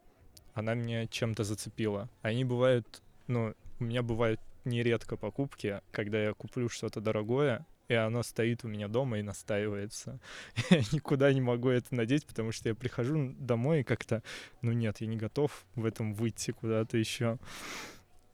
она 0.54 0.74
меня 0.76 1.08
чем-то 1.08 1.44
зацепила. 1.44 2.10
Они 2.22 2.44
бывают, 2.44 3.02
ну, 3.28 3.56
у 3.80 3.84
меня 3.84 4.04
бывают 4.04 4.40
нередко 4.66 5.18
покупки, 5.18 5.82
когда 5.92 6.22
я 6.22 6.34
куплю 6.34 6.70
что-то 6.70 7.02
дорогое, 7.02 7.66
и 7.92 7.94
оно 7.94 8.24
стоит 8.24 8.64
у 8.64 8.70
меня 8.70 8.88
дома 8.88 9.20
и 9.20 9.22
настаивается. 9.22 10.22
Я 10.70 10.78
никуда 10.94 11.34
не 11.34 11.42
могу 11.42 11.68
это 11.68 11.94
надеть, 11.94 12.26
потому 12.26 12.54
что 12.54 12.70
я 12.70 12.76
прихожу 12.76 13.36
домой 13.38 13.82
и 13.82 13.84
как-то, 13.84 14.24
ну 14.62 14.72
нет, 14.72 15.02
я 15.02 15.08
не 15.08 15.18
готов 15.18 15.66
в 15.76 15.86
этом 15.86 16.14
выйти 16.14 16.52
куда-то 16.52 16.98
еще. 16.98 17.38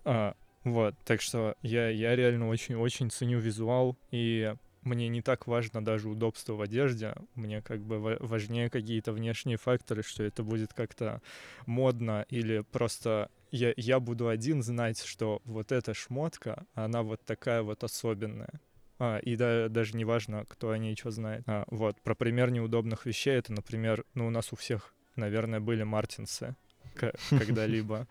А, 0.05 0.35
вот, 0.63 0.93
так 1.05 1.21
что 1.21 1.55
я, 1.63 1.89
я 1.89 2.15
реально 2.15 2.49
очень-очень 2.49 3.09
ценю 3.09 3.39
визуал, 3.39 3.97
и 4.11 4.53
мне 4.83 5.07
не 5.07 5.23
так 5.23 5.47
важно 5.47 5.83
даже 5.83 6.07
удобство 6.07 6.53
в 6.53 6.61
одежде, 6.61 7.15
мне 7.33 7.63
как 7.63 7.81
бы 7.81 8.17
важнее 8.19 8.69
какие-то 8.69 9.11
внешние 9.11 9.57
факторы, 9.57 10.03
что 10.03 10.21
это 10.21 10.43
будет 10.43 10.73
как-то 10.73 11.19
модно 11.65 12.27
или 12.29 12.63
просто 12.71 13.31
я, 13.49 13.73
я 13.75 13.99
буду 13.99 14.27
один 14.27 14.61
знать, 14.61 15.03
что 15.03 15.41
вот 15.45 15.71
эта 15.71 15.95
шмотка, 15.95 16.65
она 16.75 17.01
вот 17.01 17.21
такая 17.25 17.63
вот 17.63 17.83
особенная. 17.83 18.61
А, 18.99 19.17
и 19.17 19.35
да, 19.35 19.69
даже 19.69 19.95
не 19.95 20.05
важно, 20.05 20.45
кто 20.47 20.71
о 20.71 20.77
ней 20.77 20.95
что 20.95 21.11
знает. 21.11 21.43
А, 21.47 21.65
вот, 21.67 22.01
про 22.01 22.15
пример 22.15 22.51
неудобных 22.51 23.05
вещей, 23.05 23.35
это, 23.35 23.53
например, 23.53 24.05
ну, 24.13 24.27
у 24.27 24.29
нас 24.29 24.51
у 24.51 24.55
всех, 24.55 24.93
наверное, 25.15 25.59
были 25.59 25.83
мартинсы 25.83 26.55
когда-либо. 27.29 28.07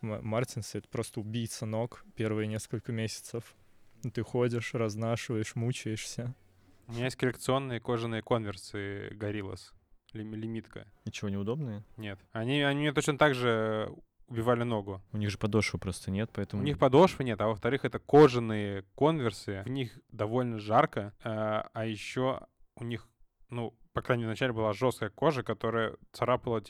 Мартинсы— 0.00 0.78
это 0.78 0.88
просто 0.88 1.20
убийца 1.20 1.66
ног 1.66 2.04
первые 2.14 2.46
несколько 2.46 2.92
месяцев. 2.92 3.56
Ты 4.14 4.22
ходишь, 4.22 4.74
разнашиваешь, 4.74 5.56
мучаешься. 5.56 6.34
У 6.86 6.92
меня 6.92 7.06
есть 7.06 7.16
коллекционные 7.16 7.80
кожаные 7.80 8.22
конверсы 8.22 9.10
Гориллас. 9.12 9.74
Лимитка. 10.12 10.86
Ничего 11.04 11.28
неудобные? 11.28 11.84
Нет. 11.96 12.18
Они, 12.32 12.62
они 12.62 12.80
мне 12.80 12.92
точно 12.92 13.18
так 13.18 13.34
же 13.34 13.92
убивали 14.28 14.62
ногу. 14.62 15.02
У 15.12 15.16
них 15.16 15.30
же 15.30 15.38
подошвы 15.38 15.78
просто 15.78 16.10
нет, 16.10 16.30
поэтому... 16.32 16.62
У 16.62 16.64
них 16.64 16.78
подошвы 16.78 17.24
нет, 17.24 17.40
а 17.40 17.48
во-вторых, 17.48 17.84
это 17.84 17.98
кожаные 17.98 18.84
конверсы, 18.94 19.62
в 19.64 19.70
них 19.70 19.98
довольно 20.12 20.58
жарко, 20.58 21.14
а, 21.22 21.68
а 21.72 21.86
еще 21.86 22.46
у 22.76 22.84
них, 22.84 23.08
ну, 23.50 23.74
по 23.98 24.02
крайней 24.02 24.22
мере, 24.22 24.30
вначале 24.30 24.52
была 24.52 24.72
жесткая 24.72 25.10
кожа, 25.10 25.42
которая 25.42 25.96
царапала, 26.12 26.62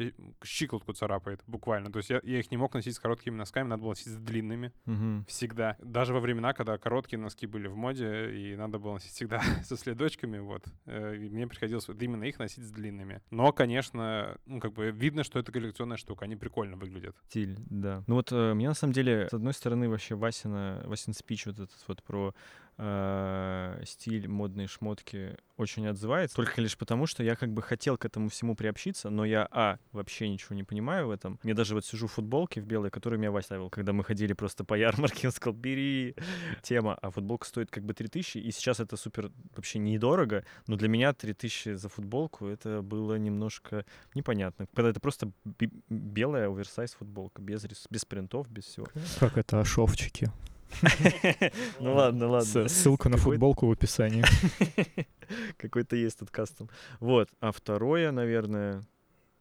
щиколотку 0.42 0.94
царапает 0.94 1.42
буквально. 1.46 1.92
То 1.92 1.98
есть 1.98 2.08
я, 2.08 2.20
я 2.22 2.38
их 2.38 2.50
не 2.50 2.56
мог 2.56 2.72
носить 2.72 2.94
с 2.94 2.98
короткими 2.98 3.36
носками, 3.36 3.68
надо 3.68 3.82
было 3.82 3.90
носить 3.90 4.06
с 4.06 4.16
длинными 4.16 4.72
угу. 4.86 5.26
всегда. 5.28 5.76
Даже 5.78 6.14
во 6.14 6.20
времена, 6.20 6.54
когда 6.54 6.78
короткие 6.78 7.18
носки 7.18 7.46
были 7.46 7.68
в 7.68 7.76
моде, 7.76 8.30
и 8.32 8.56
надо 8.56 8.78
было 8.78 8.94
носить 8.94 9.12
всегда 9.12 9.42
со 9.64 9.76
следочками, 9.76 10.38
вот, 10.38 10.64
э, 10.86 11.16
мне 11.18 11.46
приходилось 11.46 11.86
вот 11.86 12.00
именно 12.02 12.24
их 12.24 12.38
носить 12.38 12.64
с 12.64 12.70
длинными. 12.70 13.20
Но, 13.30 13.52
конечно, 13.52 14.38
ну, 14.46 14.58
как 14.58 14.72
бы 14.72 14.90
видно, 14.90 15.22
что 15.22 15.38
это 15.38 15.52
коллекционная 15.52 15.98
штука, 15.98 16.24
они 16.24 16.36
прикольно 16.36 16.76
выглядят. 16.76 17.14
Стиль, 17.28 17.56
да. 17.68 18.04
Ну 18.06 18.14
вот 18.14 18.32
э, 18.32 18.54
мне 18.54 18.68
на 18.68 18.74
самом 18.74 18.94
деле, 18.94 19.28
с 19.30 19.34
одной 19.34 19.52
стороны, 19.52 19.90
вообще 19.90 20.14
Васина, 20.14 20.82
Васин 20.86 21.12
спич 21.12 21.44
вот 21.44 21.58
этот 21.58 21.84
вот 21.86 22.02
про 22.02 22.34
э, 22.78 23.82
стиль, 23.84 24.28
модные 24.28 24.66
шмотки 24.66 25.36
очень 25.56 25.86
отзывается, 25.86 26.36
только 26.36 26.60
лишь 26.60 26.78
потому, 26.78 27.06
что 27.06 27.17
что 27.18 27.24
я 27.24 27.34
как 27.34 27.52
бы 27.52 27.62
хотел 27.62 27.98
к 27.98 28.04
этому 28.04 28.28
всему 28.28 28.54
приобщиться, 28.54 29.10
но 29.10 29.24
я, 29.24 29.48
а, 29.50 29.78
вообще 29.90 30.28
ничего 30.28 30.54
не 30.54 30.62
понимаю 30.62 31.08
в 31.08 31.10
этом. 31.10 31.40
Я 31.42 31.54
даже 31.54 31.74
вот 31.74 31.84
сижу 31.84 32.06
в 32.06 32.12
футболке 32.12 32.60
в 32.60 32.64
белой, 32.64 32.90
которую 32.90 33.18
меня 33.18 33.32
Вася 33.32 33.46
ставил, 33.46 33.70
когда 33.70 33.92
мы 33.92 34.04
ходили 34.04 34.34
просто 34.34 34.62
по 34.62 34.74
ярмарке, 34.74 35.26
он 35.26 35.32
сказал, 35.32 35.58
бери, 35.58 36.14
тема. 36.62 36.94
А 37.02 37.10
футболка 37.10 37.44
стоит 37.44 37.72
как 37.72 37.82
бы 37.82 37.92
3000, 37.92 38.38
и 38.38 38.52
сейчас 38.52 38.78
это 38.78 38.96
супер 38.96 39.32
вообще 39.56 39.80
недорого, 39.80 40.44
но 40.68 40.76
для 40.76 40.88
меня 40.88 41.12
3000 41.12 41.74
за 41.74 41.88
футболку 41.88 42.46
это 42.46 42.82
было 42.82 43.16
немножко 43.16 43.84
непонятно. 44.14 44.68
Когда 44.72 44.90
это 44.90 45.00
просто 45.00 45.32
белая 45.90 46.48
оверсайз 46.48 46.92
футболка, 46.92 47.42
без, 47.42 47.66
без 47.90 48.04
принтов, 48.04 48.48
без 48.48 48.66
всего. 48.66 48.86
Как 49.18 49.38
это, 49.38 49.64
шовчики? 49.64 50.30
Ну 51.80 51.94
ладно, 51.94 52.28
ладно. 52.28 52.68
Ссылка 52.68 53.08
на 53.08 53.16
футболку 53.16 53.66
в 53.66 53.72
описании. 53.72 54.24
Какой-то 55.56 55.96
есть 55.96 56.18
тут 56.18 56.30
кастом. 56.30 56.68
Вот. 57.00 57.28
А 57.40 57.52
второе, 57.52 58.10
наверное, 58.12 58.82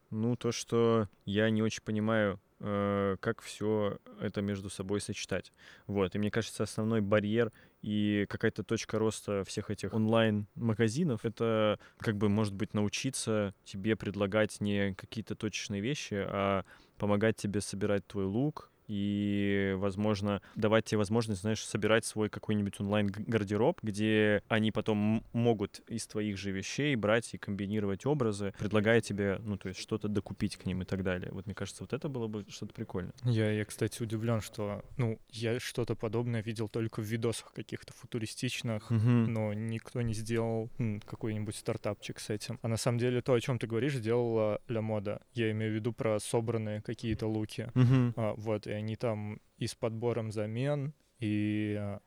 ну, 0.10 0.36
то, 0.36 0.52
что 0.52 1.08
я 1.26 1.50
не 1.50 1.62
очень 1.62 1.84
понимаю, 1.84 2.40
э, 2.60 3.18
как 3.20 3.42
все 3.42 4.00
это 4.22 4.42
между 4.42 4.70
собой 4.70 5.02
сочетать. 5.02 5.52
Вот. 5.86 6.16
И 6.16 6.20
мне 6.20 6.32
кажется, 6.32 6.64
основной 6.64 7.02
барьер 7.02 7.52
и 7.82 8.26
какая-то 8.30 8.64
точка 8.64 9.00
роста 9.00 9.44
всех 9.46 9.70
этих 9.70 9.94
онлайн-магазинов, 9.94 11.26
это 11.26 11.80
как 12.00 12.18
бы, 12.18 12.30
может 12.30 12.54
быть, 12.54 12.74
научиться 12.74 13.54
тебе 13.66 13.96
предлагать 13.96 14.60
не 14.62 14.94
какие-то 14.96 15.36
точечные 15.36 15.82
вещи, 15.82 16.16
а 16.16 16.64
помогать 16.98 17.38
тебе 17.38 17.62
собирать 17.62 18.06
твой 18.08 18.26
лук, 18.26 18.72
и, 18.88 19.74
возможно, 19.78 20.42
давать 20.56 20.86
тебе 20.86 21.00
возможность, 21.00 21.42
знаешь, 21.42 21.64
собирать 21.64 22.06
свой 22.06 22.30
какой-нибудь 22.30 22.80
онлайн-гардероб, 22.80 23.80
где 23.82 24.42
они 24.48 24.72
потом 24.72 25.24
могут 25.34 25.82
из 25.88 26.08
твоих 26.08 26.38
же 26.38 26.52
вещей 26.52 26.96
брать 26.96 27.34
и 27.34 27.38
комбинировать 27.38 28.06
образы, 28.06 28.54
предлагая 28.58 29.02
тебе, 29.02 29.40
ну, 29.44 29.58
то 29.58 29.70
есть 29.70 29.80
что-то 29.80 30.08
докупить 30.08 30.58
к 30.58 30.66
ним 30.66 30.82
и 30.82 30.86
так 30.86 31.04
далее. 31.04 31.32
Вот 31.32 31.46
мне 31.46 31.56
кажется, 31.56 31.84
вот 31.84 31.94
это 31.94 32.10
было 32.10 32.28
бы 32.28 32.46
что-то 32.50 32.74
прикольное. 32.74 33.14
Я, 33.24 33.52
я, 33.52 33.66
кстати, 33.66 34.02
удивлен, 34.02 34.42
что, 34.42 34.84
ну, 34.98 35.20
я 35.32 35.60
что-то 35.60 35.96
подобное 35.96 36.42
видел 36.42 36.70
только 36.70 37.02
в 37.02 37.06
видосах 37.06 37.54
каких-то 37.54 37.94
футуристичных, 37.94 38.90
угу. 38.90 39.00
но 39.00 39.54
никто 39.54 40.02
не 40.02 40.14
сделал 40.14 40.70
м, 40.78 41.02
какой-нибудь 41.02 41.56
стартапчик 41.56 42.20
с 42.20 42.30
этим. 42.30 42.60
А 42.62 42.68
на 42.68 42.78
самом 42.78 43.00
деле 43.00 43.22
то, 43.22 43.34
о 43.34 43.42
чем 43.42 43.60
ты 43.60 43.68
говоришь, 43.68 43.96
сделала 43.96 44.62
Ля 44.68 44.82
Мода. 44.82 45.22
Я 45.34 45.52
имею 45.52 45.72
в 45.72 45.76
виду 45.76 45.94
про 45.94 46.20
собранные 46.20 46.82
какие-то 46.82 47.28
луки. 47.28 47.70
Угу. 47.76 48.14
А, 48.16 48.34
вот, 48.38 48.68
и 48.68 48.77
они 48.78 48.96
там 48.96 49.40
и 49.58 49.68
с 49.68 49.76
подбором 49.76 50.32
замен, 50.32 50.94
и 51.20 51.98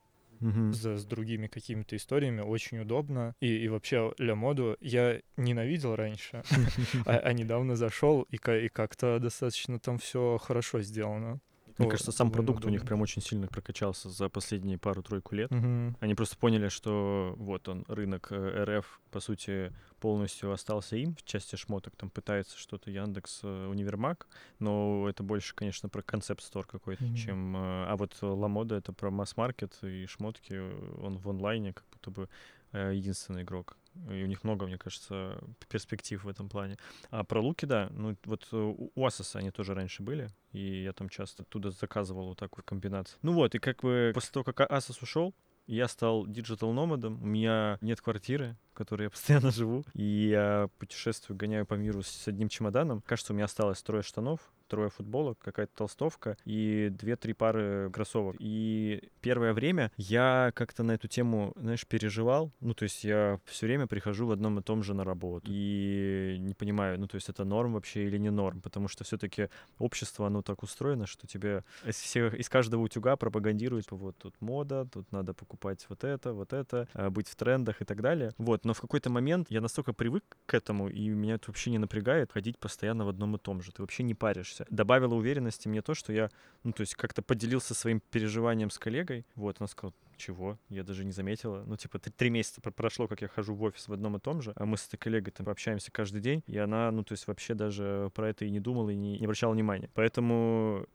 Uh-huh. 0.40 0.72
За, 0.72 0.96
с 0.96 1.04
другими 1.04 1.48
какими-то 1.48 1.96
историями 1.96 2.40
очень 2.40 2.78
удобно. 2.78 3.34
И, 3.40 3.58
и 3.58 3.68
вообще 3.68 4.14
Ля 4.16 4.34
Моду 4.34 4.74
я 4.80 5.20
ненавидел 5.36 5.96
раньше, 5.96 6.42
а, 7.04 7.18
а 7.18 7.32
недавно 7.34 7.76
зашел, 7.76 8.22
и 8.22 8.38
как-то 8.38 9.18
достаточно 9.18 9.78
там 9.78 9.98
все 9.98 10.38
хорошо 10.38 10.80
сделано. 10.80 11.40
Мне 11.80 11.88
О, 11.88 11.90
кажется, 11.92 12.12
сам 12.12 12.30
продукт 12.30 12.62
у 12.66 12.68
них 12.68 12.84
прям 12.84 13.00
очень 13.00 13.22
сильно 13.22 13.46
прокачался 13.46 14.10
за 14.10 14.28
последние 14.28 14.76
пару-тройку 14.76 15.34
лет. 15.34 15.50
Угу. 15.50 15.96
Они 16.00 16.14
просто 16.14 16.36
поняли, 16.36 16.68
что 16.68 17.34
вот 17.38 17.68
он, 17.68 17.86
рынок 17.88 18.28
э, 18.32 18.64
РФ, 18.64 19.00
по 19.10 19.20
сути, 19.20 19.72
полностью 19.98 20.52
остался 20.52 20.96
им 20.96 21.14
в 21.14 21.22
части 21.24 21.56
шмоток. 21.56 21.96
Там 21.96 22.10
пытается 22.10 22.58
что-то 22.58 22.90
Яндекс, 22.90 23.40
э, 23.44 23.66
Универмаг, 23.68 24.26
но 24.58 25.08
это 25.08 25.22
больше, 25.22 25.54
конечно, 25.54 25.88
про 25.88 26.02
концепт-стор 26.02 26.66
какой-то, 26.66 27.04
mm-hmm. 27.04 27.16
чем... 27.16 27.56
Э, 27.56 27.86
а 27.86 27.96
вот 27.96 28.14
Lamoda— 28.20 28.74
это 28.76 28.92
про 28.92 29.10
масс-маркет 29.10 29.78
и 29.82 30.04
шмотки. 30.04 30.52
Он 31.00 31.16
в 31.16 31.30
онлайне 31.30 31.72
как 31.72 31.86
будто 31.92 32.10
бы 32.10 32.28
единственный 32.72 33.42
игрок. 33.42 33.76
И 34.08 34.22
у 34.22 34.26
них 34.26 34.44
много, 34.44 34.66
мне 34.66 34.78
кажется, 34.78 35.38
перспектив 35.68 36.22
в 36.22 36.28
этом 36.28 36.48
плане. 36.48 36.76
А 37.10 37.24
про 37.24 37.40
луки, 37.40 37.66
да, 37.66 37.88
ну 37.90 38.16
вот 38.24 38.48
у 38.52 38.90
ASOS 39.06 39.36
они 39.36 39.50
тоже 39.50 39.74
раньше 39.74 40.02
были, 40.02 40.28
и 40.52 40.82
я 40.82 40.92
там 40.92 41.08
часто 41.08 41.42
оттуда 41.42 41.70
заказывал 41.70 42.28
вот 42.28 42.38
такую 42.38 42.64
комбинацию. 42.64 43.18
Ну 43.22 43.32
вот, 43.32 43.54
и 43.54 43.58
как 43.58 43.80
бы 43.80 44.12
после 44.14 44.32
того, 44.32 44.44
как 44.44 44.60
ASOS 44.70 44.98
ушел, 45.02 45.34
я 45.66 45.86
стал 45.88 46.26
digital 46.26 46.72
номадом. 46.72 47.22
У 47.22 47.26
меня 47.26 47.78
нет 47.80 48.00
квартиры, 48.00 48.56
в 48.72 48.74
которой 48.74 49.04
я 49.04 49.10
постоянно 49.10 49.50
живу. 49.50 49.84
И 49.94 50.28
я 50.30 50.68
путешествую, 50.78 51.36
гоняю 51.36 51.66
по 51.66 51.74
миру 51.74 52.02
с 52.02 52.28
одним 52.28 52.48
чемоданом. 52.48 53.02
Кажется, 53.06 53.32
у 53.32 53.36
меня 53.36 53.44
осталось 53.44 53.82
трое 53.82 54.02
штанов, 54.02 54.40
трое 54.70 54.88
футболок, 54.88 55.38
какая-то 55.38 55.72
толстовка 55.74 56.36
и 56.44 56.88
две-три 56.90 57.34
пары 57.34 57.90
кроссовок. 57.92 58.36
И 58.38 59.10
первое 59.20 59.52
время 59.52 59.90
я 59.96 60.52
как-то 60.54 60.82
на 60.82 60.92
эту 60.92 61.08
тему, 61.08 61.52
знаешь, 61.56 61.86
переживал. 61.86 62.52
Ну, 62.60 62.72
то 62.72 62.84
есть 62.84 63.04
я 63.04 63.40
все 63.44 63.66
время 63.66 63.86
прихожу 63.86 64.26
в 64.26 64.30
одном 64.30 64.60
и 64.60 64.62
том 64.62 64.82
же 64.82 64.94
на 64.94 65.04
работу. 65.04 65.46
И 65.50 66.36
не 66.38 66.54
понимаю, 66.54 66.98
ну, 67.00 67.08
то 67.08 67.16
есть 67.16 67.28
это 67.28 67.44
норм 67.44 67.74
вообще 67.74 68.04
или 68.04 68.16
не 68.16 68.30
норм, 68.30 68.60
потому 68.60 68.88
что 68.88 69.04
все-таки 69.04 69.48
общество, 69.78 70.28
оно 70.28 70.42
так 70.42 70.62
устроено, 70.62 71.06
что 71.06 71.26
тебе 71.26 71.64
из, 71.84 71.96
всех, 71.96 72.34
из 72.34 72.48
каждого 72.48 72.82
утюга 72.82 73.16
пропагандируют, 73.16 73.90
вот 73.90 74.16
тут 74.18 74.40
мода, 74.40 74.86
тут 74.90 75.10
надо 75.10 75.34
покупать 75.34 75.84
вот 75.88 76.04
это, 76.04 76.32
вот 76.32 76.52
это, 76.52 76.88
а, 76.94 77.10
быть 77.10 77.28
в 77.28 77.34
трендах 77.34 77.82
и 77.82 77.84
так 77.84 78.00
далее. 78.00 78.32
Вот, 78.38 78.64
но 78.70 78.74
в 78.74 78.80
какой-то 78.80 79.10
момент 79.10 79.50
я 79.50 79.60
настолько 79.60 79.92
привык 79.92 80.22
к 80.46 80.54
этому, 80.54 80.88
и 80.88 81.08
меня 81.08 81.34
это 81.34 81.50
вообще 81.50 81.72
не 81.72 81.78
напрягает 81.78 82.30
ходить 82.30 82.56
постоянно 82.56 83.04
в 83.04 83.08
одном 83.08 83.34
и 83.34 83.38
том 83.40 83.60
же. 83.62 83.72
Ты 83.72 83.82
вообще 83.82 84.04
не 84.04 84.14
паришься. 84.14 84.64
Добавило 84.70 85.14
уверенности 85.14 85.66
мне 85.66 85.82
то, 85.82 85.92
что 85.94 86.12
я, 86.12 86.30
ну, 86.62 86.70
то 86.70 86.82
есть 86.82 86.94
как-то 86.94 87.20
поделился 87.20 87.74
своим 87.74 87.98
переживанием 87.98 88.70
с 88.70 88.78
коллегой. 88.78 89.26
Вот, 89.34 89.56
она 89.58 89.66
сказала, 89.66 89.92
чего? 90.16 90.56
Я 90.68 90.84
даже 90.84 91.04
не 91.04 91.10
заметила. 91.10 91.64
Ну, 91.66 91.76
типа, 91.76 91.98
три 91.98 92.30
месяца 92.30 92.60
прошло, 92.60 93.08
как 93.08 93.22
я 93.22 93.26
хожу 93.26 93.56
в 93.56 93.62
офис 93.64 93.88
в 93.88 93.92
одном 93.92 94.18
и 94.18 94.20
том 94.20 94.40
же, 94.40 94.52
а 94.54 94.66
мы 94.66 94.76
с 94.76 94.86
этой 94.86 94.98
коллегой 94.98 95.32
там 95.32 95.48
общаемся 95.48 95.90
каждый 95.90 96.20
день, 96.20 96.44
и 96.46 96.56
она, 96.56 96.92
ну, 96.92 97.02
то 97.02 97.14
есть 97.14 97.26
вообще 97.26 97.54
даже 97.54 98.12
про 98.14 98.28
это 98.28 98.44
и 98.44 98.50
не 98.50 98.60
думала, 98.60 98.90
и 98.90 98.94
не, 98.94 99.18
не 99.18 99.24
обращала 99.24 99.52
внимания. 99.52 99.90
Поэтому 99.94 100.86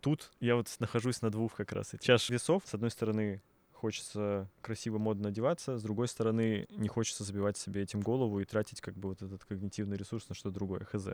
тут 0.00 0.32
я 0.40 0.54
вот 0.54 0.66
нахожусь 0.80 1.22
на 1.22 1.30
двух 1.30 1.54
как 1.54 1.72
раз. 1.72 1.94
Чаш 1.98 2.28
весов, 2.28 2.64
с 2.66 2.74
одной 2.74 2.90
стороны, 2.90 3.40
хочется 3.82 4.48
красиво, 4.60 4.98
модно 4.98 5.30
одеваться, 5.30 5.76
с 5.76 5.82
другой 5.82 6.06
стороны, 6.06 6.66
не 6.70 6.86
хочется 6.86 7.24
забивать 7.24 7.56
себе 7.56 7.82
этим 7.82 8.00
голову 8.00 8.38
и 8.38 8.44
тратить 8.44 8.80
как 8.80 8.94
бы 8.94 9.08
вот 9.08 9.22
этот 9.22 9.44
когнитивный 9.44 9.96
ресурс 9.96 10.28
на 10.28 10.36
что-то 10.36 10.54
другое, 10.54 10.84
хз. 10.84 11.08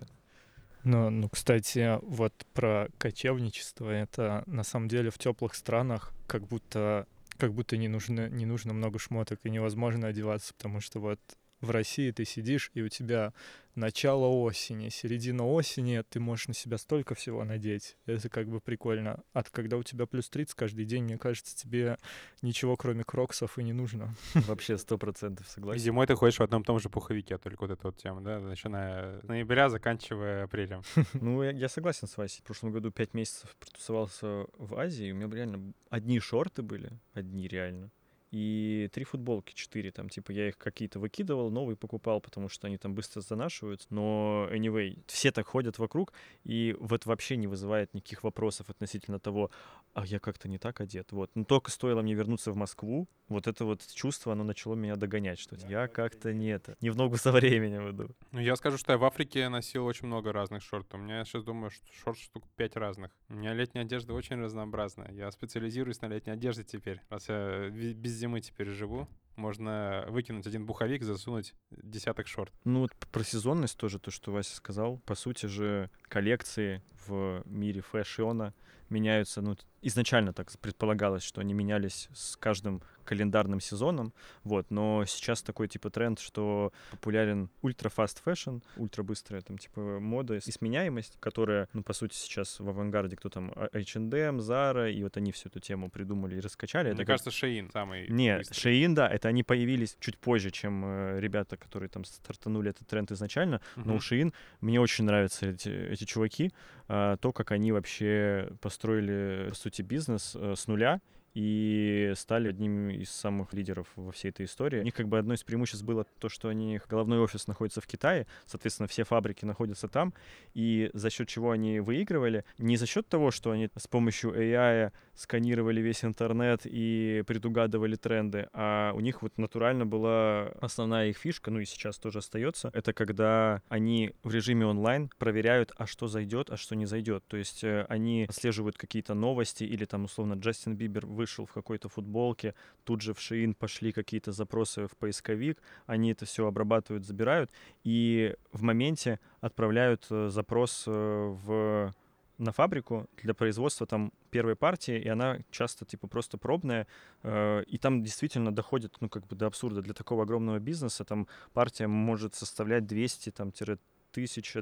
Ну, 0.85 1.09
ну, 1.09 1.31
кстати, 1.31 1.99
вот 2.03 2.35
про 2.53 2.89
кочевничество, 2.99 3.89
это 3.89 4.43
на 4.45 4.65
самом 4.65 4.89
деле 4.89 5.09
в 5.11 5.17
теплых 5.17 5.55
странах 5.55 6.13
как 6.27 6.47
будто 6.47 7.07
как 7.39 7.55
будто 7.55 7.79
не 7.79 7.89
нужно, 7.89 8.29
не 8.29 8.45
нужно 8.45 8.75
много 8.75 8.99
шмоток 8.99 9.41
и 9.45 9.51
невозможно 9.51 10.09
одеваться, 10.09 10.53
потому 10.55 10.81
что 10.81 11.01
вот 11.01 11.21
в 11.61 11.71
России 11.71 12.11
ты 12.11 12.25
сидишь, 12.25 12.71
и 12.75 12.83
у 12.83 12.89
тебя 12.89 13.33
начало 13.75 14.27
осени, 14.27 14.89
середина 14.89 15.47
осени, 15.47 16.03
ты 16.09 16.21
можешь 16.21 16.49
на 16.49 16.55
себя 16.55 16.79
столько 16.79 17.15
всего 17.15 17.45
надеть. 17.45 17.97
Это 18.07 18.29
как 18.29 18.49
бы 18.49 18.61
прикольно. 18.61 19.23
А 19.33 19.43
когда 19.45 19.77
у 19.77 19.83
тебя 19.83 20.07
плюс 20.07 20.29
30 20.29 20.55
каждый 20.55 20.85
день, 20.85 21.05
мне 21.05 21.17
кажется, 21.17 21.57
тебе 21.57 21.97
ничего 22.43 22.77
кроме 22.77 23.05
кроксов 23.05 23.59
и 23.59 23.63
не 23.63 23.73
нужно. 23.73 24.15
Вообще 24.35 24.79
сто 24.79 24.99
процентов 24.99 25.49
согласен. 25.49 25.81
Зимой 25.81 26.07
ты 26.07 26.15
ходишь 26.15 26.39
в 26.39 26.43
одном 26.43 26.63
и 26.63 26.65
том 26.65 26.81
же 26.81 26.89
пуховике, 26.89 27.39
только 27.39 27.63
вот 27.63 27.71
эта 27.71 27.87
вот 27.87 27.97
тема, 27.97 28.21
да, 28.21 28.41
начиная 28.41 29.21
с 29.21 29.25
ноября, 29.25 29.69
заканчивая 29.71 30.45
апрелем. 30.45 30.83
Ну, 31.15 31.43
я, 31.43 31.51
я 31.51 31.69
согласен 31.69 32.07
с 32.07 32.17
Васей. 32.17 32.43
В 32.43 32.45
прошлом 32.45 32.71
году 32.71 32.91
пять 32.91 33.13
месяцев 33.15 33.57
протусовался 33.59 34.47
в 34.57 34.77
Азии, 34.77 35.07
и 35.07 35.13
у 35.13 35.17
меня 35.17 35.29
реально 35.35 35.73
одни 35.91 36.21
шорты 36.21 36.63
были, 36.63 36.91
одни 37.13 37.49
реально 37.49 37.91
и 38.31 38.89
три 38.93 39.05
футболки, 39.05 39.55
четыре 39.55 39.91
там, 39.91 40.09
типа 40.09 40.33
я 40.33 40.49
их 40.49 40.59
какие-то 40.59 40.99
выкидывал, 40.99 41.51
новые 41.51 41.77
покупал, 41.77 42.21
потому 42.21 42.49
что 42.49 42.67
они 42.67 42.77
там 42.77 42.95
быстро 42.95 43.21
занашиваются, 43.21 43.87
но 43.91 44.49
anyway, 44.51 45.03
все 45.07 45.31
так 45.31 45.47
ходят 45.47 45.79
вокруг, 45.79 46.13
и 46.45 46.77
вот 46.79 47.07
вообще 47.07 47.37
не 47.37 47.47
вызывает 47.47 47.95
никаких 47.95 48.25
вопросов 48.25 48.71
относительно 48.71 49.19
того, 49.19 49.51
а 49.95 50.05
я 50.07 50.19
как-то 50.19 50.49
не 50.49 50.59
так 50.59 50.81
одет, 50.81 51.13
вот. 51.13 51.31
Но 51.35 51.45
только 51.45 51.71
стоило 51.71 52.03
мне 52.03 52.15
вернуться 52.15 52.53
в 52.53 52.57
Москву, 52.57 53.09
вот 53.29 53.47
это 53.47 53.65
вот 53.65 53.87
чувство, 53.93 54.33
оно 54.33 54.45
начало 54.45 54.75
меня 54.75 54.97
догонять, 54.97 55.39
что 55.39 55.57
я 55.69 55.87
как-то 55.89 56.33
не 56.33 56.49
это, 56.49 56.77
не 56.81 56.91
в 56.91 56.97
ногу 56.97 57.17
со 57.17 57.33
временем 57.33 57.91
иду. 57.91 58.11
Ну, 58.33 58.41
я 58.41 58.57
скажу, 58.57 58.79
что 58.79 58.93
я 58.93 58.99
в 58.99 59.05
Африке 59.05 59.49
носил 59.49 59.85
очень 59.85 60.07
много 60.07 60.33
разных 60.33 60.63
шортов. 60.63 61.01
У 61.01 61.03
меня, 61.03 61.19
я 61.19 61.25
сейчас 61.25 61.45
думаю, 61.45 61.71
что 61.71 61.85
шорт 61.93 62.19
штук 62.19 62.45
пять 62.57 62.77
разных. 62.77 63.11
У 63.29 63.35
меня 63.35 63.53
летняя 63.55 63.83
одежда 63.83 64.15
очень 64.15 64.37
разнообразная. 64.37 65.13
Я 65.13 65.31
специализируюсь 65.31 66.01
на 66.01 66.07
летней 66.07 66.33
одежде 66.33 66.65
теперь, 66.65 67.01
раз 67.11 67.29
я 67.29 67.69
без 67.71 68.18
зимы 68.19 68.41
теперь 68.41 68.69
живу. 68.69 69.09
Можно 69.39 70.05
выкинуть 70.09 70.49
один 70.49 70.67
буховик, 70.67 71.05
засунуть 71.05 71.55
десяток 71.71 72.27
шорт. 72.27 72.53
Ну 72.65 72.81
вот 72.81 72.93
про 73.13 73.23
сезонность 73.23 73.79
тоже, 73.79 74.01
то, 74.01 74.11
что 74.11 74.33
Вася 74.33 74.57
сказал. 74.57 74.99
По 75.07 75.15
сути 75.15 75.47
же, 75.47 75.91
коллекции 76.09 76.83
в 77.07 77.43
мире 77.47 77.81
фэшиона 77.81 78.53
меняются, 78.91 79.41
ну, 79.41 79.57
изначально 79.83 80.33
так 80.33 80.51
предполагалось, 80.61 81.23
что 81.23 81.41
они 81.41 81.55
менялись 81.55 82.09
с 82.15 82.37
каждым 82.37 82.83
календарным 83.05 83.61
сезоном, 83.61 84.13
вот, 84.45 84.71
но 84.71 85.05
сейчас 85.07 85.43
такой 85.43 85.69
типа 85.69 85.91
тренд, 85.91 86.19
что 86.19 86.73
популярен 86.91 87.51
ultra-fast 87.63 88.23
fashion, 88.23 88.59
ультра-быстрая 88.77 89.41
там 89.41 89.57
типа 89.57 89.99
мода 89.99 90.37
и 90.37 90.41
сменяемость, 90.41 91.17
которая, 91.19 91.69
ну, 91.73 91.83
по 91.83 91.95
сути, 91.95 92.15
сейчас 92.15 92.61
в 92.61 92.69
авангарде 92.69 93.17
кто 93.17 93.31
там, 93.31 93.53
H&M, 93.73 94.39
Zara, 94.41 94.93
и 94.93 95.03
вот 95.03 95.17
они 95.17 95.33
всю 95.33 95.49
эту 95.49 95.61
тему 95.61 95.91
придумали 95.91 96.37
и 96.37 96.41
раскачали. 96.41 96.89
Мне 96.89 96.95
это 96.95 97.05
кажется, 97.07 97.31
Shein 97.31 97.71
самый 97.71 98.09
Нет, 98.09 98.55
Shein, 98.55 98.95
да, 98.95 99.09
это 99.09 99.28
Это 99.29 99.35
они 99.35 99.43
появились 99.43 99.97
чуть 100.01 100.19
позже, 100.19 100.51
чем 100.51 100.85
э, 100.85 101.21
ребята, 101.21 101.57
которые 101.57 101.89
там 101.89 102.05
стартанули 102.05 102.71
этот 102.71 102.89
тренд 102.89 103.13
изначально. 103.13 103.61
Но 103.77 103.97
у 103.97 104.01
Shein 104.01 104.33
мне 104.63 104.81
очень 104.81 105.05
нравятся 105.05 105.51
эти, 105.51 105.69
эти 105.69 106.05
чуваки, 106.05 106.51
а, 106.89 107.17
то, 107.17 107.33
как 107.33 107.53
они 107.53 107.73
вообще 107.73 108.49
построили, 108.61 109.49
по 109.51 109.55
сути, 109.55 109.83
бизнес 109.83 110.35
э, 110.35 110.55
с 110.57 110.67
нуля 110.67 111.01
и 111.39 112.15
стали 112.17 112.49
одним 112.49 112.91
из 112.91 113.11
самых 113.11 113.53
лидеров 113.53 113.87
во 113.95 114.11
всей 114.11 114.31
этой 114.31 114.47
истории. 114.47 114.81
У 114.81 114.83
них 114.83 114.95
как 114.95 115.07
бы 115.07 115.19
одно 115.19 115.35
из 115.35 115.45
преимуществ 115.45 115.85
было 115.85 116.05
то, 116.19 116.29
что 116.29 116.49
у 116.49 116.53
них 116.53 116.89
головной 116.89 117.21
офис 117.21 117.47
находится 117.47 117.81
в 117.81 117.87
Китае, 117.87 118.27
соответственно, 118.45 118.89
все 118.89 119.05
фабрики 119.05 119.45
находятся 119.45 119.87
там, 119.87 120.15
и 120.55 120.91
за 120.95 121.11
счет 121.11 121.29
чего 121.29 121.53
они 121.53 121.79
выигрывали, 121.79 122.45
не 122.59 122.77
за 122.77 122.87
счет 122.87 123.09
того, 123.09 123.31
что 123.31 123.53
они 123.53 123.71
с 123.77 123.87
помощью 123.87 124.33
AI 124.33 124.91
сканировали 125.15 125.81
весь 125.81 126.05
интернет 126.05 126.63
и 126.65 127.23
предугадывали 127.25 127.95
тренды, 127.95 128.49
а 128.53 128.93
у 128.95 129.01
них 129.01 129.23
вот 129.23 129.39
натурально 129.39 129.87
была 129.87 130.49
основная 130.61 131.09
их 131.09 131.19
фишка, 131.19 131.53
ну 131.53 131.61
и 131.61 131.65
сейчас 131.65 131.99
тоже 131.99 132.19
остается, 132.19 132.71
это 132.75 132.93
когда 132.93 133.63
они 133.69 134.13
в 134.25 134.35
режиме 134.35 134.67
онлайн 134.67 135.09
проверяют, 135.19 135.73
а 135.77 135.87
что 135.87 136.09
зайдет, 136.09 136.51
а 136.51 136.57
что 136.57 136.75
не 136.75 136.87
зайдет. 136.87 137.25
То 137.29 137.37
есть 137.37 137.63
э, 137.63 137.87
они 137.89 138.27
отслеживают 138.29 138.77
какие-то 138.77 139.15
новости 139.15 139.65
или 139.65 139.85
там 139.85 140.05
условно 140.05 140.35
Джастин 140.35 140.75
Бибер 140.75 141.07
вышел 141.07 141.28
в 141.37 141.53
какой-то 141.53 141.89
футболке, 141.89 142.55
тут 142.85 143.01
же 143.01 143.15
в 143.15 143.21
Шиин 143.21 143.55
пошли 143.55 143.93
какие-то 143.93 144.33
запросы 144.33 144.87
в 144.87 144.97
поисковик, 144.97 145.59
они 145.87 146.13
это 146.13 146.27
все 146.27 146.47
обрабатывают, 146.47 147.05
забирают 147.05 147.51
и 147.85 148.35
в 148.53 148.63
моменте 148.63 149.21
отправляют 149.41 150.07
э, 150.11 150.29
запрос 150.29 150.85
э, 150.87 150.91
в 150.91 151.95
на 152.39 152.53
фабрику 152.53 153.09
для 153.23 153.35
производства 153.35 153.87
там 153.87 154.13
первой 154.31 154.55
партии, 154.55 154.99
и 154.99 155.09
она 155.09 155.39
часто 155.51 155.85
типа 155.85 156.07
просто 156.07 156.39
пробная, 156.39 156.87
э, 157.23 157.65
и 157.67 157.79
там 157.79 158.03
действительно 158.03 158.55
доходит, 158.55 158.97
ну 159.01 159.09
как 159.09 159.27
бы 159.27 159.37
до 159.37 159.47
абсурда. 159.47 159.83
Для 159.83 159.93
такого 159.93 160.23
огромного 160.23 160.61
бизнеса, 160.61 161.05
там 161.05 161.27
партия 161.53 161.89
может 161.89 162.35
составлять 162.35 162.87
200 162.87 163.31
там 163.33 163.53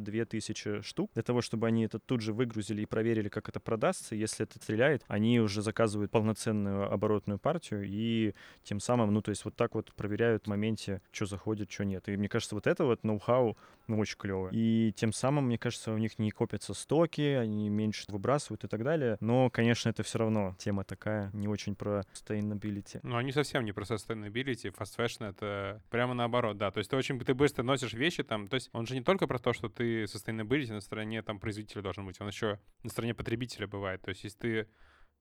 две 0.01 0.25
тысячи 0.25 0.81
штук, 0.83 1.11
для 1.15 1.23
того, 1.23 1.41
чтобы 1.41 1.67
они 1.67 1.85
это 1.85 1.99
тут 1.99 2.21
же 2.21 2.33
выгрузили 2.33 2.83
и 2.83 2.87
проверили, 2.87 3.29
как 3.29 3.49
это 3.49 3.61
продастся. 3.61 4.15
Если 4.15 4.45
это 4.45 4.59
стреляет, 4.59 5.05
они 5.09 5.41
уже 5.41 5.63
заказывают 5.63 6.11
полноценную 6.11 6.93
оборотную 6.93 7.39
партию 7.39 7.85
и 7.87 8.35
тем 8.63 8.81
самым, 8.81 9.13
ну, 9.13 9.23
то 9.23 9.31
есть 9.31 9.45
вот 9.45 9.57
так 9.57 9.75
вот 9.75 9.93
проверяют 9.95 10.45
в 10.45 10.49
моменте, 10.49 11.01
что 11.13 11.27
заходит, 11.27 11.71
что 11.71 11.85
нет. 11.85 12.09
И 12.09 12.17
мне 12.17 12.29
кажется, 12.29 12.55
вот 12.55 12.67
это 12.67 12.85
вот 12.85 13.05
ноу-хау, 13.05 13.57
ну, 13.87 13.99
очень 13.99 14.17
клево. 14.19 14.49
И 14.53 14.93
тем 14.97 15.13
самым, 15.13 15.47
мне 15.47 15.59
кажется, 15.59 15.93
у 15.93 15.99
них 15.99 16.19
не 16.19 16.31
копятся 16.31 16.75
стоки, 16.75 17.21
они 17.21 17.69
меньше 17.69 18.05
выбрасывают 18.09 18.65
и 18.65 18.69
так 18.69 18.83
далее. 18.83 19.17
Но, 19.21 19.51
конечно, 19.51 19.89
это 19.89 20.03
все 20.03 20.19
равно 20.19 20.57
тема 20.59 20.85
такая, 20.85 21.31
не 21.33 21.49
очень 21.49 21.75
про 21.75 22.05
sustainability. 22.13 23.01
Ну, 23.03 23.17
они 23.17 23.33
совсем 23.33 23.65
не 23.65 23.73
про 23.73 23.85
sustainability. 23.85 24.75
Fast 24.77 24.97
fashion— 24.97 25.29
это 25.31 25.81
прямо 25.91 26.15
наоборот, 26.15 26.59
да. 26.59 26.71
То 26.71 26.79
есть 26.79 26.91
ты 26.91 26.97
очень 26.97 27.19
ты 27.21 27.35
быстро 27.35 27.63
носишь 27.63 27.95
вещи 27.95 28.23
там. 28.23 28.49
То 28.49 28.55
есть 28.55 28.71
он 28.73 28.87
же 28.87 28.95
не 28.95 29.03
только 29.03 29.27
про 29.27 29.39
то, 29.47 29.53
что 29.53 29.69
ты 29.69 30.03
sustainability 30.07 30.73
на 30.73 30.81
стороне 30.81 31.23
там 31.23 31.39
производителя 31.39 31.81
должен 31.81 32.05
быть, 32.05 32.21
он 32.21 32.27
еще 32.27 32.59
на 32.83 32.91
стороне 32.91 33.15
потребителя 33.15 33.69
бывает. 33.69 34.03
То 34.03 34.09
есть 34.09 34.25
если 34.25 34.39
ты 34.39 34.69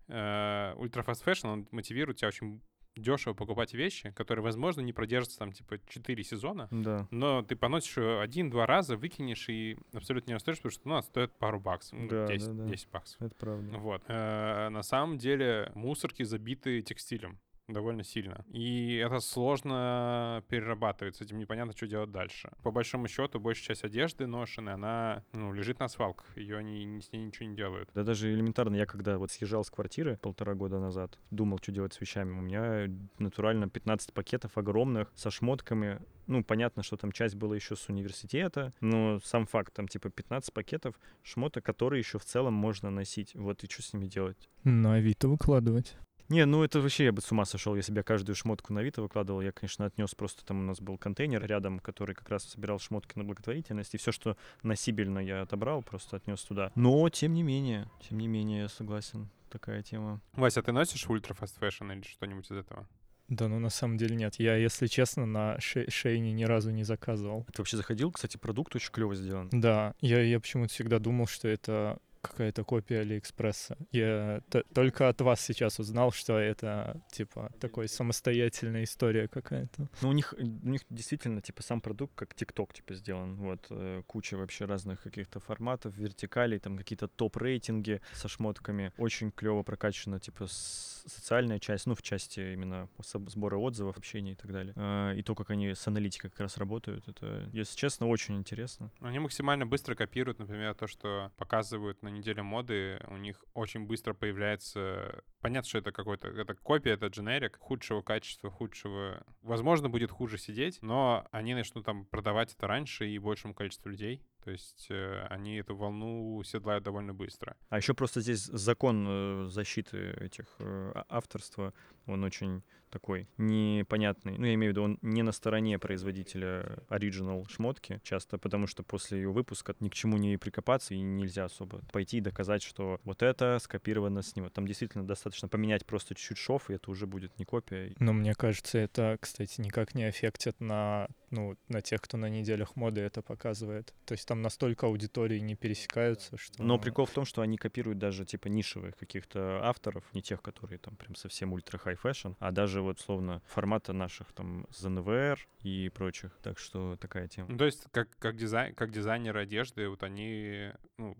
э, 0.07 0.73
fashion, 0.73 1.47
он 1.47 1.67
мотивирует 1.69 2.17
тебя 2.17 2.29
очень 2.29 2.59
дешево 2.95 3.35
покупать 3.35 3.75
вещи, 3.75 4.09
которые, 4.15 4.43
возможно, 4.43 4.81
не 4.81 4.93
продержатся 4.93 5.37
там, 5.37 5.51
типа, 5.51 5.77
4 5.87 6.23
сезона, 6.23 6.67
да. 6.71 7.07
но 7.11 7.43
ты 7.43 7.55
поносишь 7.55 7.97
ее 7.97 8.19
один-два 8.19 8.65
раза, 8.65 8.97
выкинешь 8.97 9.47
и 9.47 9.77
абсолютно 9.93 10.31
не 10.31 10.37
остаешься, 10.37 10.63
потому 10.63 10.71
что 10.71 10.87
ну, 10.87 10.93
она 10.95 11.03
стоит 11.03 11.31
пару 11.37 11.59
баксов, 11.59 11.99
ну, 11.99 12.07
да, 12.07 12.25
10, 12.25 12.47
да, 12.47 12.63
да. 12.63 12.69
10 12.71 12.89
баксов. 12.89 13.21
Это 13.21 13.35
правда. 13.35 13.77
Вот. 13.77 14.01
Э, 14.07 14.69
на 14.69 14.81
самом 14.81 15.19
деле 15.19 15.71
мусорки 15.75 16.23
забиты 16.23 16.81
текстилем 16.81 17.39
довольно 17.67 18.03
сильно. 18.03 18.45
И 18.51 18.95
это 18.97 19.19
сложно 19.19 20.43
перерабатывать, 20.49 21.15
с 21.15 21.21
этим 21.21 21.39
непонятно, 21.39 21.73
что 21.75 21.87
делать 21.87 22.11
дальше. 22.11 22.51
По 22.63 22.71
большому 22.71 23.07
счету, 23.07 23.39
большая 23.39 23.67
часть 23.67 23.83
одежды 23.83 24.27
ношены, 24.27 24.69
она 24.69 25.23
ну, 25.33 25.53
лежит 25.53 25.79
на 25.79 25.87
свалках, 25.87 26.25
ее 26.37 26.57
они 26.57 27.01
с 27.01 27.11
ней 27.11 27.25
ничего 27.25 27.47
не 27.47 27.55
делают. 27.55 27.89
Да 27.93 28.03
даже 28.03 28.31
элементарно, 28.33 28.75
я 28.75 28.85
когда 28.85 29.17
вот 29.17 29.31
съезжал 29.31 29.63
с 29.63 29.69
квартиры 29.69 30.17
полтора 30.17 30.53
года 30.53 30.79
назад, 30.79 31.17
думал, 31.31 31.59
что 31.61 31.71
делать 31.71 31.93
с 31.93 32.01
вещами, 32.01 32.31
у 32.31 32.41
меня 32.41 32.87
натурально 33.17 33.69
15 33.69 34.13
пакетов 34.13 34.57
огромных 34.57 35.11
со 35.15 35.31
шмотками, 35.31 36.01
ну, 36.27 36.43
понятно, 36.43 36.83
что 36.83 36.97
там 36.97 37.11
часть 37.11 37.35
была 37.35 37.55
еще 37.55 37.75
с 37.75 37.87
университета, 37.89 38.73
но 38.81 39.19
сам 39.23 39.45
факт, 39.45 39.73
там 39.73 39.87
типа 39.87 40.09
15 40.09 40.53
пакетов 40.53 40.99
шмоток, 41.21 41.63
которые 41.63 41.99
еще 41.99 42.17
в 42.17 42.25
целом 42.25 42.53
можно 42.53 42.89
носить. 42.89 43.35
Вот 43.35 43.63
и 43.63 43.69
что 43.69 43.83
с 43.83 43.93
ними 43.93 44.07
делать? 44.07 44.49
На 44.63 44.95
Авито 44.95 45.27
выкладывать. 45.27 45.95
Не, 46.29 46.45
ну 46.45 46.63
это 46.63 46.79
вообще 46.81 47.05
я 47.05 47.11
бы 47.11 47.21
с 47.21 47.31
ума 47.31 47.45
сошел, 47.45 47.75
если 47.75 47.91
бы 47.91 47.99
я 47.99 48.03
каждую 48.03 48.35
шмотку 48.35 48.73
на 48.73 48.79
Авито 48.81 49.01
выкладывал. 49.01 49.41
Я, 49.41 49.51
конечно, 49.51 49.85
отнес 49.85 50.15
просто 50.15 50.43
там 50.45 50.59
у 50.59 50.63
нас 50.63 50.79
был 50.81 50.97
контейнер 50.97 51.45
рядом, 51.45 51.79
который 51.79 52.15
как 52.15 52.29
раз 52.29 52.43
собирал 52.45 52.79
шмотки 52.79 53.17
на 53.17 53.23
благотворительность, 53.23 53.93
и 53.93 53.97
все, 53.97 54.11
что 54.11 54.37
носибельно 54.63 55.19
я 55.19 55.41
отобрал, 55.41 55.83
просто 55.83 56.17
отнес 56.17 56.41
туда. 56.41 56.71
Но, 56.75 57.07
тем 57.09 57.33
не 57.33 57.43
менее, 57.43 57.89
тем 58.07 58.17
не 58.19 58.27
менее, 58.27 58.61
я 58.61 58.69
согласен, 58.69 59.29
такая 59.49 59.83
тема. 59.83 60.21
Вася, 60.33 60.61
а 60.61 60.63
ты 60.63 60.71
носишь 60.71 61.07
ultra 61.09 61.33
fast 61.33 61.57
fashion 61.59 61.91
или 61.91 62.01
что-нибудь 62.01 62.51
из 62.51 62.57
этого? 62.57 62.87
Да, 63.27 63.47
ну 63.47 63.57
на 63.59 63.69
самом 63.69 63.97
деле 63.97 64.15
нет. 64.15 64.35
Я, 64.39 64.55
если 64.55 64.85
честно, 64.85 65.25
на 65.25 65.59
ше- 65.59 65.89
Шейне 65.89 66.31
ни 66.31 66.43
разу 66.43 66.69
не 66.69 66.83
заказывал. 66.83 67.45
Ты 67.53 67.61
вообще 67.61 67.77
заходил? 67.77 68.11
Кстати, 68.11 68.37
продукт 68.37 68.75
очень 68.75 68.91
клево 68.91 69.15
сделан. 69.15 69.49
Да, 69.51 69.95
я, 69.99 70.21
я 70.21 70.39
почему-то 70.39 70.71
всегда 70.71 70.99
думал, 70.99 71.25
что 71.25 71.47
это 71.47 71.97
какая-то 72.27 72.63
копия 72.63 73.01
Алиэкспресса. 73.01 73.77
Я 73.91 74.41
только 74.73 75.09
от 75.09 75.21
вас 75.21 75.41
сейчас 75.41 75.79
узнал, 75.79 76.11
что 76.11 76.37
это, 76.37 77.01
типа, 77.11 77.51
такой 77.59 77.87
самостоятельная 77.87 78.83
история 78.83 79.27
какая-то. 79.27 79.89
Ну, 80.01 80.09
у 80.09 80.13
них, 80.13 80.33
у 80.37 80.67
них 80.67 80.81
действительно, 80.89 81.41
типа, 81.41 81.63
сам 81.63 81.81
продукт 81.81 82.13
как 82.15 82.33
ТикТок, 82.33 82.73
типа, 82.73 82.93
сделан. 82.93 83.35
Вот, 83.35 83.67
э, 83.69 84.03
куча 84.07 84.35
вообще 84.35 84.65
разных 84.65 85.01
каких-то 85.01 85.39
форматов, 85.39 85.95
вертикалей, 85.97 86.59
там 86.59 86.77
какие-то 86.77 87.07
топ-рейтинги 87.07 88.01
со 88.13 88.27
шмотками. 88.27 88.91
Очень 88.97 89.31
клево 89.31 89.63
прокачана, 89.63 90.19
типа, 90.19 90.47
социальная 90.47 91.59
часть, 91.59 91.85
ну, 91.85 91.95
в 91.95 92.01
части 92.01 92.53
именно 92.53 92.89
сбора 93.27 93.57
отзывов, 93.57 93.97
общения 93.97 94.33
и 94.33 94.35
так 94.35 94.51
далее. 94.51 94.73
А, 94.75 95.13
и 95.13 95.21
то, 95.21 95.35
как 95.35 95.49
они 95.49 95.73
с 95.73 95.87
аналитикой 95.87 96.29
как 96.29 96.41
раз 96.41 96.57
работают, 96.57 97.07
это, 97.07 97.49
если 97.53 97.75
честно, 97.77 98.07
очень 98.07 98.35
интересно. 98.35 98.91
Они 98.99 99.19
максимально 99.19 99.65
быстро 99.65 99.95
копируют, 99.95 100.39
например, 100.39 100.73
то, 100.75 100.87
что 100.87 101.31
показывают 101.37 102.01
на 102.01 102.09
неделе 102.15 102.41
моды, 102.41 102.99
у 103.07 103.17
них 103.17 103.43
очень 103.53 103.85
быстро 103.85 104.13
появляется... 104.13 105.23
Понятно, 105.41 105.67
что 105.67 105.77
это 105.77 105.91
какой-то... 105.91 106.29
Это 106.29 106.55
копия, 106.55 106.91
это 106.91 107.07
дженерик 107.07 107.57
худшего 107.59 108.01
качества, 108.01 108.49
худшего... 108.49 109.25
Возможно, 109.41 109.89
будет 109.89 110.11
хуже 110.11 110.37
сидеть, 110.37 110.81
но 110.81 111.27
они 111.31 111.53
начнут 111.53 111.85
там 111.85 112.05
продавать 112.05 112.53
это 112.53 112.67
раньше 112.67 113.07
и 113.07 113.19
большему 113.19 113.53
количеству 113.53 113.89
людей. 113.89 114.21
То 114.45 114.51
есть 114.51 114.85
э, 114.91 115.25
они 115.31 115.55
эту 115.55 115.75
волну 115.75 116.43
седлают 116.43 116.83
довольно 116.83 117.15
быстро. 117.15 117.57
А 117.69 117.77
еще 117.77 117.95
просто 117.95 118.21
здесь 118.21 118.43
закон 118.43 119.05
э, 119.07 119.47
защиты 119.49 120.11
этих 120.21 120.45
э, 120.59 120.91
а, 120.93 121.03
авторства, 121.09 121.73
он 122.05 122.23
очень 122.23 122.61
такой 122.95 123.27
непонятный. 123.37 124.37
Ну, 124.37 124.45
я 124.45 124.53
имею 124.53 124.71
в 124.71 124.73
виду, 124.73 124.83
он 124.83 124.99
не 125.01 125.21
на 125.21 125.33
стороне 125.33 125.77
производителя 125.79 126.79
оригинал 126.87 127.45
шмотки 127.47 127.99
часто, 128.03 128.37
потому 128.37 128.67
что 128.67 128.83
после 128.83 129.17
ее 129.17 129.31
выпуска 129.31 129.75
ни 129.81 129.89
к 129.89 129.93
чему 129.93 130.17
не 130.17 130.37
прикопаться 130.37 130.93
и 130.93 131.01
нельзя 131.01 131.45
особо 131.45 131.81
пойти 131.91 132.17
и 132.17 132.21
доказать, 132.21 132.63
что 132.63 133.01
вот 133.03 133.21
это 133.21 133.57
скопировано 133.59 134.21
с 134.21 134.35
него. 134.37 134.49
Там 134.49 134.65
действительно 134.65 135.05
достаточно 135.05 135.49
поменять 135.49 135.85
просто 135.85 136.15
чуть-чуть 136.15 136.37
шов, 136.37 136.69
и 136.69 136.75
это 136.75 136.89
уже 136.89 137.05
будет 137.05 137.37
не 137.37 137.43
копия. 137.43 137.93
Но 137.99 138.13
мне 138.13 138.33
кажется, 138.33 138.77
это, 138.77 139.17
кстати, 139.19 139.59
никак 139.59 139.93
не 139.93 140.05
аффектит 140.05 140.61
на, 140.61 141.09
ну, 141.31 141.57
на 141.67 141.81
тех, 141.81 142.01
кто 142.01 142.15
на 142.15 142.29
неделях 142.29 142.77
моды 142.77 143.01
это 143.01 143.21
показывает. 143.21 143.93
То 144.05 144.13
есть 144.13 144.25
там 144.25 144.34
настолько 144.41 144.87
аудитории 144.87 145.39
не 145.39 145.55
пересекаются, 145.55 146.37
что... 146.37 146.63
Но 146.63 146.77
прикол 146.77 147.05
в 147.05 147.11
том, 147.11 147.25
что 147.25 147.41
они 147.41 147.57
копируют 147.57 147.99
даже 147.99 148.25
типа 148.25 148.47
нишевых 148.47 148.95
каких-то 148.95 149.61
авторов, 149.63 150.03
не 150.13 150.21
тех, 150.21 150.41
которые 150.41 150.79
там 150.79 150.95
прям 150.95 151.15
совсем 151.15 151.53
ultra 151.53 151.77
high 151.77 151.95
fashion, 151.95 152.33
а 152.39 152.51
даже 152.51 152.81
вот 152.81 152.99
словно 152.99 153.41
формата 153.47 153.93
наших 153.93 154.31
там 154.33 154.67
ZNWR 154.71 155.39
и 155.61 155.89
прочих. 155.93 156.37
Так 156.41 156.59
что 156.59 156.97
такая 156.97 157.27
тема. 157.27 157.47
Ну, 157.49 157.57
то 157.57 157.65
есть 157.65 157.85
как, 157.91 158.09
как, 158.17 158.35
дизайн, 158.35 158.73
как 158.75 158.91
дизайнеры 158.91 159.41
одежды, 159.41 159.89
вот 159.89 160.03
они, 160.03 160.71
ну, 160.97 161.17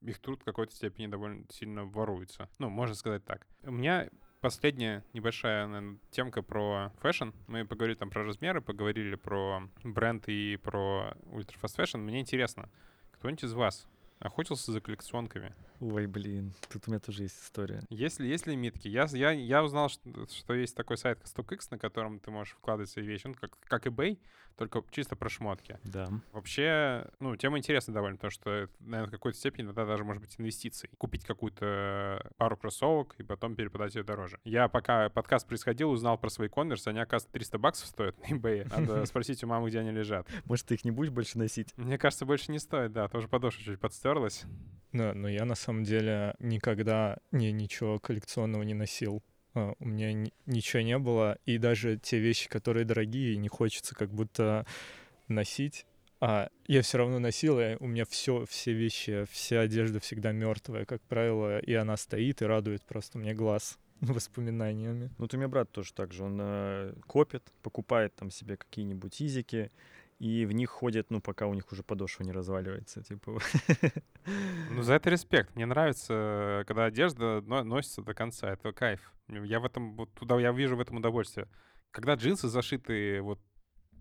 их 0.00 0.18
труд 0.18 0.40
в 0.40 0.44
какой-то 0.44 0.74
степени 0.74 1.06
довольно 1.06 1.44
сильно 1.50 1.84
воруется. 1.84 2.48
Ну, 2.58 2.68
можно 2.68 2.94
сказать 2.94 3.24
так. 3.24 3.46
У 3.62 3.72
меня 3.72 4.08
последняя 4.40 5.04
небольшая 5.12 5.66
наверное, 5.66 5.98
темка 6.10 6.42
про 6.42 6.92
fashion. 7.00 7.30
Мы 7.46 7.66
поговорили 7.66 7.96
там 7.96 8.10
про 8.10 8.24
размеры, 8.24 8.60
поговорили 8.60 9.14
про 9.16 9.68
бренд 9.84 10.28
и 10.28 10.56
про 10.56 11.16
ultrafast 11.32 11.76
fashion. 11.76 11.98
Мне 11.98 12.20
интересно, 12.20 12.68
кто-нибудь 13.12 13.44
из 13.44 13.52
вас 13.52 13.86
охотился 14.18 14.72
за 14.72 14.80
коллекционками? 14.80 15.54
Ой, 15.80 16.06
блин, 16.06 16.54
тут 16.68 16.88
у 16.88 16.90
меня 16.90 16.98
тоже 16.98 17.24
есть 17.24 17.40
история. 17.40 17.82
Есть 17.88 18.18
ли, 18.18 18.28
есть 18.28 18.46
лимитки? 18.46 18.88
Я, 18.88 19.06
я, 19.12 19.30
я 19.30 19.62
узнал, 19.62 19.88
что, 19.88 20.26
что 20.28 20.54
есть 20.54 20.74
такой 20.74 20.96
сайт 20.96 21.20
StockX, 21.24 21.68
на 21.70 21.78
котором 21.78 22.18
ты 22.18 22.30
можешь 22.30 22.54
вкладывать 22.54 22.90
свои 22.90 23.04
вещи, 23.04 23.26
он 23.26 23.34
как, 23.34 23.56
как 23.60 23.86
eBay, 23.86 24.18
только 24.58 24.82
чисто 24.90 25.14
про 25.14 25.28
шмотки. 25.28 25.78
Да. 25.84 26.08
Вообще, 26.32 27.06
ну, 27.20 27.36
тема 27.36 27.58
интересная 27.58 27.94
довольно, 27.94 28.16
потому 28.16 28.32
что, 28.32 28.50
это, 28.50 28.72
наверное, 28.80 29.08
в 29.08 29.12
какой-то 29.12 29.38
степени 29.38 29.64
иногда 29.64 29.86
даже 29.86 30.02
может 30.02 30.20
быть 30.20 30.34
инвестицией. 30.36 30.90
Купить 30.98 31.24
какую-то 31.24 32.28
пару 32.36 32.56
кроссовок 32.56 33.14
и 33.18 33.22
потом 33.22 33.54
перепродать 33.54 33.94
ее 33.94 34.02
дороже. 34.02 34.40
Я 34.42 34.68
пока 34.68 35.10
подкаст 35.10 35.46
происходил, 35.46 35.90
узнал 35.90 36.18
про 36.18 36.28
свои 36.28 36.48
конверсы, 36.48 36.88
они, 36.88 36.98
оказывается, 36.98 37.32
300 37.32 37.58
баксов 37.58 37.86
стоят 37.86 38.18
на 38.18 38.34
eBay. 38.34 38.68
Надо 38.68 39.04
спросить 39.06 39.44
у 39.44 39.46
мамы, 39.46 39.68
где 39.68 39.78
они 39.78 39.92
лежат. 39.92 40.28
Может, 40.46 40.66
ты 40.66 40.74
их 40.74 40.84
не 40.84 40.90
будешь 40.90 41.10
больше 41.10 41.38
носить? 41.38 41.72
Мне 41.76 41.96
кажется, 41.96 42.26
больше 42.26 42.50
не 42.50 42.58
стоит, 42.58 42.92
да, 42.92 43.06
тоже 43.06 43.28
подошва 43.28 43.62
чуть 43.62 43.78
подстерлась. 43.78 44.44
Да, 44.92 45.12
но 45.14 45.28
я 45.28 45.44
на 45.44 45.54
самом 45.54 45.67
деле 45.84 46.34
никогда 46.38 47.18
не, 47.32 47.52
ничего 47.52 47.98
коллекционного 47.98 48.62
не 48.62 48.74
носил. 48.74 49.22
А, 49.54 49.74
у 49.78 49.86
меня 49.86 50.12
ни- 50.12 50.32
ничего 50.46 50.82
не 50.82 50.98
было, 50.98 51.38
и 51.46 51.58
даже 51.58 51.98
те 51.98 52.18
вещи, 52.18 52.48
которые 52.48 52.84
дорогие, 52.84 53.36
не 53.36 53.48
хочется 53.48 53.94
как 53.94 54.10
будто 54.10 54.66
носить. 55.28 55.86
А 56.20 56.48
я 56.66 56.82
все 56.82 56.98
равно 56.98 57.20
носил, 57.20 57.60
и 57.60 57.76
у 57.78 57.86
меня 57.86 58.04
все, 58.04 58.44
все 58.46 58.72
вещи, 58.72 59.24
вся 59.30 59.60
одежда 59.60 60.00
всегда 60.00 60.32
мертвая, 60.32 60.84
как 60.84 61.00
правило, 61.02 61.60
и 61.60 61.72
она 61.74 61.96
стоит 61.96 62.42
и 62.42 62.44
радует 62.44 62.82
просто 62.82 63.18
мне 63.18 63.34
глаз 63.34 63.78
воспоминаниями. 64.00 65.06
Ну, 65.06 65.14
вот 65.18 65.34
у 65.34 65.36
меня 65.36 65.48
брат 65.48 65.70
тоже 65.70 65.92
так 65.92 66.12
же. 66.12 66.24
Он 66.24 66.38
э, 66.40 66.94
копит, 67.06 67.44
покупает 67.62 68.14
там 68.16 68.30
себе 68.30 68.56
какие-нибудь 68.56 69.20
изики, 69.20 69.70
и 70.18 70.44
в 70.46 70.52
них 70.52 70.70
ходит, 70.70 71.10
ну, 71.10 71.20
пока 71.20 71.46
у 71.46 71.54
них 71.54 71.70
уже 71.72 71.82
подошва 71.82 72.24
не 72.24 72.32
разваливается, 72.32 73.02
типа. 73.02 73.38
Ну, 74.70 74.82
за 74.82 74.94
это 74.94 75.10
респект. 75.10 75.54
Мне 75.56 75.64
нравится, 75.66 76.64
когда 76.66 76.84
одежда 76.86 77.40
но- 77.46 77.64
носится 77.64 78.02
до 78.02 78.14
конца. 78.14 78.50
Это 78.52 78.72
кайф. 78.72 79.00
Я 79.28 79.60
в 79.60 79.64
этом, 79.64 79.94
вот 79.94 80.12
туда 80.14 80.38
я 80.40 80.52
вижу 80.52 80.76
в 80.76 80.80
этом 80.80 80.96
удовольствие. 80.96 81.48
Когда 81.90 82.14
джинсы 82.14 82.48
зашиты 82.48 83.20
вот 83.22 83.40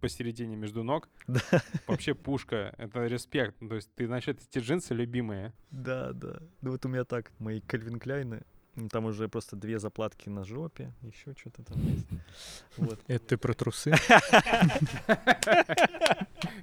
посередине 0.01 0.55
между 0.55 0.83
ног, 0.83 1.09
Да. 1.27 1.41
вообще 1.87 2.13
пушка. 2.13 2.73
Это 2.77 3.05
респект. 3.07 3.57
То 3.59 3.75
есть 3.75 3.93
ты, 3.95 4.05
значит, 4.07 4.41
эти 4.41 4.59
джинсы 4.63 4.93
любимые. 4.93 5.53
Да, 5.71 6.13
да. 6.13 6.39
Ну 6.61 6.71
вот 6.71 6.85
у 6.85 6.89
меня 6.89 7.03
так, 7.05 7.31
мои 7.39 7.61
Кальвин 7.61 7.99
Кляйны, 7.99 8.43
там 8.91 9.05
уже 9.05 9.27
просто 9.27 9.55
две 9.55 9.79
заплатки 9.79 10.29
на 10.29 10.43
жопе, 10.43 10.91
еще 11.01 11.33
что-то 11.39 11.63
там 11.63 11.77
есть. 11.81 12.05
Вот. 12.77 12.99
Это 13.07 13.25
ты 13.25 13.37
про 13.37 13.53
трусы? 13.53 13.93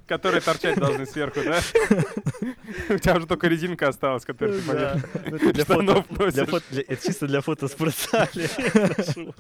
Которые 0.07 0.41
торчать 0.43 0.79
должны 0.79 1.07
сверху, 1.07 1.41
да? 1.45 1.61
У 2.95 2.99
тебя 2.99 3.17
уже 3.17 3.27
только 3.27 3.49
резинка 3.49 3.89
осталась, 3.89 4.25
которую 4.25 4.61
ты 4.61 4.67
Да. 4.67 4.73
поверх 4.73 5.05
Ну, 5.31 5.37
это 5.37 5.53
для 5.53 5.65
фото, 5.65 5.83
штанов 5.83 6.07
для 6.09 6.19
носишь. 6.27 6.49
фото- 6.49 6.65
для- 6.71 6.83
это 6.87 7.07
чисто 7.07 7.27
для 7.27 7.41
фото 7.41 7.69
спортзале. 7.69 8.49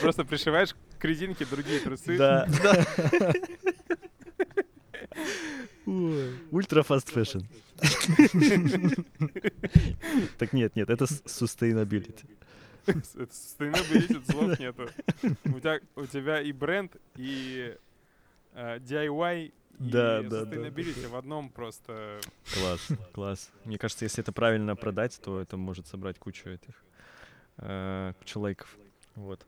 Просто 0.00 0.24
пришиваешь 0.24 0.74
к 0.98 1.04
резинке 1.04 1.44
другие 1.46 1.80
трусы. 1.80 2.16
Да. 2.16 2.46
Ultra 5.86 6.82
fast 6.82 7.10
fashion. 7.10 7.40
Так 10.38 10.52
нет, 10.52 10.76
нет, 10.76 10.90
это 10.90 11.04
sustainability. 11.04 12.26
Это 12.86 12.98
sustainability, 12.98 14.30
слов 14.30 14.58
нету. 14.58 14.88
У 15.44 15.60
тебя, 15.60 15.80
у 15.96 16.06
тебя 16.06 16.40
и 16.40 16.52
бренд, 16.52 16.96
и 17.16 17.76
э, 18.54 18.78
DIY, 18.78 19.46
и 19.46 19.52
Да, 19.78 20.22
да, 20.22 20.44
да, 20.44 20.56
sustainability 20.56 21.08
в 21.08 21.16
одном 21.16 21.48
просто... 21.48 22.20
Класс, 22.54 22.88
класс. 23.12 23.50
Мне 23.64 23.78
кажется, 23.78 24.04
если 24.04 24.22
это 24.22 24.32
правильно 24.32 24.76
продать, 24.76 25.20
то 25.22 25.40
это 25.40 25.56
может 25.56 25.86
собрать 25.86 26.18
кучу 26.18 26.48
этих, 26.48 26.74
э, 27.58 28.12
кучу 28.18 28.40
лайков. 28.40 28.76
Вот. 29.14 29.44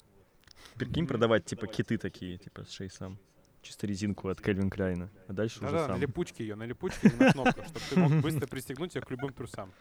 Прикинь, 0.76 1.06
продавать, 1.06 1.44
типа, 1.44 1.66
киты 1.66 1.98
такие, 1.98 2.38
типа, 2.38 2.64
с 2.64 2.70
шейсам. 2.70 3.18
Чисто 3.64 3.86
резинку 3.86 4.28
от 4.28 4.42
Кельвин 4.42 4.68
Клайна. 4.68 5.10
А 5.26 5.32
дальше 5.32 5.58
уже 5.60 5.70
Да-да, 5.72 5.88
на 5.88 5.94
сам. 5.94 6.00
липучке 6.02 6.44
ее, 6.44 6.54
на 6.54 6.64
липучке 6.64 7.08
или 7.08 7.14
на 7.14 7.32
кнопку, 7.32 7.62
чтобы 7.62 7.80
ты 7.88 7.98
мог 7.98 8.12
быстро 8.22 8.46
пристегнуть 8.46 8.94
ее 8.94 9.00
к 9.00 9.10
любым 9.10 9.32
трусам. 9.32 9.72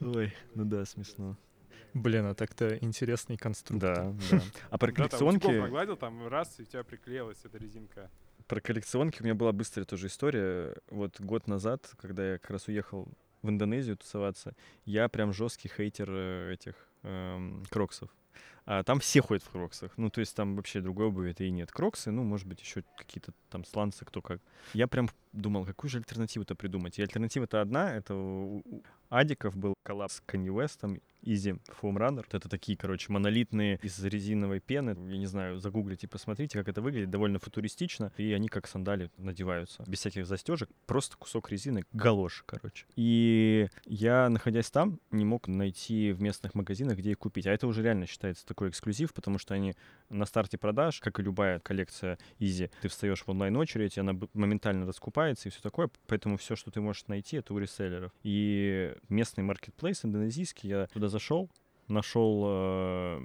Ой, 0.00 0.32
ну 0.54 0.64
да, 0.64 0.84
смешно. 0.84 1.36
Блин, 1.92 2.26
а 2.26 2.34
так-то 2.34 2.76
интересный 2.78 3.36
конструктор. 3.36 4.12
Да, 4.12 4.14
да. 4.30 4.42
А 4.70 4.78
про 4.78 4.88
Да, 4.92 4.94
коллекционки... 4.94 5.58
прогладил, 5.58 5.96
там 5.96 6.28
раз, 6.28 6.58
и 6.60 6.62
у 6.62 6.66
тебя 6.66 6.84
приклеилась 6.84 7.38
эта 7.44 7.58
резинка. 7.58 8.08
Про 8.46 8.60
коллекционки 8.60 9.22
у 9.22 9.24
меня 9.24 9.34
была 9.34 9.50
быстрая 9.52 9.86
тоже 9.86 10.06
история. 10.06 10.76
Вот 10.88 11.20
год 11.20 11.48
назад, 11.48 11.90
когда 11.96 12.32
я 12.32 12.38
как 12.38 12.50
раз 12.50 12.68
уехал 12.68 13.08
в 13.42 13.48
Индонезию 13.48 13.96
тусоваться, 13.96 14.54
я 14.84 15.08
прям 15.08 15.32
жесткий 15.32 15.68
хейтер 15.68 16.08
э, 16.10 16.52
этих 16.52 16.74
эм, 17.02 17.64
кроксов. 17.70 18.10
А 18.66 18.82
там 18.82 18.98
все 18.98 19.22
ходят 19.22 19.44
в 19.44 19.50
кроксах. 19.50 19.92
Ну, 19.96 20.10
то 20.10 20.20
есть 20.20 20.34
там 20.34 20.56
вообще 20.56 20.80
другой 20.80 21.06
обуви 21.06 21.30
это 21.30 21.44
и 21.44 21.50
нет. 21.50 21.70
Кроксы, 21.70 22.10
ну, 22.10 22.24
может 22.24 22.48
быть, 22.48 22.60
еще 22.60 22.82
какие-то 22.98 23.32
там 23.48 23.64
сланцы, 23.64 24.04
кто 24.04 24.20
как. 24.20 24.40
Я 24.74 24.88
прям 24.88 25.08
думал, 25.32 25.64
какую 25.64 25.88
же 25.88 25.98
альтернативу-то 25.98 26.56
придумать. 26.56 26.98
И 26.98 27.02
альтернатива-то 27.02 27.60
одна. 27.60 27.94
Это 27.94 28.14
у 28.14 28.82
Адиков 29.08 29.56
был 29.56 29.74
коллапс 29.84 30.16
с 30.16 30.22
Kanye 30.26 30.48
West'ом, 30.48 31.00
Easy 31.22 31.60
Foam 31.80 31.96
Runner. 31.96 32.24
Это 32.30 32.48
такие, 32.48 32.76
короче, 32.76 33.12
монолитные 33.12 33.78
из 33.82 34.02
резиновой 34.02 34.60
пены. 34.60 34.96
Я 35.10 35.18
не 35.18 35.26
знаю, 35.26 35.60
загуглите, 35.60 36.08
посмотрите, 36.08 36.58
как 36.58 36.68
это 36.68 36.80
выглядит. 36.80 37.10
Довольно 37.10 37.38
футуристично. 37.38 38.12
И 38.16 38.32
они 38.32 38.48
как 38.48 38.66
сандали 38.66 39.10
надеваются. 39.16 39.84
Без 39.86 40.00
всяких 40.00 40.26
застежек. 40.26 40.70
Просто 40.86 41.16
кусок 41.16 41.50
резины, 41.50 41.84
галош, 41.92 42.42
короче. 42.46 42.86
И 42.96 43.68
я, 43.84 44.28
находясь 44.28 44.70
там, 44.70 44.98
не 45.10 45.24
мог 45.24 45.46
найти 45.46 46.12
в 46.12 46.20
местных 46.20 46.54
магазинах, 46.54 46.98
где 46.98 47.12
их 47.12 47.18
купить. 47.18 47.46
А 47.46 47.52
это 47.52 47.66
уже 47.66 47.82
реально 47.82 48.06
считается 48.06 48.44
такой 48.56 48.70
эксклюзив, 48.70 49.12
потому 49.12 49.38
что 49.38 49.52
они 49.52 49.74
на 50.08 50.24
старте 50.24 50.56
продаж, 50.56 51.00
как 51.00 51.20
и 51.20 51.22
любая 51.22 51.60
коллекция 51.60 52.18
Easy, 52.40 52.70
ты 52.80 52.88
встаешь 52.88 53.22
в 53.22 53.28
онлайн-очередь, 53.28 53.98
она 53.98 54.18
моментально 54.32 54.86
раскупается 54.86 55.48
и 55.48 55.52
все 55.52 55.60
такое. 55.60 55.90
Поэтому 56.06 56.38
все, 56.38 56.56
что 56.56 56.70
ты 56.70 56.80
можешь 56.80 57.06
найти, 57.06 57.36
это 57.36 57.52
у 57.52 57.58
реселлеров. 57.58 58.12
И 58.22 58.94
местный 59.10 59.44
маркетплейс 59.44 60.06
индонезийский, 60.06 60.70
я 60.70 60.86
туда 60.86 61.08
зашел, 61.08 61.50
нашел 61.88 62.44
э, 62.46 63.20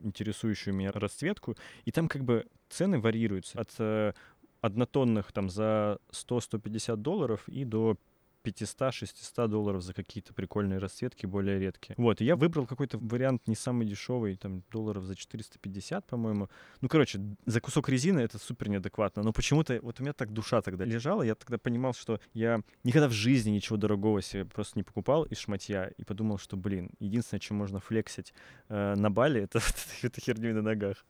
интересующую 0.00 0.74
меня 0.74 0.92
расцветку, 0.92 1.56
и 1.86 1.90
там 1.90 2.06
как 2.06 2.22
бы 2.22 2.46
цены 2.68 3.00
варьируются 3.00 3.58
от 3.58 3.70
э, 3.78 4.12
однотонных 4.60 5.32
там 5.32 5.48
за 5.48 5.98
100-150 6.12 6.96
долларов 6.96 7.48
и 7.48 7.64
до 7.64 7.96
500-600 8.44 9.48
долларов 9.48 9.82
за 9.82 9.94
какие-то 9.94 10.34
прикольные 10.34 10.78
расцветки, 10.78 11.26
более 11.26 11.58
редкие. 11.58 11.94
Вот, 11.98 12.20
и 12.20 12.24
я 12.24 12.36
выбрал 12.36 12.66
какой-то 12.66 12.98
вариант 12.98 13.48
не 13.48 13.54
самый 13.54 13.86
дешевый, 13.86 14.36
там, 14.36 14.62
долларов 14.70 15.04
за 15.04 15.16
450, 15.16 16.06
по-моему. 16.06 16.48
Ну, 16.80 16.88
короче, 16.88 17.20
за 17.46 17.60
кусок 17.60 17.88
резины 17.88 18.20
это 18.20 18.38
супер 18.38 18.68
неадекватно, 18.68 19.22
но 19.22 19.32
почему-то 19.32 19.78
вот 19.82 20.00
у 20.00 20.02
меня 20.02 20.12
так 20.12 20.32
душа 20.32 20.60
тогда 20.62 20.84
лежала, 20.84 21.22
я 21.22 21.34
тогда 21.34 21.58
понимал, 21.58 21.94
что 21.94 22.20
я 22.32 22.60
никогда 22.84 23.08
в 23.08 23.12
жизни 23.12 23.50
ничего 23.50 23.76
дорогого 23.76 24.22
себе 24.22 24.44
просто 24.44 24.78
не 24.78 24.82
покупал 24.82 25.24
из 25.24 25.38
шматья, 25.38 25.90
и 25.96 26.04
подумал, 26.04 26.38
что, 26.38 26.56
блин, 26.56 26.90
единственное, 27.00 27.40
чем 27.40 27.56
можно 27.56 27.80
флексить 27.80 28.32
э, 28.68 28.94
на 28.96 29.10
Бали, 29.10 29.42
это 29.42 29.60
это 30.02 30.20
херню 30.20 30.54
на 30.54 30.62
ногах. 30.62 31.04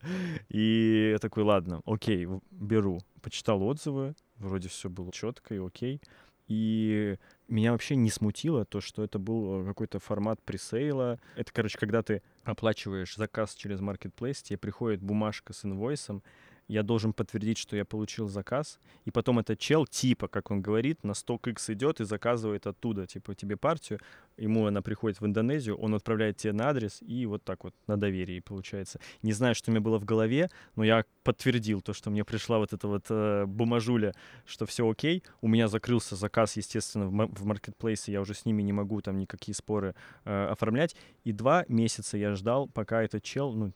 И 0.49 1.09
я 1.11 1.19
такой, 1.19 1.43
ладно, 1.43 1.81
окей, 1.85 2.27
беру. 2.51 2.99
Почитал 3.21 3.63
отзывы, 3.63 4.15
вроде 4.37 4.69
все 4.69 4.89
было 4.89 5.11
четко 5.11 5.55
и 5.55 5.59
окей. 5.59 6.01
И 6.47 7.17
меня 7.47 7.71
вообще 7.71 7.95
не 7.95 8.09
смутило 8.09 8.65
то, 8.65 8.81
что 8.81 9.03
это 9.03 9.17
был 9.17 9.61
э, 9.61 9.65
какой-то 9.65 9.99
формат 9.99 10.41
пресейла. 10.43 11.19
Это, 11.35 11.51
короче, 11.51 11.77
когда 11.77 12.03
ты 12.03 12.21
оплачиваешь 12.43 13.15
заказ 13.15 13.55
через 13.55 13.79
Marketplace, 13.79 14.43
тебе 14.43 14.57
приходит 14.57 15.01
бумажка 15.01 15.53
с 15.53 15.65
инвойсом, 15.65 16.23
я 16.67 16.83
должен 16.83 17.13
подтвердить, 17.13 17.57
что 17.57 17.75
я 17.75 17.85
получил 17.85 18.27
заказ, 18.27 18.79
и 19.05 19.11
потом 19.11 19.39
этот 19.39 19.59
чел, 19.59 19.85
типа, 19.85 20.27
как 20.27 20.51
он 20.51 20.61
говорит, 20.61 21.03
на 21.03 21.11
100x 21.11 21.73
идет 21.73 22.01
и 22.01 22.05
заказывает 22.05 22.67
оттуда, 22.67 23.05
типа, 23.05 23.35
тебе 23.35 23.55
партию, 23.55 23.99
ему 24.37 24.65
она 24.65 24.81
приходит 24.81 25.21
в 25.21 25.25
Индонезию, 25.25 25.77
он 25.77 25.93
отправляет 25.95 26.37
тебе 26.37 26.53
на 26.53 26.69
адрес, 26.69 27.01
и 27.01 27.25
вот 27.25 27.43
так 27.43 27.63
вот 27.63 27.73
на 27.87 27.97
доверии 27.97 28.39
получается. 28.39 28.99
Не 29.21 29.33
знаю, 29.33 29.55
что 29.55 29.69
у 29.69 29.73
меня 29.73 29.81
было 29.81 29.99
в 29.99 30.05
голове, 30.05 30.49
но 30.75 30.83
я 30.83 31.05
подтвердил 31.23 31.81
то, 31.81 31.93
что 31.93 32.09
мне 32.09 32.23
пришла 32.23 32.57
вот 32.57 32.73
эта 32.73 32.87
вот 32.87 33.05
э, 33.09 33.45
бумажуля, 33.45 34.13
что 34.45 34.65
все 34.65 34.89
окей. 34.89 35.23
У 35.41 35.47
меня 35.47 35.67
закрылся 35.67 36.15
заказ, 36.15 36.57
естественно, 36.57 37.07
в, 37.07 37.11
в 37.11 37.45
маркетплейсе, 37.45 38.11
я 38.11 38.21
уже 38.21 38.33
с 38.33 38.45
ними 38.45 38.61
не 38.61 38.73
могу 38.73 39.01
там 39.01 39.17
никакие 39.17 39.55
споры 39.55 39.95
э, 40.23 40.47
оформлять. 40.47 40.95
И 41.23 41.31
два 41.31 41.65
месяца 41.67 42.17
я 42.17 42.35
ждал, 42.35 42.67
пока 42.67 43.03
этот 43.03 43.23
чел, 43.23 43.53
ну, 43.53 43.71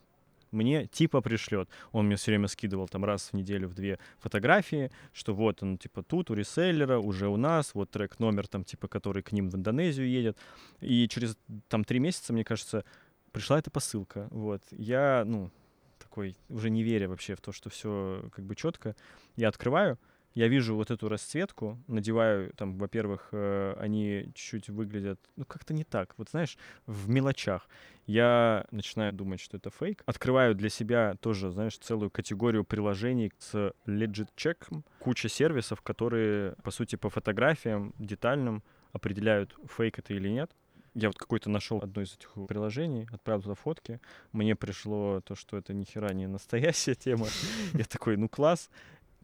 мне 0.51 0.87
типа 0.87 1.21
пришлет. 1.21 1.69
Он 1.91 2.07
мне 2.07 2.15
все 2.15 2.31
время 2.31 2.47
скидывал 2.47 2.87
там 2.87 3.05
раз 3.05 3.29
в 3.29 3.33
неделю 3.33 3.67
в 3.67 3.73
две 3.73 3.99
фотографии, 4.19 4.91
что 5.13 5.33
вот 5.33 5.63
он 5.63 5.77
типа 5.77 6.03
тут 6.03 6.29
у 6.29 6.33
реселлера, 6.33 6.99
уже 6.99 7.27
у 7.27 7.37
нас, 7.37 7.73
вот 7.73 7.91
трек 7.91 8.19
номер 8.19 8.47
там 8.47 8.63
типа, 8.63 8.87
который 8.87 9.23
к 9.23 9.31
ним 9.31 9.49
в 9.49 9.55
Индонезию 9.55 10.09
едет. 10.09 10.37
И 10.81 11.07
через 11.07 11.37
там 11.67 11.83
три 11.83 11.99
месяца, 11.99 12.33
мне 12.33 12.43
кажется, 12.43 12.83
пришла 13.31 13.59
эта 13.59 13.71
посылка. 13.71 14.27
Вот. 14.31 14.63
Я, 14.71 15.23
ну, 15.25 15.51
такой, 15.99 16.35
уже 16.49 16.69
не 16.69 16.83
веря 16.83 17.07
вообще 17.07 17.35
в 17.35 17.41
то, 17.41 17.51
что 17.51 17.69
все 17.69 18.29
как 18.33 18.45
бы 18.45 18.55
четко, 18.55 18.95
я 19.35 19.49
открываю, 19.49 19.99
я 20.35 20.47
вижу 20.47 20.75
вот 20.75 20.91
эту 20.91 21.09
расцветку, 21.09 21.77
надеваю, 21.87 22.53
там, 22.53 22.77
во-первых, 22.77 23.29
э, 23.31 23.75
они 23.79 24.31
чуть-чуть 24.35 24.69
выглядят, 24.69 25.19
ну, 25.35 25.45
как-то 25.45 25.73
не 25.73 25.83
так, 25.83 26.13
вот 26.17 26.29
знаешь, 26.29 26.57
в 26.85 27.09
мелочах. 27.09 27.67
Я 28.09 28.65
начинаю 28.71 29.13
думать, 29.13 29.39
что 29.39 29.57
это 29.57 29.69
фейк. 29.69 30.01
Открываю 30.07 30.55
для 30.55 30.69
себя 30.69 31.13
тоже, 31.21 31.51
знаешь, 31.51 31.77
целую 31.77 32.09
категорию 32.09 32.63
приложений 32.63 33.33
с 33.37 33.71
legit 33.85 34.29
check, 34.35 34.57
куча 34.97 35.29
сервисов, 35.29 35.83
которые, 35.83 36.55
по 36.63 36.71
сути, 36.71 36.95
по 36.95 37.11
фотографиям 37.11 37.93
детальным 37.99 38.63
определяют, 38.93 39.55
фейк 39.77 39.99
это 39.99 40.15
или 40.15 40.27
нет. 40.27 40.49
Я 40.95 41.09
вот 41.09 41.19
какой-то 41.19 41.51
нашел 41.51 41.77
одно 41.83 42.01
из 42.01 42.15
этих 42.15 42.33
приложений, 42.47 43.07
отправил 43.11 43.43
туда 43.43 43.53
фотки. 43.53 44.01
Мне 44.31 44.55
пришло 44.55 45.21
то, 45.21 45.35
что 45.35 45.55
это 45.57 45.75
ни 45.75 45.83
хера 45.83 46.11
не 46.11 46.25
настоящая 46.25 46.95
тема. 46.95 47.27
Я 47.73 47.83
такой, 47.83 48.17
ну 48.17 48.27
класс. 48.27 48.71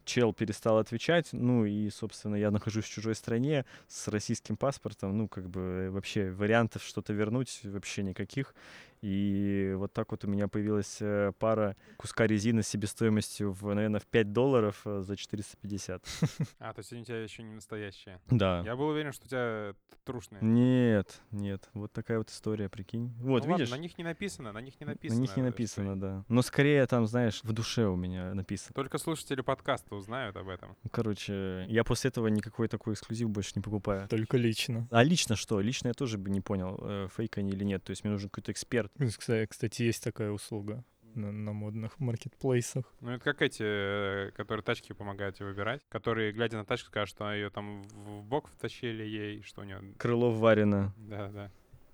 Чел 0.06 0.32
перестал 0.32 0.78
отвечать, 0.78 1.28
ну 1.32 1.66
и, 1.66 1.90
собственно, 1.90 2.36
я 2.36 2.50
нахожусь 2.50 2.84
в 2.84 2.88
чужой 2.88 3.14
стране 3.14 3.66
с 3.88 4.08
российским 4.08 4.56
паспортом, 4.56 5.18
ну 5.18 5.28
как 5.28 5.50
бы 5.50 5.88
вообще 5.90 6.30
вариантов 6.30 6.82
что-то 6.84 7.12
вернуть 7.12 7.60
вообще 7.64 8.04
никаких. 8.04 8.54
И 9.02 9.72
вот 9.76 9.92
так 9.92 10.10
вот 10.10 10.24
у 10.24 10.28
меня 10.28 10.48
появилась 10.48 10.98
э, 11.00 11.32
пара 11.38 11.76
куска 11.96 12.26
резины 12.26 12.62
с 12.62 12.68
себестоимостью, 12.68 13.52
в, 13.52 13.72
наверное, 13.74 14.00
в 14.00 14.06
5 14.06 14.32
долларов 14.32 14.80
э, 14.84 15.02
за 15.02 15.16
450. 15.16 16.02
А, 16.58 16.72
то 16.72 16.80
есть 16.80 16.92
они 16.92 17.02
у 17.02 17.04
тебя 17.04 17.22
еще 17.22 17.42
не 17.42 17.54
настоящие. 17.54 18.20
Да. 18.30 18.62
Я 18.64 18.76
был 18.76 18.88
уверен, 18.88 19.12
что 19.12 19.24
у 19.26 19.28
тебя 19.28 19.74
трушные. 20.04 20.40
Нет, 20.42 21.20
нет. 21.30 21.68
Вот 21.74 21.92
такая 21.92 22.18
вот 22.18 22.30
история, 22.30 22.68
прикинь. 22.68 23.12
Вот, 23.18 23.44
Ну 23.44 23.50
ладно, 23.50 23.52
видишь? 23.62 23.70
на 23.70 23.76
них 23.78 23.98
не 23.98 24.04
написано, 24.04 24.52
на 24.52 24.60
них 24.60 24.78
не 24.80 24.86
На 24.86 24.92
написано. 24.92 25.20
них 25.20 25.36
не 25.36 25.42
э, 25.42 25.46
написано, 25.46 25.92
что- 25.92 26.00
да. 26.00 26.24
Но 26.28 26.42
скорее 26.42 26.86
там, 26.86 27.06
знаешь, 27.06 27.40
в 27.42 27.52
душе 27.52 27.86
у 27.86 27.96
меня 27.96 28.32
написано. 28.34 28.72
Только 28.74 28.98
слушатели 28.98 29.40
подкаста 29.42 29.94
узнают 29.94 30.36
об 30.36 30.48
этом. 30.48 30.76
Короче, 30.90 31.66
я 31.68 31.84
после 31.84 32.08
этого 32.08 32.28
никакой 32.28 32.68
такой 32.68 32.94
эксклюзив 32.94 33.28
больше 33.30 33.52
не 33.56 33.62
покупаю. 33.62 34.08
Только 34.08 34.36
лично. 34.36 34.88
А 34.90 35.02
лично 35.02 35.36
что? 35.36 35.60
Лично 35.60 35.88
я 35.88 35.94
тоже 35.94 36.18
бы 36.18 36.30
не 36.30 36.40
понял, 36.40 37.08
фейк 37.16 37.38
они 37.38 37.50
или 37.50 37.64
нет. 37.64 37.82
То 37.84 37.90
есть 37.90 38.04
мне 38.04 38.12
нужен 38.12 38.28
какой-то 38.30 38.52
эксперт. 38.52 38.85
Кстати, 39.18 39.46
кстати, 39.46 39.82
есть 39.82 40.02
такая 40.02 40.30
услуга 40.30 40.84
на, 41.16 41.32
на 41.32 41.52
модных 41.52 41.98
маркетплейсах. 41.98 42.84
Ну, 43.00 43.12
это 43.12 43.24
как 43.24 43.42
эти, 43.42 43.62
э, 43.62 44.30
которые 44.32 44.62
тачки 44.62 44.92
помогают 44.92 45.36
тебе 45.36 45.46
выбирать, 45.46 45.82
которые, 45.88 46.32
глядя 46.32 46.58
на 46.58 46.64
тачку, 46.64 46.88
скажут, 46.88 47.10
что 47.10 47.32
ее 47.32 47.50
там 47.50 47.82
в 47.82 48.22
бок 48.22 48.48
втащили 48.48 49.02
ей, 49.02 49.42
что 49.42 49.62
у 49.62 49.64
нее... 49.64 49.80
Крылов 49.98 50.36
варено. 50.36 50.94
Да, 50.96 51.28
да. 51.28 51.50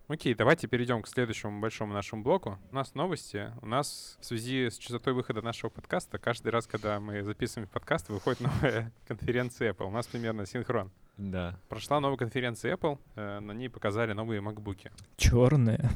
Окей, 0.08 0.34
давайте 0.34 0.66
перейдем 0.66 1.00
к 1.00 1.08
следующему 1.08 1.60
большому 1.60 1.94
нашему 1.94 2.22
блоку. 2.22 2.58
У 2.70 2.74
нас 2.74 2.94
новости. 2.94 3.52
У 3.62 3.66
нас 3.66 4.18
в 4.20 4.26
связи 4.26 4.68
с 4.68 4.76
частотой 4.76 5.14
выхода 5.14 5.40
нашего 5.40 5.70
подкаста, 5.70 6.18
каждый 6.18 6.48
раз, 6.48 6.66
когда 6.66 7.00
мы 7.00 7.22
записываем 7.22 7.68
подкаст, 7.68 8.08
выходит 8.08 8.40
новая 8.42 8.92
конференция 9.06 9.72
Apple. 9.72 9.86
У 9.86 9.90
нас 9.90 10.06
примерно 10.06 10.44
синхрон. 10.44 10.90
Да. 11.22 11.54
Прошла 11.68 12.00
новая 12.00 12.16
конференция 12.16 12.74
Apple, 12.74 12.98
э, 13.14 13.38
на 13.40 13.52
ней 13.52 13.68
показали 13.68 14.12
новые 14.12 14.40
макбуки. 14.40 14.90
Черные. 15.16 15.88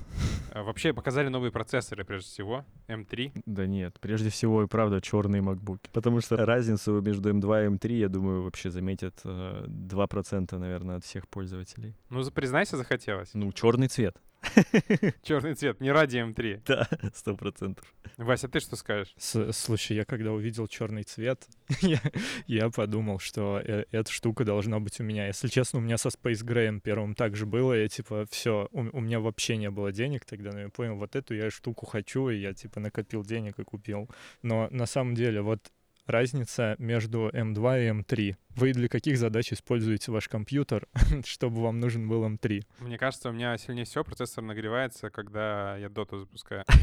Э, 0.53 0.62
Вообще 0.62 0.93
показали 0.93 1.29
новые 1.29 1.51
процессоры, 1.51 2.05
прежде 2.05 2.29
всего, 2.29 2.64
M3. 2.87 3.33
Да 3.45 3.66
нет, 3.66 3.99
прежде 4.01 4.31
всего 4.31 4.62
и 4.62 4.66
правда 4.68 5.01
черные 5.01 5.43
макбуки. 5.43 5.91
Потому 5.93 6.20
что 6.20 6.37
разницу 6.37 7.01
между 7.01 7.31
M2 7.31 7.64
и 7.66 7.68
M3, 7.70 7.93
я 7.99 8.09
думаю, 8.09 8.43
вообще 8.45 8.70
заметят 8.70 9.20
э, 9.24 9.64
2%, 9.66 10.59
наверное, 10.59 10.97
от 10.97 11.05
всех 11.05 11.27
пользователей. 11.29 11.97
Ну, 12.09 12.24
признайся, 12.31 12.77
захотелось. 12.77 13.31
Ну, 13.35 13.51
черный 13.53 13.89
цвет. 13.89 14.16
Черный 15.22 15.55
цвет, 15.55 15.80
не 15.80 15.90
ради 15.92 16.18
M3. 16.18 16.62
Да, 16.66 16.88
сто 17.14 17.36
процентов. 17.36 17.84
Вася, 18.16 18.49
ты 18.49 18.61
что 18.61 18.76
скажешь? 18.76 19.14
С- 19.18 19.53
слушай, 19.53 19.97
я 19.97 20.05
когда 20.05 20.32
увидел 20.32 20.66
черный 20.66 21.03
цвет, 21.03 21.47
я, 21.80 22.01
я 22.47 22.70
подумал, 22.70 23.18
что 23.18 23.61
э- 23.62 23.84
эта 23.90 24.11
штука 24.11 24.44
должна 24.44 24.80
быть 24.80 25.01
у 25.01 25.05
меня. 25.05 25.26
Если 25.26 25.49
честно, 25.49 25.78
у 25.78 25.82
меня 25.82 25.99
со 25.99 26.09
Space 26.09 26.44
Gray 26.44 26.80
первым 26.80 27.14
так 27.14 27.36
же 27.36 27.47
было. 27.47 27.74
Я 27.74 27.88
типа, 27.88 28.26
все, 28.30 28.68
у, 28.72 28.80
у 28.80 29.01
меня 29.01 29.20
вообще 29.20 29.57
не 29.57 29.70
было 29.70 29.92
денег 29.92 30.24
тогда, 30.24 30.53
но 30.53 30.61
я 30.61 30.68
понял, 30.68 30.97
вот 30.97 31.16
эту 31.16 31.34
я 31.34 31.51
штуку 31.51 31.86
хочу, 31.86 32.28
и 32.28 32.38
я 32.38 32.55
типа 32.55 32.80
накопил 32.80 33.24
денег 33.24 33.59
и 33.59 33.64
купил. 33.64 34.09
Но 34.42 34.68
на 34.70 34.86
самом 34.86 35.14
деле, 35.14 35.42
вот 35.42 35.70
разница 36.07 36.76
между 36.78 37.28
M2 37.28 37.84
и 37.84 37.90
M3. 37.90 38.36
Вы 38.57 38.72
для 38.72 38.88
каких 38.88 39.18
задач 39.18 39.52
используете 39.52 40.12
ваш 40.12 40.28
компьютер, 40.28 40.88
чтобы 41.24 41.62
вам 41.62 41.80
нужен 41.80 42.09
был 42.09 42.24
M3? 42.24 42.62
Мне 42.80 42.98
кажется, 42.98 43.30
у 43.30 43.32
меня 43.32 43.57
сильнее 43.59 43.84
всего 43.84 44.04
процессор 44.04 44.42
нагревается, 44.42 45.11
когда 45.11 45.76
я 45.76 45.88
доту 45.88 46.20
запускаю. 46.20 46.64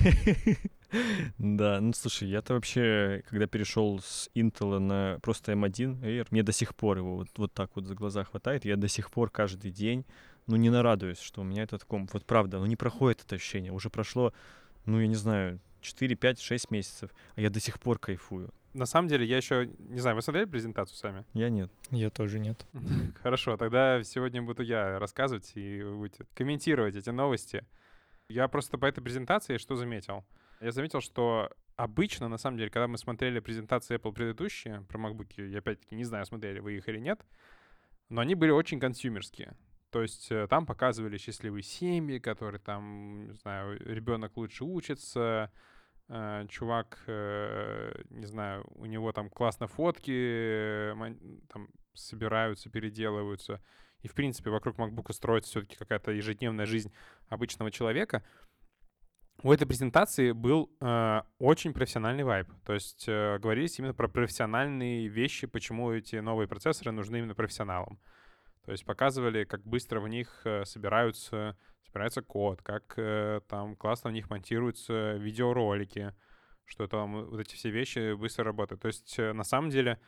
Да, 1.40 1.82
ну 1.82 1.92
слушай, 1.94 2.30
я-то 2.30 2.54
вообще, 2.54 3.24
когда 3.28 3.48
перешел 3.48 4.00
с 4.00 4.30
Intel 4.36 4.78
на 4.78 5.18
просто 5.24 5.54
M1 5.54 6.02
Air, 6.02 6.28
мне 6.30 6.44
до 6.44 6.52
сих 6.52 6.76
пор 6.76 6.98
его 7.00 7.16
вот, 7.16 7.30
вот 7.36 7.52
так 7.52 7.72
вот 7.74 7.88
за 7.88 7.96
глаза 7.96 8.24
хватает. 8.24 8.64
Я 8.64 8.76
до 8.76 8.88
сих 8.88 9.10
пор 9.10 9.32
каждый 9.32 9.72
день, 9.72 10.06
ну, 10.46 10.56
не 10.56 10.70
нарадуюсь, 10.70 11.20
что 11.20 11.42
у 11.42 11.44
меня 11.44 11.64
этот 11.64 11.84
комп. 11.84 12.14
Вот 12.14 12.26
правда, 12.26 12.60
ну 12.60 12.68
не 12.68 12.76
проходит 12.76 13.22
это 13.26 13.36
ощущение. 13.36 13.72
Уже 13.72 13.90
прошло, 13.90 14.34
ну, 14.86 15.00
я 15.00 15.08
не 15.08 15.16
знаю, 15.16 15.60
4, 15.82 16.16
5, 16.16 16.40
6 16.40 16.72
месяцев, 16.72 17.10
а 17.36 17.42
я 17.42 17.50
до 17.50 17.60
сих 17.60 17.80
пор 17.80 17.98
кайфую. 17.98 18.52
На 18.74 18.86
самом 18.86 19.08
деле, 19.08 19.26
я 19.26 19.38
еще... 19.38 19.70
Не 19.78 20.00
знаю, 20.00 20.16
вы 20.16 20.22
смотрели 20.22 20.46
презентацию 20.46 20.98
сами? 20.98 21.26
Я 21.34 21.50
нет. 21.50 21.72
Я 21.92 22.10
тоже 22.10 22.40
нет. 22.40 22.66
Хорошо, 23.22 23.56
тогда 23.56 24.04
сегодня 24.04 24.42
буду 24.42 24.64
я 24.64 24.98
рассказывать, 25.00 25.52
и 25.56 25.82
вы 25.84 25.98
будете 25.98 26.26
комментировать 26.34 26.96
эти 26.96 27.12
новости. 27.12 27.66
Я 28.30 28.48
просто 28.48 28.78
по 28.78 28.86
этой 28.86 29.02
презентации 29.02 29.58
что 29.58 29.76
заметил? 29.76 30.26
Я 30.60 30.72
заметил, 30.72 31.02
что 31.02 31.52
обычно, 31.76 32.28
на 32.30 32.38
самом 32.38 32.58
деле, 32.58 32.70
когда 32.70 32.88
мы 32.88 32.98
смотрели 32.98 33.40
презентации 33.40 33.98
Apple 33.98 34.14
предыдущие 34.14 34.82
про 34.90 34.98
MacBook, 34.98 35.46
я 35.46 35.60
опять-таки 35.60 35.96
не 35.96 36.04
знаю, 36.04 36.26
смотрели 36.26 36.60
вы 36.60 36.78
их 36.78 36.88
или 36.88 37.00
нет, 37.00 37.24
но 38.10 38.22
они 38.22 38.34
были 38.34 38.52
очень 38.52 38.80
консюмерские. 38.80 39.56
То 39.92 40.02
есть 40.02 40.32
э, 40.32 40.48
там 40.48 40.66
показывали 40.66 41.18
счастливые 41.18 41.62
семьи, 41.62 42.18
которые 42.18 42.60
там, 42.60 43.28
не 43.28 43.34
знаю, 43.34 43.78
ребенок 43.86 44.36
лучше 44.38 44.64
учится, 44.64 45.52
чувак, 46.50 47.04
э, 47.08 47.92
не 48.10 48.26
знаю, 48.26 48.66
у 48.76 48.86
него 48.86 49.12
там 49.12 49.30
классно 49.30 49.68
фотки 49.68 50.12
э, 50.12 51.16
там 51.52 51.70
собираются, 51.94 52.70
переделываются. 52.70 53.62
И, 54.02 54.08
в 54.08 54.14
принципе, 54.14 54.50
вокруг 54.50 54.78
MacBook 54.78 55.12
строится 55.14 55.50
все-таки 55.52 55.76
какая-то 55.76 56.12
ежедневная 56.12 56.66
жизнь 56.66 56.94
обычного 57.30 57.72
человека. 57.72 58.24
У 59.42 59.52
этой 59.52 59.66
презентации 59.66 60.32
был 60.32 60.72
э, 60.80 61.22
очень 61.40 61.74
профессиональный 61.74 62.24
вайб. 62.24 62.48
То 62.66 62.74
есть 62.74 63.06
э, 63.08 63.40
говорились 63.40 63.80
именно 63.80 63.94
про 63.94 64.08
профессиональные 64.08 65.08
вещи, 65.08 65.48
почему 65.48 65.92
эти 65.92 66.18
новые 66.18 66.48
процессоры 66.48 66.92
нужны 66.92 67.18
именно 67.18 67.34
профессионалам. 67.34 68.00
То 68.66 68.72
есть 68.72 68.86
показывали, 68.86 69.44
как 69.44 69.64
быстро 69.64 70.00
в 70.00 70.08
них 70.08 70.42
э, 70.46 70.64
собираются, 70.66 71.58
собирается 71.86 72.22
код, 72.22 72.62
как 72.62 72.94
э, 72.98 73.42
там 73.48 73.76
классно 73.76 74.10
в 74.10 74.14
них 74.14 74.30
монтируются 74.30 75.14
видеоролики, 75.14 76.14
что 76.66 76.88
там 76.88 77.26
вот 77.26 77.40
эти 77.40 77.56
все 77.56 77.70
вещи 77.70 78.14
быстро 78.14 78.46
работают. 78.46 78.82
То 78.82 78.88
есть 78.88 79.20
э, 79.20 79.34
на 79.34 79.44
самом 79.44 79.70
деле 79.70 80.00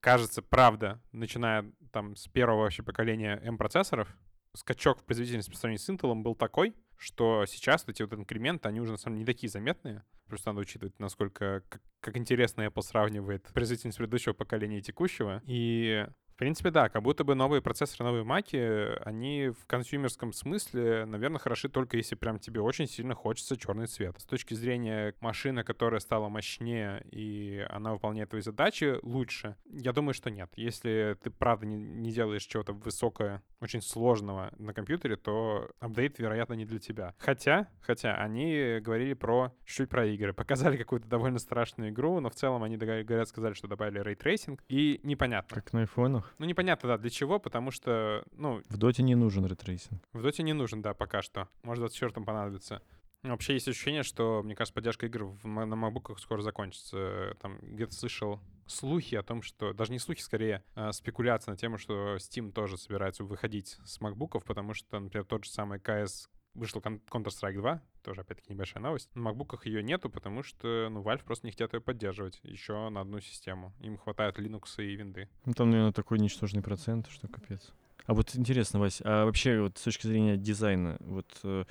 кажется, 0.00 0.42
правда, 0.42 1.00
начиная 1.12 1.72
там 1.92 2.16
с 2.16 2.26
первого 2.28 2.62
вообще 2.62 2.82
поколения 2.82 3.40
M-процессоров, 3.44 4.08
скачок 4.54 5.00
в 5.00 5.04
производительности 5.04 5.50
по 5.50 5.56
сравнению 5.56 5.84
с 5.84 5.88
Intel 5.88 6.14
был 6.14 6.34
такой, 6.34 6.74
что 6.96 7.44
сейчас 7.46 7.84
эти 7.88 8.02
вот 8.02 8.12
инкременты, 8.12 8.68
они 8.68 8.80
уже 8.80 8.92
на 8.92 8.98
самом 8.98 9.16
деле 9.16 9.22
не 9.22 9.32
такие 9.32 9.50
заметные. 9.50 10.04
Просто 10.26 10.50
надо 10.50 10.60
учитывать, 10.60 10.98
насколько, 10.98 11.62
как, 11.68 11.82
как 12.00 12.16
интересно 12.16 12.62
Apple 12.62 12.82
сравнивает 12.82 13.44
производительность 13.52 13.98
предыдущего 13.98 14.32
поколения 14.32 14.78
и 14.78 14.82
текущего. 14.82 15.42
И 15.46 16.06
в 16.34 16.36
принципе, 16.36 16.70
да, 16.70 16.88
как 16.88 17.02
будто 17.02 17.22
бы 17.22 17.36
новые 17.36 17.62
процессоры, 17.62 18.04
новые 18.04 18.24
маки, 18.24 18.98
они 19.04 19.50
в 19.50 19.66
консюмерском 19.66 20.32
смысле, 20.32 21.04
наверное, 21.04 21.38
хороши 21.38 21.68
только 21.68 21.96
если 21.96 22.16
прям 22.16 22.40
тебе 22.40 22.60
очень 22.60 22.88
сильно 22.88 23.14
хочется 23.14 23.56
черный 23.56 23.86
цвет. 23.86 24.16
С 24.18 24.24
точки 24.24 24.54
зрения 24.54 25.14
машины, 25.20 25.62
которая 25.62 26.00
стала 26.00 26.28
мощнее 26.28 27.06
и 27.12 27.64
она 27.70 27.92
выполняет 27.92 28.30
твои 28.30 28.42
задачи 28.42 28.98
лучше, 29.02 29.54
я 29.64 29.92
думаю, 29.92 30.12
что 30.12 30.28
нет. 30.28 30.50
Если 30.56 31.16
ты, 31.22 31.30
правда, 31.30 31.66
не, 31.66 31.76
не 31.76 32.10
делаешь 32.10 32.42
чего-то 32.42 32.72
высокое, 32.72 33.40
очень 33.60 33.80
сложного 33.80 34.52
на 34.58 34.74
компьютере, 34.74 35.16
то 35.16 35.70
апдейт, 35.78 36.18
вероятно, 36.18 36.54
не 36.54 36.64
для 36.64 36.80
тебя. 36.80 37.14
Хотя, 37.18 37.68
хотя, 37.80 38.16
они 38.16 38.80
говорили 38.80 39.14
про 39.14 39.52
чуть-чуть 39.64 39.88
про 39.88 40.06
игры. 40.06 40.32
Показали 40.32 40.76
какую-то 40.76 41.08
довольно 41.08 41.38
страшную 41.38 41.90
игру, 41.90 42.18
но 42.18 42.28
в 42.28 42.34
целом 42.34 42.62
они, 42.62 42.76
говорят, 42.76 43.28
сказали, 43.28 43.54
что 43.54 43.68
добавили 43.68 44.00
ray 44.00 44.17
tracing. 44.17 44.62
И 44.68 45.00
непонятно. 45.04 45.54
Как 45.54 45.72
на 45.72 45.80
айфонах. 45.80 46.23
Ну, 46.38 46.46
непонятно, 46.46 46.88
да, 46.88 46.98
для 46.98 47.10
чего, 47.10 47.38
потому 47.38 47.70
что, 47.70 48.24
ну, 48.32 48.62
В 48.68 48.76
доте 48.76 49.02
не 49.02 49.14
нужен 49.14 49.46
ray 49.46 49.61
tracing. 49.61 50.02
в 50.12 50.22
доте 50.22 50.42
не 50.42 50.52
нужен, 50.52 50.82
да, 50.82 50.94
пока 50.94 51.22
что. 51.22 51.48
Может, 51.62 51.78
в 51.80 51.86
24 51.88 52.24
понадобится. 52.24 52.82
Ну, 53.22 53.30
Вообще 53.30 53.54
есть 53.54 53.66
ощущение, 53.68 54.02
что, 54.02 54.42
мне 54.42 54.54
кажется, 54.54 54.74
поддержка 54.74 55.06
игр 55.06 55.24
в, 55.24 55.46
на 55.46 55.76
макбуках 55.76 56.18
скоро 56.18 56.42
закончится. 56.42 57.34
Там 57.40 57.58
где-то 57.62 57.94
слышал 57.94 58.38
слухи 58.66 59.14
о 59.14 59.22
том, 59.22 59.40
что... 59.40 59.72
Даже 59.72 59.92
не 59.92 59.98
слухи, 59.98 60.20
скорее, 60.20 60.62
а 60.74 60.92
спекуляция 60.92 61.52
на 61.52 61.56
тему, 61.56 61.78
что 61.78 62.16
Steam 62.16 62.52
тоже 62.52 62.76
собирается 62.76 63.24
выходить 63.24 63.78
с 63.86 64.00
макбуков, 64.02 64.44
потому 64.44 64.74
что, 64.74 65.00
например, 65.00 65.24
тот 65.24 65.44
же 65.44 65.50
самый 65.50 65.78
CS 65.78 66.28
вышел 66.54 66.80
Counter-Strike 66.80 67.54
2, 67.54 67.82
тоже, 68.02 68.20
опять-таки, 68.20 68.52
небольшая 68.52 68.82
новость. 68.82 69.14
На 69.14 69.22
макбуках 69.22 69.66
ее 69.66 69.82
нету, 69.82 70.10
потому 70.10 70.42
что, 70.42 70.88
ну, 70.90 71.02
Valve 71.02 71.24
просто 71.24 71.46
не 71.46 71.52
хотят 71.52 71.72
ее 71.74 71.80
поддерживать 71.80 72.40
еще 72.42 72.88
на 72.90 73.00
одну 73.00 73.20
систему. 73.20 73.72
Им 73.80 73.98
хватает 73.98 74.38
Linux 74.38 74.62
и 74.78 74.94
винды. 74.96 75.28
Ну, 75.44 75.52
там, 75.52 75.70
наверное, 75.70 75.92
такой 75.92 76.18
ничтожный 76.18 76.62
процент, 76.62 77.08
что 77.08 77.28
капец. 77.28 77.72
А 78.06 78.14
вот 78.14 78.36
интересно, 78.36 78.80
Вась, 78.80 79.00
а 79.02 79.24
вообще 79.24 79.60
вот 79.60 79.78
с 79.78 79.82
точки 79.82 80.06
зрения 80.06 80.36
дизайна, 80.36 80.98
вот 81.00 81.26
э, 81.42 81.64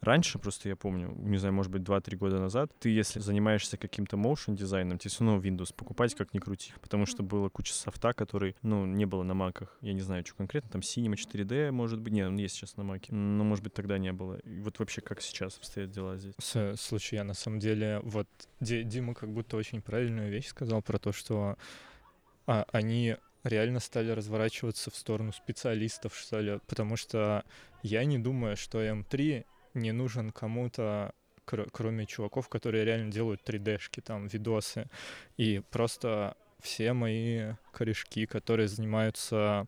раньше, 0.00 0.38
просто 0.38 0.68
я 0.68 0.76
помню, 0.76 1.14
не 1.18 1.38
знаю, 1.38 1.54
может 1.54 1.70
быть, 1.70 1.82
2-3 1.82 2.16
года 2.16 2.38
назад, 2.38 2.70
ты, 2.78 2.88
если 2.90 3.20
занимаешься 3.20 3.76
каким-то 3.76 4.16
motion 4.16 4.54
дизайном, 4.56 4.98
тебе 4.98 5.10
все 5.10 5.24
равно 5.24 5.40
Windows 5.40 5.74
покупать 5.74 6.14
как 6.14 6.34
ни 6.34 6.38
крути, 6.38 6.72
потому 6.80 7.06
что 7.06 7.22
было 7.22 7.48
куча 7.48 7.72
софта, 7.72 8.12
который, 8.12 8.56
ну, 8.62 8.86
не 8.86 9.04
было 9.06 9.22
на 9.22 9.34
маках. 9.34 9.76
Я 9.80 9.92
не 9.92 10.00
знаю, 10.00 10.24
что 10.24 10.34
конкретно, 10.36 10.70
там 10.70 10.80
Cinema 10.80 11.14
4D, 11.14 11.70
может 11.70 12.00
быть, 12.00 12.12
нет, 12.12 12.28
он 12.28 12.36
есть 12.36 12.54
сейчас 12.54 12.76
на 12.76 12.84
маке, 12.84 13.12
но, 13.14 13.44
может 13.44 13.64
быть, 13.64 13.74
тогда 13.74 13.98
не 13.98 14.12
было. 14.12 14.36
И 14.38 14.60
вот 14.60 14.78
вообще, 14.78 15.00
как 15.00 15.20
сейчас 15.20 15.56
обстоят 15.58 15.90
дела 15.90 16.16
здесь? 16.16 16.34
С- 16.38 16.76
Слушай, 16.76 17.16
я 17.16 17.24
на 17.24 17.34
самом 17.34 17.58
деле, 17.58 18.00
вот 18.02 18.28
Ди- 18.60 18.84
Дима 18.84 19.14
как 19.14 19.32
будто 19.32 19.56
очень 19.56 19.82
правильную 19.82 20.30
вещь 20.30 20.48
сказал 20.48 20.82
про 20.82 20.98
то, 20.98 21.12
что 21.12 21.56
а, 22.46 22.66
они 22.72 23.16
реально 23.44 23.80
стали 23.80 24.10
разворачиваться 24.10 24.90
в 24.90 24.96
сторону 24.96 25.32
специалистов, 25.32 26.14
что 26.16 26.40
ли, 26.40 26.60
потому 26.66 26.96
что 26.96 27.44
я 27.82 28.04
не 28.04 28.18
думаю, 28.18 28.56
что 28.56 28.82
М3 28.82 29.44
не 29.74 29.92
нужен 29.92 30.30
кому-то, 30.30 31.14
кр- 31.44 31.68
кроме 31.70 32.06
чуваков, 32.06 32.48
которые 32.48 32.84
реально 32.84 33.10
делают 33.10 33.42
3D-шки, 33.48 34.00
там, 34.00 34.26
видосы. 34.26 34.88
И 35.36 35.62
просто 35.70 36.36
все 36.60 36.92
мои 36.92 37.54
корешки, 37.72 38.26
которые 38.26 38.68
занимаются 38.68 39.66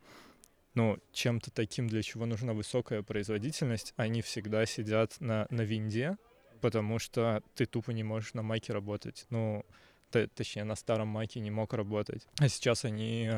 ну, 0.74 0.98
чем-то 1.12 1.50
таким, 1.50 1.88
для 1.88 2.03
чего 2.03 2.26
нужна 2.26 2.55
высокая 2.55 3.03
производительность, 3.03 3.92
они 3.96 4.22
всегда 4.22 4.64
сидят 4.66 5.20
на, 5.20 5.46
на 5.50 5.62
винде, 5.62 6.16
потому 6.61 6.98
что 6.98 7.42
ты 7.55 7.66
тупо 7.66 7.90
не 7.90 8.03
можешь 8.03 8.34
на 8.34 8.42
маке 8.42 8.72
работать. 8.72 9.26
Ну, 9.30 9.64
точнее, 10.11 10.64
на 10.64 10.76
старом 10.76 11.09
маке 11.09 11.40
не 11.40 11.50
мог 11.50 11.74
работать. 11.74 12.26
А 12.38 12.48
сейчас 12.48 12.84
они 12.84 13.30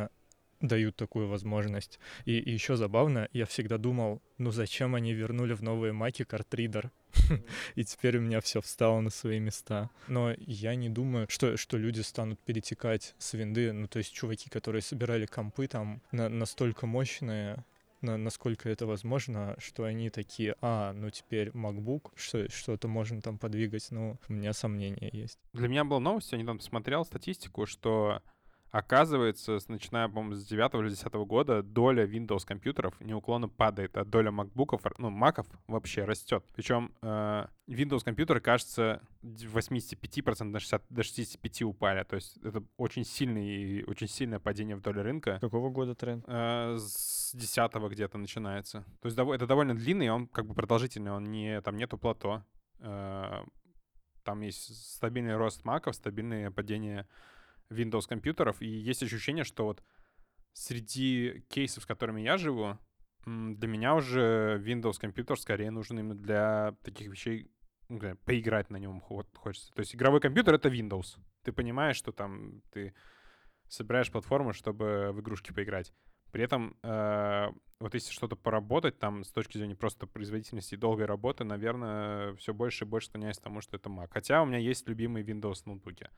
дают 0.66 0.96
такую 0.96 1.28
возможность. 1.28 1.98
И, 2.24 2.38
и 2.38 2.50
еще 2.50 2.76
забавно, 2.76 3.28
я 3.32 3.46
всегда 3.46 3.78
думал, 3.78 4.22
ну 4.38 4.50
зачем 4.50 4.94
они 4.94 5.12
вернули 5.12 5.52
в 5.52 5.62
новые 5.62 5.92
маки 5.92 6.24
картридер? 6.24 6.90
И 7.76 7.84
теперь 7.84 8.18
у 8.18 8.20
меня 8.20 8.40
все 8.40 8.60
встало 8.60 9.00
на 9.00 9.10
свои 9.10 9.38
места. 9.38 9.90
Но 10.08 10.34
я 10.38 10.74
не 10.74 10.88
думаю, 10.88 11.26
что, 11.28 11.56
что 11.56 11.76
люди 11.76 12.00
станут 12.00 12.40
перетекать 12.40 13.14
с 13.18 13.34
винды. 13.34 13.72
Ну, 13.72 13.86
то 13.86 13.98
есть 13.98 14.12
чуваки, 14.12 14.50
которые 14.50 14.82
собирали 14.82 15.26
компы 15.26 15.68
там 15.68 16.02
на- 16.10 16.28
настолько 16.28 16.86
мощные, 16.86 17.64
на- 18.00 18.16
насколько 18.16 18.68
это 18.68 18.86
возможно, 18.86 19.54
что 19.58 19.84
они 19.84 20.10
такие, 20.10 20.56
а, 20.60 20.92
ну 20.92 21.10
теперь 21.10 21.48
MacBook, 21.50 22.10
что, 22.16 22.50
что-то 22.50 22.88
можно 22.88 23.22
там 23.22 23.38
подвигать. 23.38 23.86
Ну, 23.90 24.18
у 24.28 24.32
меня 24.32 24.52
сомнения 24.52 25.08
есть. 25.12 25.38
Для 25.52 25.68
меня 25.68 25.84
была 25.84 26.00
новость, 26.00 26.32
я 26.32 26.38
недавно 26.38 26.58
посмотрел 26.58 27.04
статистику, 27.04 27.66
что 27.66 28.22
оказывается, 28.78 29.58
начиная, 29.68 30.08
по-моему, 30.08 30.34
с 30.34 30.44
9 30.46 30.74
или 30.74 30.88
10 30.90 31.12
года 31.26 31.62
доля 31.62 32.04
Windows 32.06 32.44
компьютеров 32.44 33.00
неуклонно 33.00 33.48
падает, 33.48 33.96
а 33.96 34.04
доля 34.04 34.30
макбуков, 34.30 34.82
ну, 34.98 35.10
маков 35.10 35.46
вообще 35.68 36.04
растет. 36.04 36.44
Причем 36.54 36.92
э, 37.02 37.46
Windows 37.68 38.04
компьютеры, 38.04 38.40
кажется, 38.40 39.00
д- 39.22 39.46
85% 39.46 40.50
до, 40.52 40.58
60, 40.58 40.82
до 40.90 41.02
65 41.02 41.62
упали. 41.62 42.02
То 42.04 42.16
есть 42.16 42.36
это 42.38 42.64
очень 42.76 43.04
сильный, 43.04 43.84
очень 43.84 44.08
сильное 44.08 44.40
падение 44.40 44.74
в 44.76 44.80
доле 44.80 45.02
рынка. 45.02 45.38
Какого 45.40 45.70
года 45.70 45.94
тренд? 45.94 46.24
Э, 46.26 46.76
с 46.78 47.32
10 47.34 47.72
где-то 47.90 48.18
начинается. 48.18 48.84
То 49.00 49.06
есть 49.06 49.16
это 49.18 49.46
довольно 49.46 49.74
длинный, 49.74 50.10
он 50.10 50.26
как 50.26 50.46
бы 50.46 50.54
продолжительный, 50.54 51.12
он 51.12 51.24
не, 51.30 51.60
там 51.60 51.76
нету 51.76 51.96
плато. 51.96 52.42
Э, 52.80 53.44
Там 54.24 54.40
есть 54.40 54.74
стабильный 54.94 55.36
рост 55.36 55.64
маков, 55.64 55.94
стабильное 55.94 56.50
падение 56.50 57.06
Windows 57.70 58.06
компьютеров, 58.08 58.60
и 58.60 58.66
есть 58.66 59.02
ощущение, 59.02 59.44
что 59.44 59.64
вот 59.64 59.82
среди 60.52 61.44
кейсов, 61.48 61.84
с 61.84 61.86
которыми 61.86 62.20
я 62.20 62.36
живу, 62.36 62.78
для 63.26 63.68
меня 63.68 63.94
уже 63.94 64.62
Windows 64.64 64.98
компьютер 65.00 65.38
скорее 65.38 65.70
нужен 65.70 65.98
именно 65.98 66.14
для 66.14 66.76
таких 66.82 67.08
вещей, 67.08 67.50
ну, 67.88 67.98
поиграть 68.24 68.70
на 68.70 68.76
нем 68.76 69.00
хочется. 69.00 69.72
То 69.72 69.80
есть 69.80 69.94
игровой 69.94 70.20
компьютер— 70.20 70.54
это 70.56 70.68
Windows. 70.68 71.18
Ты 71.42 71.52
понимаешь, 71.52 71.96
что 71.96 72.12
там 72.12 72.60
ты 72.72 72.94
собираешь 73.68 74.10
платформу, 74.10 74.52
чтобы 74.52 75.10
в 75.12 75.20
игрушки 75.20 75.52
поиграть. 75.52 75.92
При 76.32 76.44
этом, 76.44 76.76
э, 76.82 77.48
вот 77.80 77.94
если 77.94 78.12
что-то 78.12 78.36
поработать 78.36 78.98
там 78.98 79.24
с 79.24 79.30
точки 79.30 79.58
зрения 79.58 79.74
просто 79.74 80.06
производительности 80.06 80.74
и 80.74 80.78
долгой 80.78 81.06
работы, 81.06 81.44
наверное, 81.44 82.34
все 82.36 82.54
больше 82.54 82.84
и 82.84 82.88
больше 82.88 83.08
склоняюсь 83.08 83.38
к 83.38 83.42
тому, 83.42 83.60
что 83.60 83.76
это 83.76 83.88
Mac. 83.88 84.08
Хотя 84.10 84.42
у 84.42 84.46
меня 84.46 84.58
есть 84.58 84.88
любимые 84.88 85.24
Windows 85.24 85.62
ноутбуки. 85.64 86.08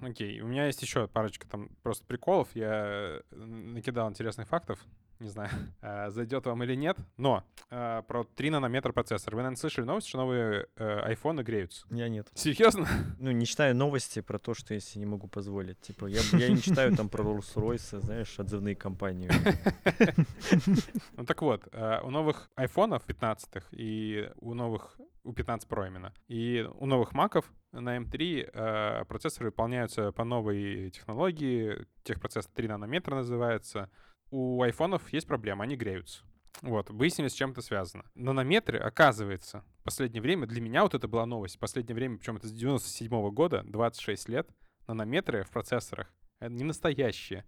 Окей, 0.00 0.40
у 0.40 0.46
меня 0.46 0.66
есть 0.66 0.82
еще 0.82 1.08
парочка 1.08 1.46
там 1.46 1.68
просто 1.82 2.04
приколов. 2.06 2.48
Я 2.54 3.22
э, 3.30 3.36
накидал 3.36 4.08
интересных 4.10 4.48
фактов. 4.48 4.78
Не 5.22 5.28
знаю, 5.28 5.50
э, 5.82 6.10
зайдет 6.10 6.46
вам 6.46 6.62
или 6.64 6.74
нет. 6.74 6.98
Но 7.16 7.44
э, 7.70 8.02
про 8.08 8.24
3 8.24 8.50
нанометра 8.50 8.92
процессор. 8.92 9.34
Вы, 9.34 9.42
наверное, 9.42 9.56
слышали 9.56 9.84
новость, 9.84 10.08
что 10.08 10.18
новые 10.18 10.66
э, 10.76 11.00
айфоны 11.04 11.42
греются? 11.42 11.86
Я 11.90 12.08
нет. 12.08 12.28
Серьезно? 12.34 12.88
Ну, 13.18 13.30
не 13.30 13.46
читаю 13.46 13.76
новости 13.76 14.20
про 14.20 14.38
то, 14.38 14.52
что 14.52 14.74
я 14.74 14.80
себе 14.80 15.00
не 15.00 15.06
могу 15.06 15.28
позволить. 15.28 15.80
Типа, 15.80 16.06
я, 16.06 16.20
я 16.32 16.48
не 16.48 16.60
читаю 16.60 16.96
там 16.96 17.08
про 17.08 17.22
Rolls-Royce, 17.22 18.00
знаешь, 18.00 18.38
отзывные 18.38 18.74
компании. 18.74 19.30
Ну 21.12 21.24
так 21.24 21.42
вот, 21.42 21.68
э, 21.72 22.00
у 22.02 22.10
новых 22.10 22.50
айфонов 22.54 23.04
15 23.04 23.64
и 23.72 24.30
у 24.36 24.54
новых, 24.54 24.98
у 25.24 25.32
15 25.32 25.68
Pro 25.68 25.86
именно, 25.86 26.12
и 26.28 26.68
у 26.78 26.86
новых 26.86 27.12
маков 27.12 27.50
на 27.72 27.96
M3 27.98 28.50
э, 28.52 29.04
процессоры 29.06 29.46
выполняются 29.46 30.12
по 30.12 30.24
новой 30.24 30.90
технологии, 30.90 31.86
техпроцесс 32.04 32.46
3 32.46 32.68
нанометра 32.68 33.14
называется. 33.14 33.90
У 34.30 34.62
айфонов 34.62 35.12
есть 35.12 35.26
проблема, 35.26 35.64
они 35.64 35.76
греются. 35.76 36.24
Вот, 36.60 36.90
выяснили, 36.90 37.28
с 37.28 37.34
чем 37.34 37.52
это 37.52 37.62
связано. 37.62 38.04
Нанометры, 38.14 38.78
оказывается, 38.78 39.64
в 39.80 39.84
последнее 39.84 40.22
время, 40.22 40.46
для 40.46 40.60
меня 40.60 40.82
вот 40.82 40.94
это 40.94 41.08
была 41.08 41.26
новость, 41.26 41.56
в 41.56 41.58
последнее 41.58 41.94
время, 41.94 42.18
причем 42.18 42.36
это 42.36 42.46
с 42.46 42.52
97 42.52 43.30
года, 43.30 43.62
26 43.64 44.28
лет, 44.28 44.48
нанометры 44.86 45.44
в 45.44 45.50
процессорах, 45.50 46.12
это 46.38 46.52
не 46.52 46.64
настоящие, 46.64 47.44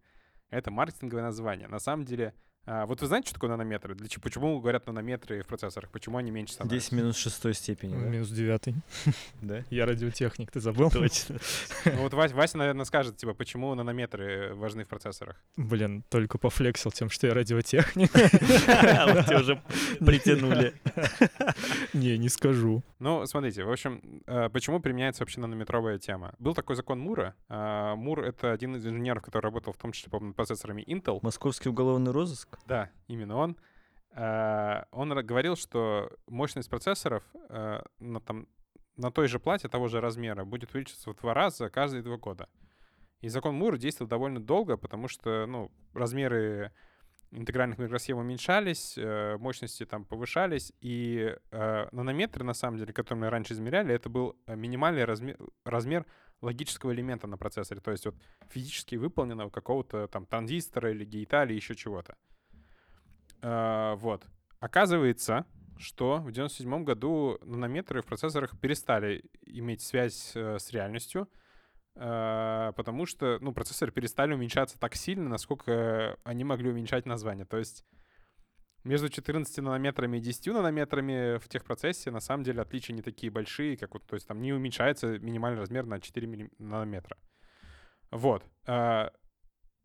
это 0.50 0.70
маркетинговое 0.70 1.24
название. 1.24 1.68
На 1.68 1.78
самом 1.78 2.04
деле, 2.04 2.34
а, 2.66 2.86
вот 2.86 3.00
вы 3.00 3.06
знаете, 3.06 3.26
что 3.26 3.34
такое 3.34 3.50
нанометры? 3.50 3.94
Для 3.94 4.08
почему 4.22 4.58
говорят 4.58 4.86
нанометры 4.86 5.42
в 5.42 5.46
процессорах? 5.46 5.90
Почему 5.90 6.16
они 6.16 6.30
меньше 6.30 6.54
становятся? 6.54 6.90
10 6.90 6.92
минус 6.92 7.16
шестой 7.16 7.54
степени, 7.54 7.94
да? 7.94 8.06
Минус 8.06 8.28
девятый. 8.30 8.74
Да? 9.42 9.62
Я 9.68 9.84
радиотехник, 9.84 10.50
ты 10.50 10.60
забыл? 10.60 10.90
Точно. 10.90 11.38
Ну 11.84 12.02
вот 12.02 12.14
Вася, 12.14 12.34
Вася, 12.34 12.56
наверное, 12.56 12.84
скажет, 12.86 13.16
типа, 13.16 13.34
почему 13.34 13.74
нанометры 13.74 14.54
важны 14.54 14.84
в 14.84 14.88
процессорах. 14.88 15.42
Блин, 15.56 16.02
только 16.08 16.38
пофлексил 16.38 16.90
тем, 16.90 17.10
что 17.10 17.26
я 17.26 17.34
радиотехник. 17.34 18.10
Вот 19.14 19.26
тебя 19.26 19.40
уже 19.40 19.62
притянули. 20.00 20.74
Не, 21.92 22.16
не 22.18 22.28
скажу. 22.28 22.82
Ну, 22.98 23.26
смотрите, 23.26 23.64
в 23.64 23.70
общем, 23.70 24.00
э, 24.26 24.48
почему 24.48 24.80
применяется 24.80 25.22
вообще 25.22 25.40
нанометровая 25.40 25.98
тема? 25.98 26.34
Был 26.38 26.54
такой 26.54 26.76
закон 26.76 26.98
Мура. 27.00 27.34
А, 27.48 27.94
Мур— 27.96 28.20
это 28.24 28.52
один 28.52 28.76
из 28.76 28.86
инженеров, 28.86 29.22
который 29.22 29.44
работал 29.44 29.72
в 29.72 29.76
том 29.76 29.92
числе, 29.92 30.10
по 30.10 30.20
над 30.20 30.34
процессорами 30.34 30.82
Intel. 30.82 31.18
Московский 31.22 31.68
уголовный 31.68 32.12
розыск? 32.12 32.53
Да, 32.66 32.90
именно 33.08 33.36
он. 33.36 33.56
А, 34.12 34.86
Он 34.90 35.10
говорил, 35.26 35.56
что 35.56 36.10
мощность 36.26 36.70
процессоров 36.70 37.24
э, 37.48 37.82
на, 37.98 38.20
там, 38.20 38.46
на 38.96 39.10
той 39.10 39.28
же 39.28 39.38
плате 39.38 39.68
того 39.68 39.88
же 39.88 40.00
размера 40.00 40.44
будет 40.44 40.70
увеличиваться 40.70 41.10
в 41.10 41.16
два 41.16 41.34
раза 41.34 41.68
каждые 41.68 42.02
два 42.02 42.16
года. 42.16 42.48
И 43.20 43.28
закон 43.28 43.54
Мура 43.54 43.76
действовал 43.76 44.08
довольно 44.08 44.40
долго, 44.40 44.76
потому 44.76 45.08
что 45.08 45.46
ну, 45.46 45.72
размеры 45.94 46.72
интегральных 47.32 47.78
микросхем 47.78 48.18
уменьшались, 48.18 48.96
э, 48.96 49.36
мощности 49.38 49.84
там 49.84 50.04
повышались, 50.04 50.72
и 50.80 51.36
э, 51.50 51.88
нанометры, 51.90 52.44
на 52.44 52.54
самом 52.54 52.78
деле, 52.78 52.92
которые 52.92 53.22
мы 53.22 53.30
раньше 53.30 53.54
измеряли, 53.54 53.94
это 53.94 54.08
был 54.08 54.36
э, 54.46 54.54
минимальный 54.54 55.04
размер, 55.04 55.38
размер 55.64 56.06
логического 56.40 56.92
элемента 56.92 57.26
на 57.26 57.36
процессоре, 57.36 57.80
то 57.80 57.90
есть 57.90 58.06
вот 58.06 58.14
физически 58.48 58.96
выполненного 58.96 59.50
какого-то 59.50 60.06
там 60.08 60.26
транзистора 60.26 60.90
или 60.92 61.04
гейта 61.04 61.44
или 61.44 61.54
еще 61.54 61.74
чего-то. 61.74 62.14
Э, 63.44 63.94
вот. 63.96 64.26
Оказывается, 64.58 65.44
что 65.76 66.16
в 66.18 66.32
97 66.32 66.84
году 66.84 67.38
нанометры 67.42 68.00
в 68.00 68.06
процессорах 68.06 68.58
перестали 68.58 69.22
иметь 69.42 69.82
связь 69.82 70.32
э, 70.34 70.58
с 70.58 70.72
реальностью, 70.72 71.28
э, 71.94 72.72
потому 72.74 73.04
что 73.04 73.38
ну, 73.40 73.52
процессоры 73.52 73.92
перестали 73.92 74.32
уменьшаться 74.32 74.78
так 74.78 74.94
сильно, 74.94 75.28
насколько 75.28 76.16
они 76.24 76.44
могли 76.44 76.70
уменьшать 76.70 77.04
название. 77.04 77.44
То 77.44 77.58
есть 77.58 77.84
между 78.82 79.10
14 79.10 79.58
нанометрами 79.58 80.16
и 80.16 80.20
10 80.20 80.46
нанометрами 80.46 81.38
в 81.38 81.48
техпроцессе 81.48 82.10
на 82.10 82.20
самом 82.20 82.44
деле 82.44 82.62
отличия 82.62 82.94
не 82.94 83.02
такие 83.02 83.30
большие, 83.30 83.76
как 83.76 83.92
вот, 83.92 84.06
то 84.06 84.14
есть 84.14 84.26
там 84.26 84.40
не 84.40 84.54
уменьшается 84.54 85.18
минимальный 85.18 85.60
размер 85.60 85.84
на 85.84 86.00
4 86.00 86.26
милли- 86.26 86.50
нанометра. 86.58 87.18
Вот. 88.10 88.42
Э, 88.66 89.10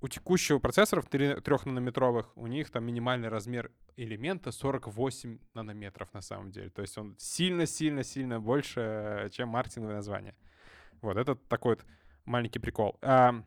у 0.02 0.08
текущего 0.08 0.60
процессоров 0.60 1.08
3-нанометровых, 1.10 2.28
у 2.36 2.48
них 2.48 2.70
там 2.70 2.86
минимальный 2.86 3.28
размер 3.28 3.72
элемента 3.98 4.52
48 4.52 5.40
нанометров 5.54 6.14
на 6.14 6.22
самом 6.22 6.52
деле. 6.52 6.70
То 6.70 6.82
есть 6.82 6.98
он 6.98 7.16
сильно-сильно-сильно 7.18 8.40
больше, 8.40 9.30
чем 9.34 9.50
маркетинговое 9.50 9.96
название. 9.96 10.36
Вот, 11.02 11.18
это 11.18 11.36
такой 11.36 11.76
вот 11.76 11.86
маленький 12.26 12.60
прикол. 12.60 12.98
А, 13.02 13.44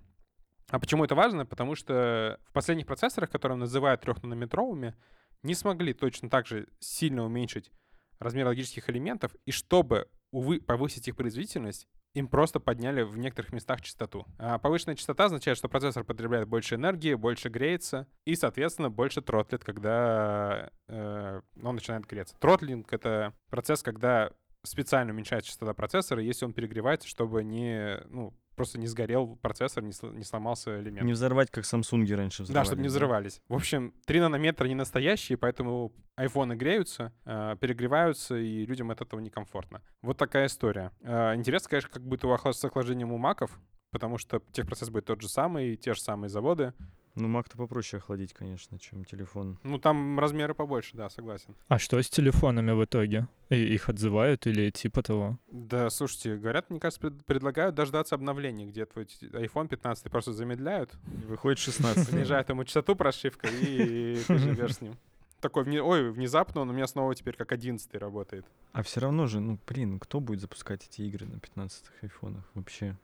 а 0.69 0.79
почему 0.79 1.05
это 1.05 1.15
важно? 1.15 1.47
Потому 1.47 1.75
что 1.75 2.39
в 2.49 2.53
последних 2.53 2.87
процессорах, 2.87 3.31
которые 3.31 3.57
называют 3.57 4.05
3-нанометровыми, 4.05 4.95
не 5.43 5.55
смогли 5.55 5.95
точно 5.95 6.29
так 6.29 6.47
же 6.47 6.69
сильно 6.79 7.25
уменьшить 7.25 7.71
размер 8.19 8.47
логических 8.47 8.89
элементов, 8.89 9.35
и 9.47 9.51
чтобы 9.51 10.09
увы, 10.31 10.61
повысить 10.61 11.09
их 11.09 11.17
производительность, 11.17 11.89
им 12.15 12.29
просто 12.29 12.61
подняли 12.61 13.03
в 13.03 13.17
некоторых 13.17 13.53
местах 13.53 13.81
частоту. 13.81 14.27
А 14.39 14.59
повышенная 14.59 14.97
частота 14.97 15.27
означает, 15.27 15.59
что 15.59 15.69
процессор 15.69 16.05
потребляет 16.05 16.49
больше 16.49 16.75
энергии, 16.75 17.15
больше 17.15 17.49
греется 17.49 18.07
и, 18.25 18.35
соответственно, 18.35 18.91
больше 18.91 19.23
тротлит, 19.23 19.65
когда 19.65 20.71
э, 20.89 21.41
он 21.63 21.75
начинает 21.75 22.07
греться. 22.07 22.37
Тротлинг— 22.39 22.87
это 22.93 23.33
процесс, 23.49 23.83
когда 23.83 24.33
специально 24.63 25.13
уменьшается 25.13 25.51
частота 25.51 25.75
процессора, 25.75 26.23
если 26.23 26.45
он 26.45 26.53
перегревается, 26.53 27.09
чтобы 27.09 27.43
не, 27.43 28.01
ну, 28.09 28.35
просто 28.55 28.79
не 28.79 28.87
сгорел 28.87 29.37
процессор, 29.37 29.83
не, 29.83 29.93
не 30.17 30.25
сломался 30.25 30.81
элемент. 30.81 31.07
Не 31.07 31.13
взорвать, 31.13 31.51
как 31.51 31.65
Samsung 31.65 32.15
раньше 32.15 32.43
взрывали. 32.43 32.65
Да, 32.65 32.65
чтобы 32.65 32.83
не 32.83 32.89
взрывались. 32.89 33.41
В 33.49 33.55
общем, 33.55 33.95
3 34.07 34.21
нанометра 34.21 34.67
не 34.67 34.75
настоящие, 34.75 35.39
поэтому 35.39 35.93
айфоны 36.17 36.55
греются, 36.55 37.13
э, 37.25 37.57
перегреваются, 37.61 38.37
и 38.37 38.67
людям 38.67 38.91
от 38.91 39.01
этого 39.01 39.21
некомфортно. 39.21 39.83
Вот 40.03 40.17
такая 40.17 40.47
история. 40.47 40.93
Э, 41.01 41.35
интересно, 41.35 41.71
конечно, 41.71 41.91
как 41.91 42.03
будет 42.03 42.25
у 42.25 42.53
с 42.53 42.65
охлаждением 42.65 43.13
у 43.13 43.19
маков, 43.19 43.59
потому 43.91 44.19
что 44.19 44.43
техпроцесс 44.53 44.91
будет 44.91 45.07
тот 45.07 45.21
же 45.21 45.29
самый, 45.29 45.77
те 45.77 45.95
же 45.95 46.01
самые 46.01 46.29
заводы. 46.29 46.73
Ну, 47.15 47.29
Mac-то 47.29 47.59
попроще 47.59 48.01
охладить, 48.01 48.33
конечно, 48.33 48.79
чем 48.79 49.05
телефон. 49.05 49.59
Ну, 49.65 49.79
там 49.79 50.19
размеры 50.19 50.55
побольше, 50.55 50.97
да, 50.97 51.11
согласен. 51.11 51.55
А 51.69 51.79
что 51.79 52.01
с 52.01 52.09
телефонами 52.09 52.73
в 52.73 52.85
итоге? 52.85 53.29
И 53.51 53.57
их 53.57 53.91
отзывают 53.91 54.47
или 54.47 54.71
типа 54.71 55.03
того? 55.03 55.39
Да, 55.51 55.91
слушайте, 55.91 56.37
говорят, 56.37 56.71
мне 56.71 56.81
кажется, 56.81 57.11
предлагают 57.11 57.75
дождаться 57.75 58.15
обновления, 58.15 58.67
где 58.67 58.87
твой 58.87 59.05
iPhone 59.05 59.69
15 59.69 60.11
просто 60.11 60.33
замедляют. 60.33 60.95
Выходит 61.05 61.59
16. 61.59 62.09
Понижают 62.09 62.49
ему 62.49 62.65
частоту 62.65 62.97
прошивка, 62.97 63.47
и 63.47 64.17
ты 64.27 64.39
живешь 64.39 64.77
с 64.77 64.81
ним. 64.81 64.95
Такой, 65.41 65.65
ой, 65.81 66.11
внезапно 66.13 66.63
он 66.63 66.71
у 66.71 66.73
меня 66.73 66.87
снова 66.87 67.15
теперь 67.15 67.37
как 67.37 67.53
11 67.53 67.95
работает. 67.97 68.47
А 68.73 68.83
все 68.83 69.01
равно 69.01 69.27
же, 69.27 69.41
ну, 69.41 69.59
блин, 69.67 69.99
кто 69.99 70.21
будет 70.21 70.41
запускать 70.41 70.87
эти 70.87 71.03
игры 71.03 71.27
на 71.27 71.35
15-х 71.35 71.93
айфонах 72.01 72.49
вообще? 72.55 72.97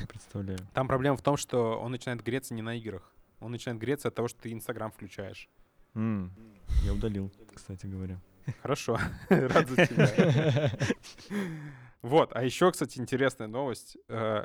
Не 0.00 0.06
представляю. 0.06 0.58
Там 0.74 0.88
проблема 0.88 1.16
в 1.16 1.22
том, 1.22 1.36
что 1.36 1.78
он 1.78 1.92
начинает 1.92 2.22
греться 2.22 2.54
не 2.54 2.62
на 2.62 2.76
играх 2.76 3.13
он 3.44 3.52
начинает 3.52 3.78
греться 3.78 4.08
от 4.08 4.14
того, 4.14 4.26
что 4.26 4.40
ты 4.40 4.52
Инстаграм 4.52 4.90
включаешь. 4.90 5.50
Mm. 5.94 6.30
Я 6.82 6.94
удалил, 6.94 7.30
кстати 7.54 7.84
говоря. 7.84 8.18
Хорошо, 8.62 8.98
рад 9.28 9.68
за 9.68 9.86
тебя. 9.86 10.72
Вот, 12.02 12.32
а 12.34 12.44
еще, 12.44 12.70
кстати, 12.70 12.98
интересная 12.98 13.46
новость. 13.46 13.96
Э, 14.08 14.44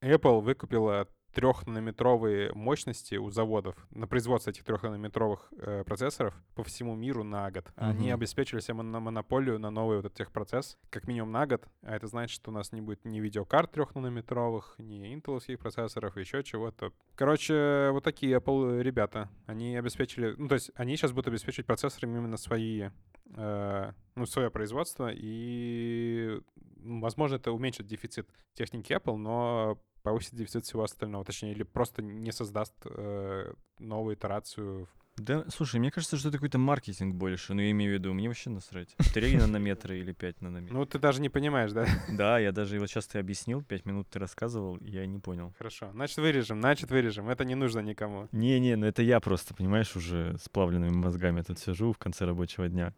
Apple 0.00 0.40
выкупила 0.40 1.06
трехнанометровые 1.32 2.52
мощности 2.54 3.16
у 3.16 3.30
заводов 3.30 3.74
на 3.90 4.06
производство 4.06 4.50
этих 4.50 4.64
трехнанометровых 4.64 5.52
э, 5.58 5.84
процессоров 5.84 6.34
по 6.54 6.62
всему 6.62 6.94
миру 6.94 7.24
на 7.24 7.50
год. 7.50 7.66
Uh-huh. 7.66 7.90
Они 7.90 8.10
обеспечили 8.10 8.60
себе 8.60 8.82
на 8.82 9.00
монополию 9.00 9.58
на 9.58 9.70
новый 9.70 9.96
вот 9.96 10.06
этот 10.06 10.18
техпроцесс 10.18 10.78
как 10.90 11.06
минимум 11.06 11.32
на 11.32 11.46
год. 11.46 11.66
А 11.82 11.96
это 11.96 12.06
значит, 12.06 12.34
что 12.34 12.50
у 12.50 12.54
нас 12.54 12.72
не 12.72 12.80
будет 12.80 13.04
ни 13.04 13.20
видеокарт 13.20 13.72
трехнанометровых, 13.72 14.74
ни 14.78 15.12
интеловских 15.12 15.58
процессоров, 15.58 16.16
еще 16.16 16.42
чего-то. 16.42 16.92
Короче, 17.14 17.90
вот 17.92 18.04
такие 18.04 18.36
Apple 18.36 18.82
ребята. 18.82 19.30
Они 19.46 19.76
обеспечили... 19.76 20.34
Ну, 20.36 20.48
то 20.48 20.54
есть 20.54 20.70
они 20.74 20.96
сейчас 20.96 21.12
будут 21.12 21.28
обеспечивать 21.28 21.66
процессорами 21.66 22.18
именно 22.18 22.36
свои 22.36 22.90
э, 23.34 23.92
ну, 24.14 24.26
свое 24.26 24.50
производство, 24.50 25.10
и, 25.12 26.40
возможно, 26.76 27.36
это 27.36 27.52
уменьшит 27.52 27.86
дефицит 27.86 28.28
техники 28.54 28.92
Apple, 28.92 29.16
но 29.16 29.78
повысит 30.02 30.34
дефицит 30.34 30.64
всего 30.64 30.84
остального, 30.84 31.24
точнее, 31.24 31.52
или 31.52 31.62
просто 31.62 32.02
не 32.02 32.32
создаст 32.32 32.74
э, 32.84 33.52
новую 33.78 34.16
итерацию. 34.16 34.88
Да, 35.18 35.44
слушай, 35.54 35.78
мне 35.78 35.90
кажется, 35.90 36.16
что 36.16 36.28
это 36.28 36.38
какой-то 36.38 36.58
маркетинг 36.58 37.14
больше, 37.14 37.52
но 37.52 37.60
я 37.60 37.70
имею 37.72 37.90
в 37.90 37.94
виду, 37.94 38.14
мне 38.14 38.28
вообще 38.28 38.48
насрать. 38.48 38.96
3 39.12 39.36
нанометра 39.40 39.94
или 39.94 40.12
5 40.12 40.40
нанометров. 40.40 40.78
Ну, 40.78 40.86
ты 40.86 40.98
даже 40.98 41.20
не 41.20 41.28
понимаешь, 41.28 41.72
да? 41.72 41.86
Да, 42.08 42.38
я 42.38 42.50
даже, 42.50 42.78
вот 42.78 42.88
сейчас 42.88 43.06
ты 43.06 43.18
объяснил, 43.18 43.62
5 43.62 43.84
минут 43.84 44.08
ты 44.08 44.18
рассказывал, 44.18 44.78
я 44.80 45.04
не 45.06 45.18
понял. 45.18 45.52
Хорошо, 45.58 45.90
значит, 45.92 46.16
вырежем, 46.16 46.60
значит, 46.60 46.90
вырежем, 46.90 47.28
это 47.28 47.44
не 47.44 47.54
нужно 47.54 47.80
никому. 47.80 48.28
Не-не, 48.32 48.76
ну 48.76 48.86
это 48.86 49.02
я 49.02 49.20
просто, 49.20 49.54
понимаешь, 49.54 49.94
уже 49.96 50.36
с 50.42 50.48
плавленными 50.48 50.94
мозгами 50.94 51.42
тут 51.42 51.58
сижу 51.58 51.92
в 51.92 51.98
конце 51.98 52.24
рабочего 52.24 52.68
дня. 52.68 52.94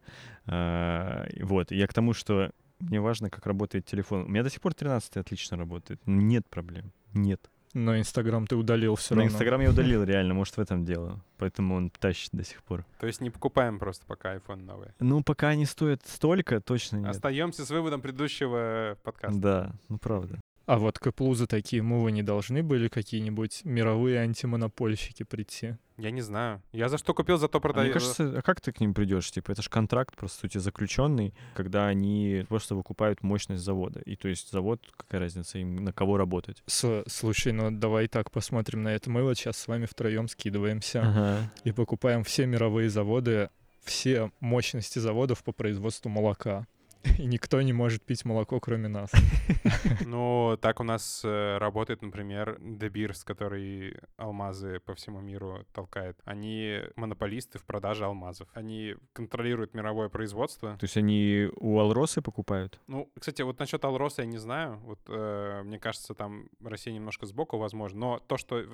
А, 0.47 1.27
вот, 1.41 1.73
я 1.73 1.87
к 1.89 1.95
тому, 1.95 2.13
что 2.13 2.53
мне 2.89 3.01
важно, 3.01 3.31
как 3.31 3.47
работает 3.47 3.87
телефон. 3.87 4.25
У 4.25 4.29
меня 4.29 4.43
до 4.43 4.51
сих 4.51 4.61
пор 4.61 4.75
13 4.75 5.17
отлично 5.17 5.57
работает. 5.57 6.01
Нет 6.07 6.47
проблем. 6.49 6.93
Нет. 7.13 7.51
Но 7.75 7.99
Инстаграм 7.99 8.47
ты 8.47 8.55
удалил 8.55 8.95
все 8.95 9.15
равно. 9.15 9.25
Но 9.25 9.33
Инстаграм 9.33 9.61
я 9.61 9.71
удалил, 9.71 10.05
реально, 10.05 10.35
может, 10.35 10.57
в 10.57 10.61
этом 10.61 10.85
дело. 10.85 11.21
Поэтому 11.39 11.75
он 11.75 11.91
тащит 11.91 12.31
до 12.33 12.45
сих 12.45 12.63
пор. 12.63 12.87
То 13.01 13.09
есть 13.09 13.21
не 13.21 13.31
покупаем 13.31 13.81
просто 13.81 14.07
пока 14.07 14.37
iPhone 14.37 14.63
новый? 14.65 14.91
Ну, 15.01 15.25
пока 15.25 15.49
они 15.49 15.67
стоят 15.67 16.03
столько, 16.07 16.61
точно 16.61 16.99
нет. 16.99 17.09
Остаемся 17.09 17.67
с 17.67 17.71
выводом 17.71 18.01
предыдущего 18.01 18.97
подкаста. 19.03 19.39
Да, 19.39 19.73
ну 19.89 19.99
правда. 19.99 20.41
А 20.67 20.79
вот 20.79 20.99
к 20.99 21.07
Apple 21.07 21.35
за 21.35 21.47
такие 21.47 21.83
мувы 21.83 22.11
не 22.13 22.23
должны 22.23 22.63
были 22.63 22.89
какие-нибудь 22.89 23.63
мировые 23.65 24.21
антимонопольщики 24.21 25.23
прийти? 25.23 25.77
Я 25.97 26.11
не 26.11 26.23
знаю. 26.23 26.61
Я 26.73 26.89
за 26.89 26.99
что 26.99 27.15
купил, 27.15 27.37
за 27.37 27.49
то 27.49 27.61
продаю. 27.61 27.83
А 27.83 27.85
мне 27.85 27.93
кажется, 27.93 28.39
а 28.39 28.43
как 28.43 28.61
ты 28.61 28.73
к 28.73 28.81
ним 28.81 28.95
придешь? 28.95 29.31
Типа, 29.31 29.53
это 29.53 29.63
же 29.63 29.71
контракт, 29.71 30.17
по 30.17 30.27
сути, 30.27 30.59
заключенный, 30.59 31.35
когда 31.55 31.87
они 31.87 32.45
просто 32.49 32.75
выкупают 32.75 33.23
мощность 33.23 33.63
завода. 33.63 34.01
И 34.01 34.17
то 34.17 34.29
есть 34.29 34.51
завод, 34.51 34.81
какая 34.97 35.21
разница 35.21 35.59
им 35.59 35.77
на 35.77 35.93
кого 35.93 36.17
работать? 36.17 36.63
С 36.67 37.05
слушай, 37.07 37.53
ну 37.53 37.71
давай 37.71 38.09
так 38.09 38.31
посмотрим 38.31 38.83
на 38.83 38.89
это. 38.89 39.11
Мы 39.11 39.23
вот 39.23 39.39
сейчас 39.39 39.57
с 39.59 39.69
вами 39.69 39.87
втроем 39.87 40.29
скидываемся 40.29 41.03
ага. 41.03 41.53
и 41.63 41.73
покупаем 41.73 42.25
все 42.25 42.47
мировые 42.47 42.91
заводы, 42.91 43.51
все 43.85 44.33
мощности 44.41 44.99
заводов 44.99 45.45
по 45.45 45.53
производству 45.53 46.09
молока. 46.09 46.67
и 47.19 47.27
никто 47.27 47.61
не 47.63 47.73
может 47.73 48.03
пить 48.03 48.25
молоко, 48.25 48.61
кроме 48.61 48.89
нас. 48.89 49.11
Ну, 50.07 50.59
так 50.61 50.81
у 50.81 50.85
нас 50.85 51.23
э, 51.25 51.59
работает, 51.59 52.03
например, 52.03 52.59
Beers, 52.61 53.25
который 53.25 53.97
алмазы 54.17 54.81
по 54.81 54.95
всему 54.95 55.21
миру 55.21 55.65
толкает. 55.73 56.19
Они 56.25 56.81
монополисты 56.97 57.59
в 57.59 57.65
продаже 57.65 58.05
алмазов. 58.05 58.49
Они 58.55 58.97
контролируют 59.13 59.75
мировое 59.75 60.09
производство. 60.09 60.77
То 60.79 60.85
есть 60.85 60.97
они 60.97 61.49
у 61.57 61.79
Алросы 61.79 62.23
покупают? 62.23 62.81
Ну, 62.87 63.11
кстати, 63.19 63.43
вот 63.43 63.59
насчет 63.59 63.85
Алроса 63.85 64.23
я 64.23 64.29
не 64.29 64.39
знаю. 64.39 64.79
Вот 64.85 65.01
э, 65.09 65.63
мне 65.65 65.79
кажется, 65.79 66.15
там 66.15 66.49
Россия 66.63 66.95
немножко 66.95 67.27
сбоку, 67.27 67.59
возможно. 67.59 67.99
Но 67.99 68.19
то, 68.21 68.37
что 68.37 68.65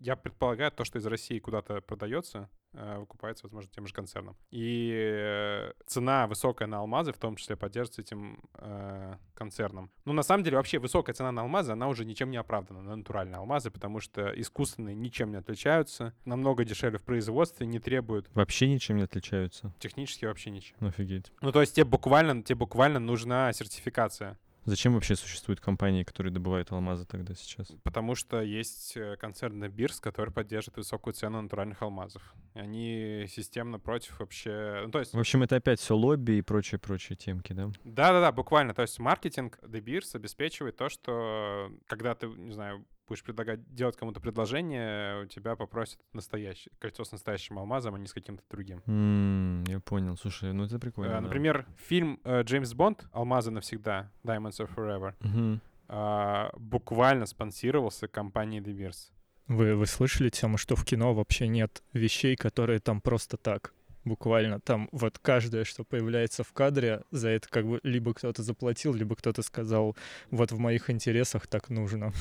я 0.00 0.16
предполагаю, 0.16 0.70
то, 0.72 0.84
что 0.84 0.98
из 0.98 1.06
России 1.06 1.38
куда-то 1.38 1.80
продается, 1.80 2.48
э, 2.72 2.98
выкупается, 2.98 3.44
возможно, 3.44 3.70
тем 3.74 3.86
же 3.86 3.94
концерном. 3.94 4.36
И 4.50 4.92
э, 4.94 5.72
цена 5.86 6.26
высокая 6.26 6.68
на 6.68 6.78
алмазы, 6.78 7.12
в 7.12 7.18
том 7.18 7.36
числе, 7.36 7.56
поддерживается 7.56 8.02
этим 8.02 8.42
э, 8.54 9.16
концерном. 9.34 9.90
Ну, 10.04 10.12
на 10.12 10.22
самом 10.22 10.44
деле, 10.44 10.56
вообще 10.56 10.78
высокая 10.78 11.14
цена 11.14 11.32
на 11.32 11.42
алмазы, 11.42 11.72
она 11.72 11.88
уже 11.88 12.04
ничем 12.04 12.30
не 12.30 12.36
оправдана 12.36 12.82
на 12.82 12.96
натуральные 12.96 13.38
алмазы, 13.38 13.70
потому 13.70 14.00
что 14.00 14.28
искусственные 14.40 14.94
ничем 14.94 15.30
не 15.30 15.36
отличаются, 15.36 16.14
намного 16.24 16.64
дешевле 16.64 16.98
в 16.98 17.02
производстве, 17.02 17.66
не 17.66 17.78
требуют. 17.78 18.28
Вообще 18.34 18.68
ничем 18.68 18.96
не 18.96 19.02
отличаются? 19.02 19.72
Технически 19.78 20.24
вообще 20.24 20.50
ничем. 20.50 20.76
Ну, 20.80 20.88
офигеть. 20.88 21.32
Ну, 21.40 21.52
то 21.52 21.60
есть 21.60 21.74
тебе 21.74 21.84
буквально, 21.84 22.42
тебе 22.42 22.56
буквально 22.56 22.98
нужна 22.98 23.52
сертификация. 23.52 24.38
Зачем 24.64 24.94
вообще 24.94 25.14
существуют 25.16 25.60
компании, 25.60 26.04
которые 26.04 26.32
добывают 26.32 26.72
алмазы 26.72 27.04
тогда 27.04 27.34
сейчас? 27.34 27.68
Потому 27.82 28.14
что 28.14 28.40
есть 28.40 28.96
э, 28.96 29.16
концерн 29.16 29.68
Бирс, 29.70 30.00
который 30.00 30.32
поддерживает 30.32 30.78
высокую 30.78 31.14
цену 31.14 31.42
натуральных 31.42 31.82
алмазов. 31.82 32.22
Они 32.54 33.26
системно 33.28 33.78
против 33.78 34.20
вообще... 34.20 34.82
Ну, 34.86 34.90
то 34.90 35.00
есть... 35.00 35.12
В 35.12 35.18
общем, 35.18 35.42
это 35.42 35.56
опять 35.56 35.80
все 35.80 35.94
лобби 35.94 36.32
и 36.32 36.42
прочие-прочие 36.42 37.16
темки, 37.16 37.52
да? 37.52 37.70
Да-да-да, 37.84 38.32
буквально. 38.32 38.74
То 38.74 38.82
есть 38.82 38.98
маркетинг 38.98 39.58
Beers 39.62 40.14
обеспечивает 40.14 40.76
то, 40.76 40.88
что 40.88 41.70
когда 41.86 42.14
ты, 42.14 42.26
не 42.26 42.52
знаю, 42.52 42.84
будешь 43.06 43.22
предлагать 43.22 43.60
делать 43.74 43.96
кому-то 43.96 44.20
предложение, 44.20 45.24
у 45.24 45.26
тебя 45.26 45.56
попросят 45.56 45.98
настоящее 46.12 46.72
кольцо 46.78 47.04
с 47.04 47.12
настоящим 47.12 47.58
алмазом, 47.58 47.94
а 47.94 47.98
не 47.98 48.06
с 48.06 48.12
каким-то 48.12 48.42
другим. 48.50 48.82
Mm, 48.86 49.70
я 49.70 49.80
понял. 49.80 50.16
Слушай, 50.16 50.52
ну 50.52 50.64
это 50.64 50.78
прикольно. 50.78 51.10
Uh, 51.10 51.14
да. 51.14 51.20
Например, 51.20 51.66
фильм 51.76 52.20
uh, 52.24 52.42
Джеймс 52.42 52.74
Бонд 52.74 53.06
«Алмазы 53.12 53.50
навсегда» 53.50 54.10
Diamonds 54.22 54.58
are 54.60 54.70
Forever 54.74 55.14
uh-huh. 55.20 55.60
uh, 55.88 56.58
буквально 56.58 57.26
спонсировался 57.26 58.08
компанией 58.08 58.60
De 58.60 58.72
Beers. 58.72 59.10
Вы, 59.46 59.76
вы 59.76 59.86
слышали 59.86 60.30
тему, 60.30 60.56
что 60.56 60.74
в 60.74 60.84
кино 60.84 61.12
вообще 61.12 61.48
нет 61.48 61.82
вещей, 61.92 62.34
которые 62.34 62.80
там 62.80 63.00
просто 63.00 63.36
так? 63.36 63.74
буквально 64.04 64.60
там 64.60 64.88
вот 64.92 65.18
каждое, 65.18 65.64
что 65.64 65.84
появляется 65.84 66.44
в 66.44 66.52
кадре, 66.52 67.02
за 67.10 67.30
это 67.30 67.48
как 67.48 67.66
бы 67.66 67.80
либо 67.82 68.14
кто-то 68.14 68.42
заплатил, 68.42 68.92
либо 68.92 69.16
кто-то 69.16 69.42
сказал, 69.42 69.96
вот 70.30 70.52
в 70.52 70.58
моих 70.58 70.90
интересах 70.90 71.46
так 71.46 71.70
нужно. 71.70 72.12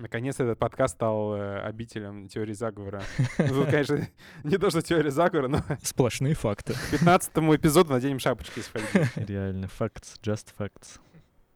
Наконец 0.00 0.40
этот 0.40 0.58
подкаст 0.58 0.94
стал 0.94 1.34
э, 1.36 1.60
обителем 1.60 2.28
теории 2.28 2.54
заговора. 2.54 3.02
Ну, 3.38 3.48
тут, 3.48 3.70
конечно, 3.70 4.08
не 4.44 4.56
то, 4.56 4.70
что 4.70 4.80
теория 4.82 5.10
заговора, 5.10 5.48
но 5.48 5.62
Сплошные 5.82 6.34
факты. 6.34 6.72
к 6.74 6.90
15 6.92 7.32
эпизоду 7.36 7.92
наденем 7.92 8.18
шапочки 8.18 8.60
из 8.60 8.66
фольги. 8.66 9.06
Реально, 9.16 9.66
facts, 9.66 10.18
just 10.22 10.48
facts. 10.58 11.00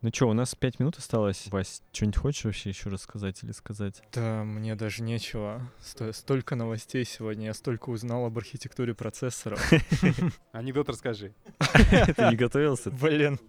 Ну 0.05 0.11
что, 0.13 0.29
у 0.29 0.35
нас 0.35 0.55
пять 0.55 0.79
минут 0.81 0.99
осталось. 0.99 1.47
Вась, 1.47 1.81
что-нибудь 1.91 2.19
хочешь 2.19 2.45
вообще 2.45 2.69
еще 2.69 2.91
рассказать 2.91 3.43
или 3.43 3.53
сказать? 3.53 4.03
Да, 4.13 4.45
мне 4.45 4.75
даже 4.75 5.03
нечего. 5.03 5.63
Сто- 5.81 6.13
Столько 6.13 6.57
новостей 6.57 7.07
сегодня, 7.07 7.47
я 7.47 7.55
столько 7.55 7.89
узнал 7.89 8.27
об 8.27 8.37
архитектуре 8.37 8.93
процессоров. 8.93 9.59
Анекдот 10.53 10.91
расскажи. 10.91 11.33
Ты 12.17 12.29
не 12.29 12.37
готовился? 12.37 12.91
Блин, 12.91 13.41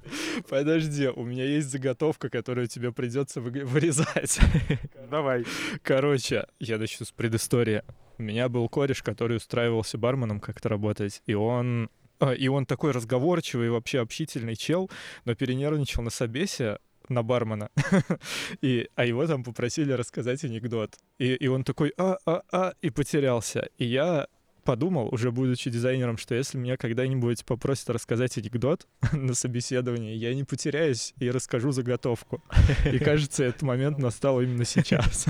подожди, 0.48 1.10
у 1.10 1.26
меня 1.26 1.44
есть 1.44 1.68
заготовка, 1.70 2.30
которую 2.30 2.68
тебе 2.68 2.94
придется 2.94 3.42
вы- 3.42 3.66
вырезать. 3.66 4.40
Давай. 5.12 5.44
Короче, 5.84 6.48
я 6.62 6.78
начну 6.78 7.06
с 7.06 7.12
предыстории. 7.12 7.84
У 8.18 8.24
меня 8.24 8.48
был 8.48 8.70
кореш, 8.70 9.04
который 9.04 9.36
устраивался 9.36 9.98
барменом 9.98 10.40
как-то 10.40 10.70
работать, 10.70 11.22
и 11.26 11.34
он... 11.34 11.90
а, 12.20 12.32
И 12.34 12.48
он 12.48 12.66
такой 12.66 12.92
разговорчивый, 12.92 13.70
вообще 13.70 14.00
общительный 14.00 14.56
чел, 14.56 14.90
но 15.26 15.36
перенервничал 15.36 16.04
на 16.04 16.10
собесе 16.10 16.78
на 17.10 17.24
бармена, 17.24 17.70
и, 18.62 18.90
а 18.96 19.06
его 19.06 19.28
там 19.28 19.44
попросили 19.44 19.92
рассказать 19.92 20.44
анекдот. 20.44 20.96
И, 21.20 21.36
и 21.36 21.48
он 21.48 21.64
такой 21.64 21.94
а-а-а, 21.98 22.74
и 22.82 22.90
потерялся. 22.90 23.70
И 23.78 23.86
я 23.86 24.28
подумал, 24.64 25.14
уже 25.14 25.32
будучи 25.32 25.70
дизайнером, 25.70 26.18
что 26.18 26.36
если 26.36 26.58
меня 26.58 26.76
когда-нибудь 26.76 27.46
попросят 27.46 27.92
рассказать 27.92 28.38
анекдот 28.38 28.88
на 29.14 29.34
собеседовании, 29.34 30.16
я 30.16 30.34
не 30.34 30.44
потеряюсь 30.44 31.14
и 31.20 31.30
расскажу 31.32 31.72
заготовку. 31.72 32.44
И 32.92 32.98
кажется, 33.00 33.44
этот 33.44 33.62
момент 33.62 34.00
настал 34.00 34.42
именно 34.42 34.66
сейчас. 34.66 35.28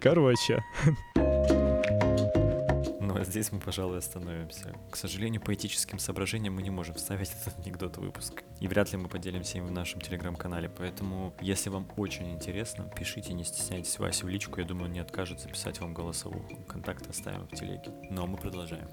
Короче, 0.00 0.62
здесь 3.24 3.52
мы, 3.52 3.60
пожалуй, 3.60 3.98
остановимся. 3.98 4.74
К 4.90 4.96
сожалению, 4.96 5.40
по 5.40 5.54
этическим 5.54 5.98
соображениям 5.98 6.54
мы 6.54 6.62
не 6.62 6.70
можем 6.70 6.94
вставить 6.94 7.30
этот 7.42 7.58
анекдот 7.64 7.96
в 7.96 8.00
выпуск. 8.00 8.42
И 8.60 8.68
вряд 8.68 8.92
ли 8.92 8.98
мы 8.98 9.08
поделимся 9.08 9.58
им 9.58 9.66
в 9.66 9.70
нашем 9.70 10.00
телеграм-канале. 10.00 10.68
Поэтому, 10.68 11.34
если 11.40 11.70
вам 11.70 11.88
очень 11.96 12.32
интересно, 12.32 12.90
пишите, 12.96 13.32
не 13.32 13.44
стесняйтесь 13.44 13.98
Васе 13.98 14.24
в 14.24 14.28
личку. 14.28 14.60
Я 14.60 14.66
думаю, 14.66 14.86
он 14.86 14.92
не 14.92 15.00
откажет 15.00 15.40
записать 15.40 15.80
вам 15.80 15.94
голосовуху. 15.94 16.56
Контакты 16.68 17.10
оставим 17.10 17.46
в 17.46 17.52
телеге. 17.52 17.92
Ну, 18.10 18.22
а 18.22 18.26
мы 18.26 18.36
продолжаем. 18.36 18.88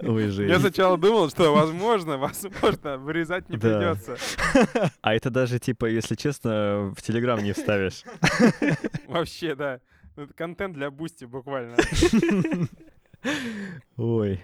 Ой, 0.00 0.48
Я 0.48 0.58
сначала 0.60 0.96
думал, 0.98 1.30
что 1.30 1.52
возможно, 1.54 2.16
возможно, 2.18 2.98
вырезать 2.98 3.48
не 3.48 3.56
Да. 3.56 3.78
придется. 3.78 4.16
А 5.00 5.14
это 5.14 5.30
даже, 5.30 5.58
типа, 5.58 5.86
если 5.86 6.14
честно, 6.14 6.92
в 6.96 7.02
Телеграм 7.02 7.42
не 7.42 7.52
вставишь. 7.52 8.02
Вообще, 9.06 9.54
да. 9.54 9.80
Это 10.16 10.32
контент 10.34 10.74
для 10.74 10.90
Boosty 10.90 11.24
буквально. 11.24 11.76
Ой, 13.96 14.40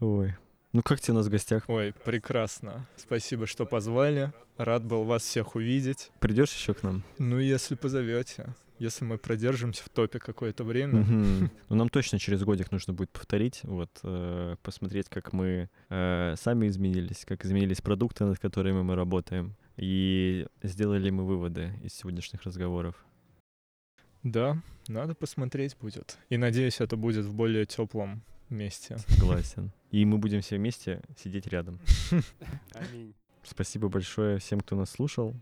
ой. 0.00 0.34
Ну 0.72 0.82
как 0.82 1.00
тебе 1.00 1.14
у 1.14 1.16
нас 1.16 1.26
в 1.26 1.30
гостях? 1.30 1.64
ой, 1.68 1.94
прекрасно. 2.04 2.86
Спасибо, 2.96 3.46
что 3.46 3.64
позвали. 3.64 4.32
Рад 4.58 4.84
был 4.84 5.04
вас 5.04 5.22
всех 5.22 5.54
увидеть. 5.54 6.10
Придешь 6.20 6.52
еще 6.52 6.74
к 6.74 6.82
нам? 6.82 7.02
Ну, 7.18 7.38
если 7.38 7.76
позовете. 7.76 8.54
Если 8.78 9.04
мы 9.04 9.16
продержимся 9.18 9.82
в 9.82 9.88
топе 9.88 10.18
какое-то 10.18 10.64
время. 10.64 11.00
Мгм. 11.00 11.50
Ну, 11.68 11.76
нам 11.76 11.88
точно 11.88 12.18
через 12.18 12.42
годик 12.44 12.70
нужно 12.72 12.92
будет 12.92 13.10
повторить, 13.10 13.60
вот, 13.62 13.90
э, 14.02 14.56
посмотреть, 14.62 15.08
как 15.08 15.32
мы 15.32 15.70
э, 15.88 16.34
сами 16.36 16.68
изменились, 16.68 17.24
как 17.24 17.44
изменились 17.44 17.80
продукты, 17.80 18.24
над 18.24 18.38
которыми 18.38 18.82
мы 18.82 18.94
работаем, 18.94 19.56
и 19.76 20.46
сделали 20.62 21.04
ли 21.04 21.10
мы 21.10 21.24
выводы 21.24 21.72
из 21.82 21.94
сегодняшних 21.94 22.42
разговоров. 22.42 22.94
Да, 24.22 24.60
надо 24.88 25.14
посмотреть 25.14 25.76
будет. 25.80 26.18
И 26.28 26.36
надеюсь, 26.36 26.80
это 26.80 26.96
будет 26.96 27.24
в 27.24 27.34
более 27.34 27.64
теплом 27.64 28.22
месте. 28.50 28.98
Согласен. 29.08 29.70
И 29.90 30.04
мы 30.04 30.18
будем 30.18 30.40
все 30.40 30.56
вместе 30.56 31.00
сидеть 31.16 31.46
рядом. 31.46 31.80
Аминь. 32.74 33.14
Спасибо 33.42 33.88
большое 33.88 34.38
всем, 34.38 34.60
кто 34.60 34.76
нас 34.76 34.90
слушал. 34.90 35.34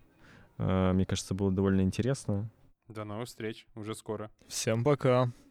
Э, 0.58 0.92
Мне 0.92 1.06
кажется, 1.06 1.34
было 1.34 1.50
довольно 1.50 1.80
интересно. 1.80 2.50
До 2.88 3.04
новых 3.04 3.28
встреч. 3.28 3.66
Уже 3.74 3.94
скоро. 3.94 4.30
Всем 4.46 4.84
пока. 4.84 5.32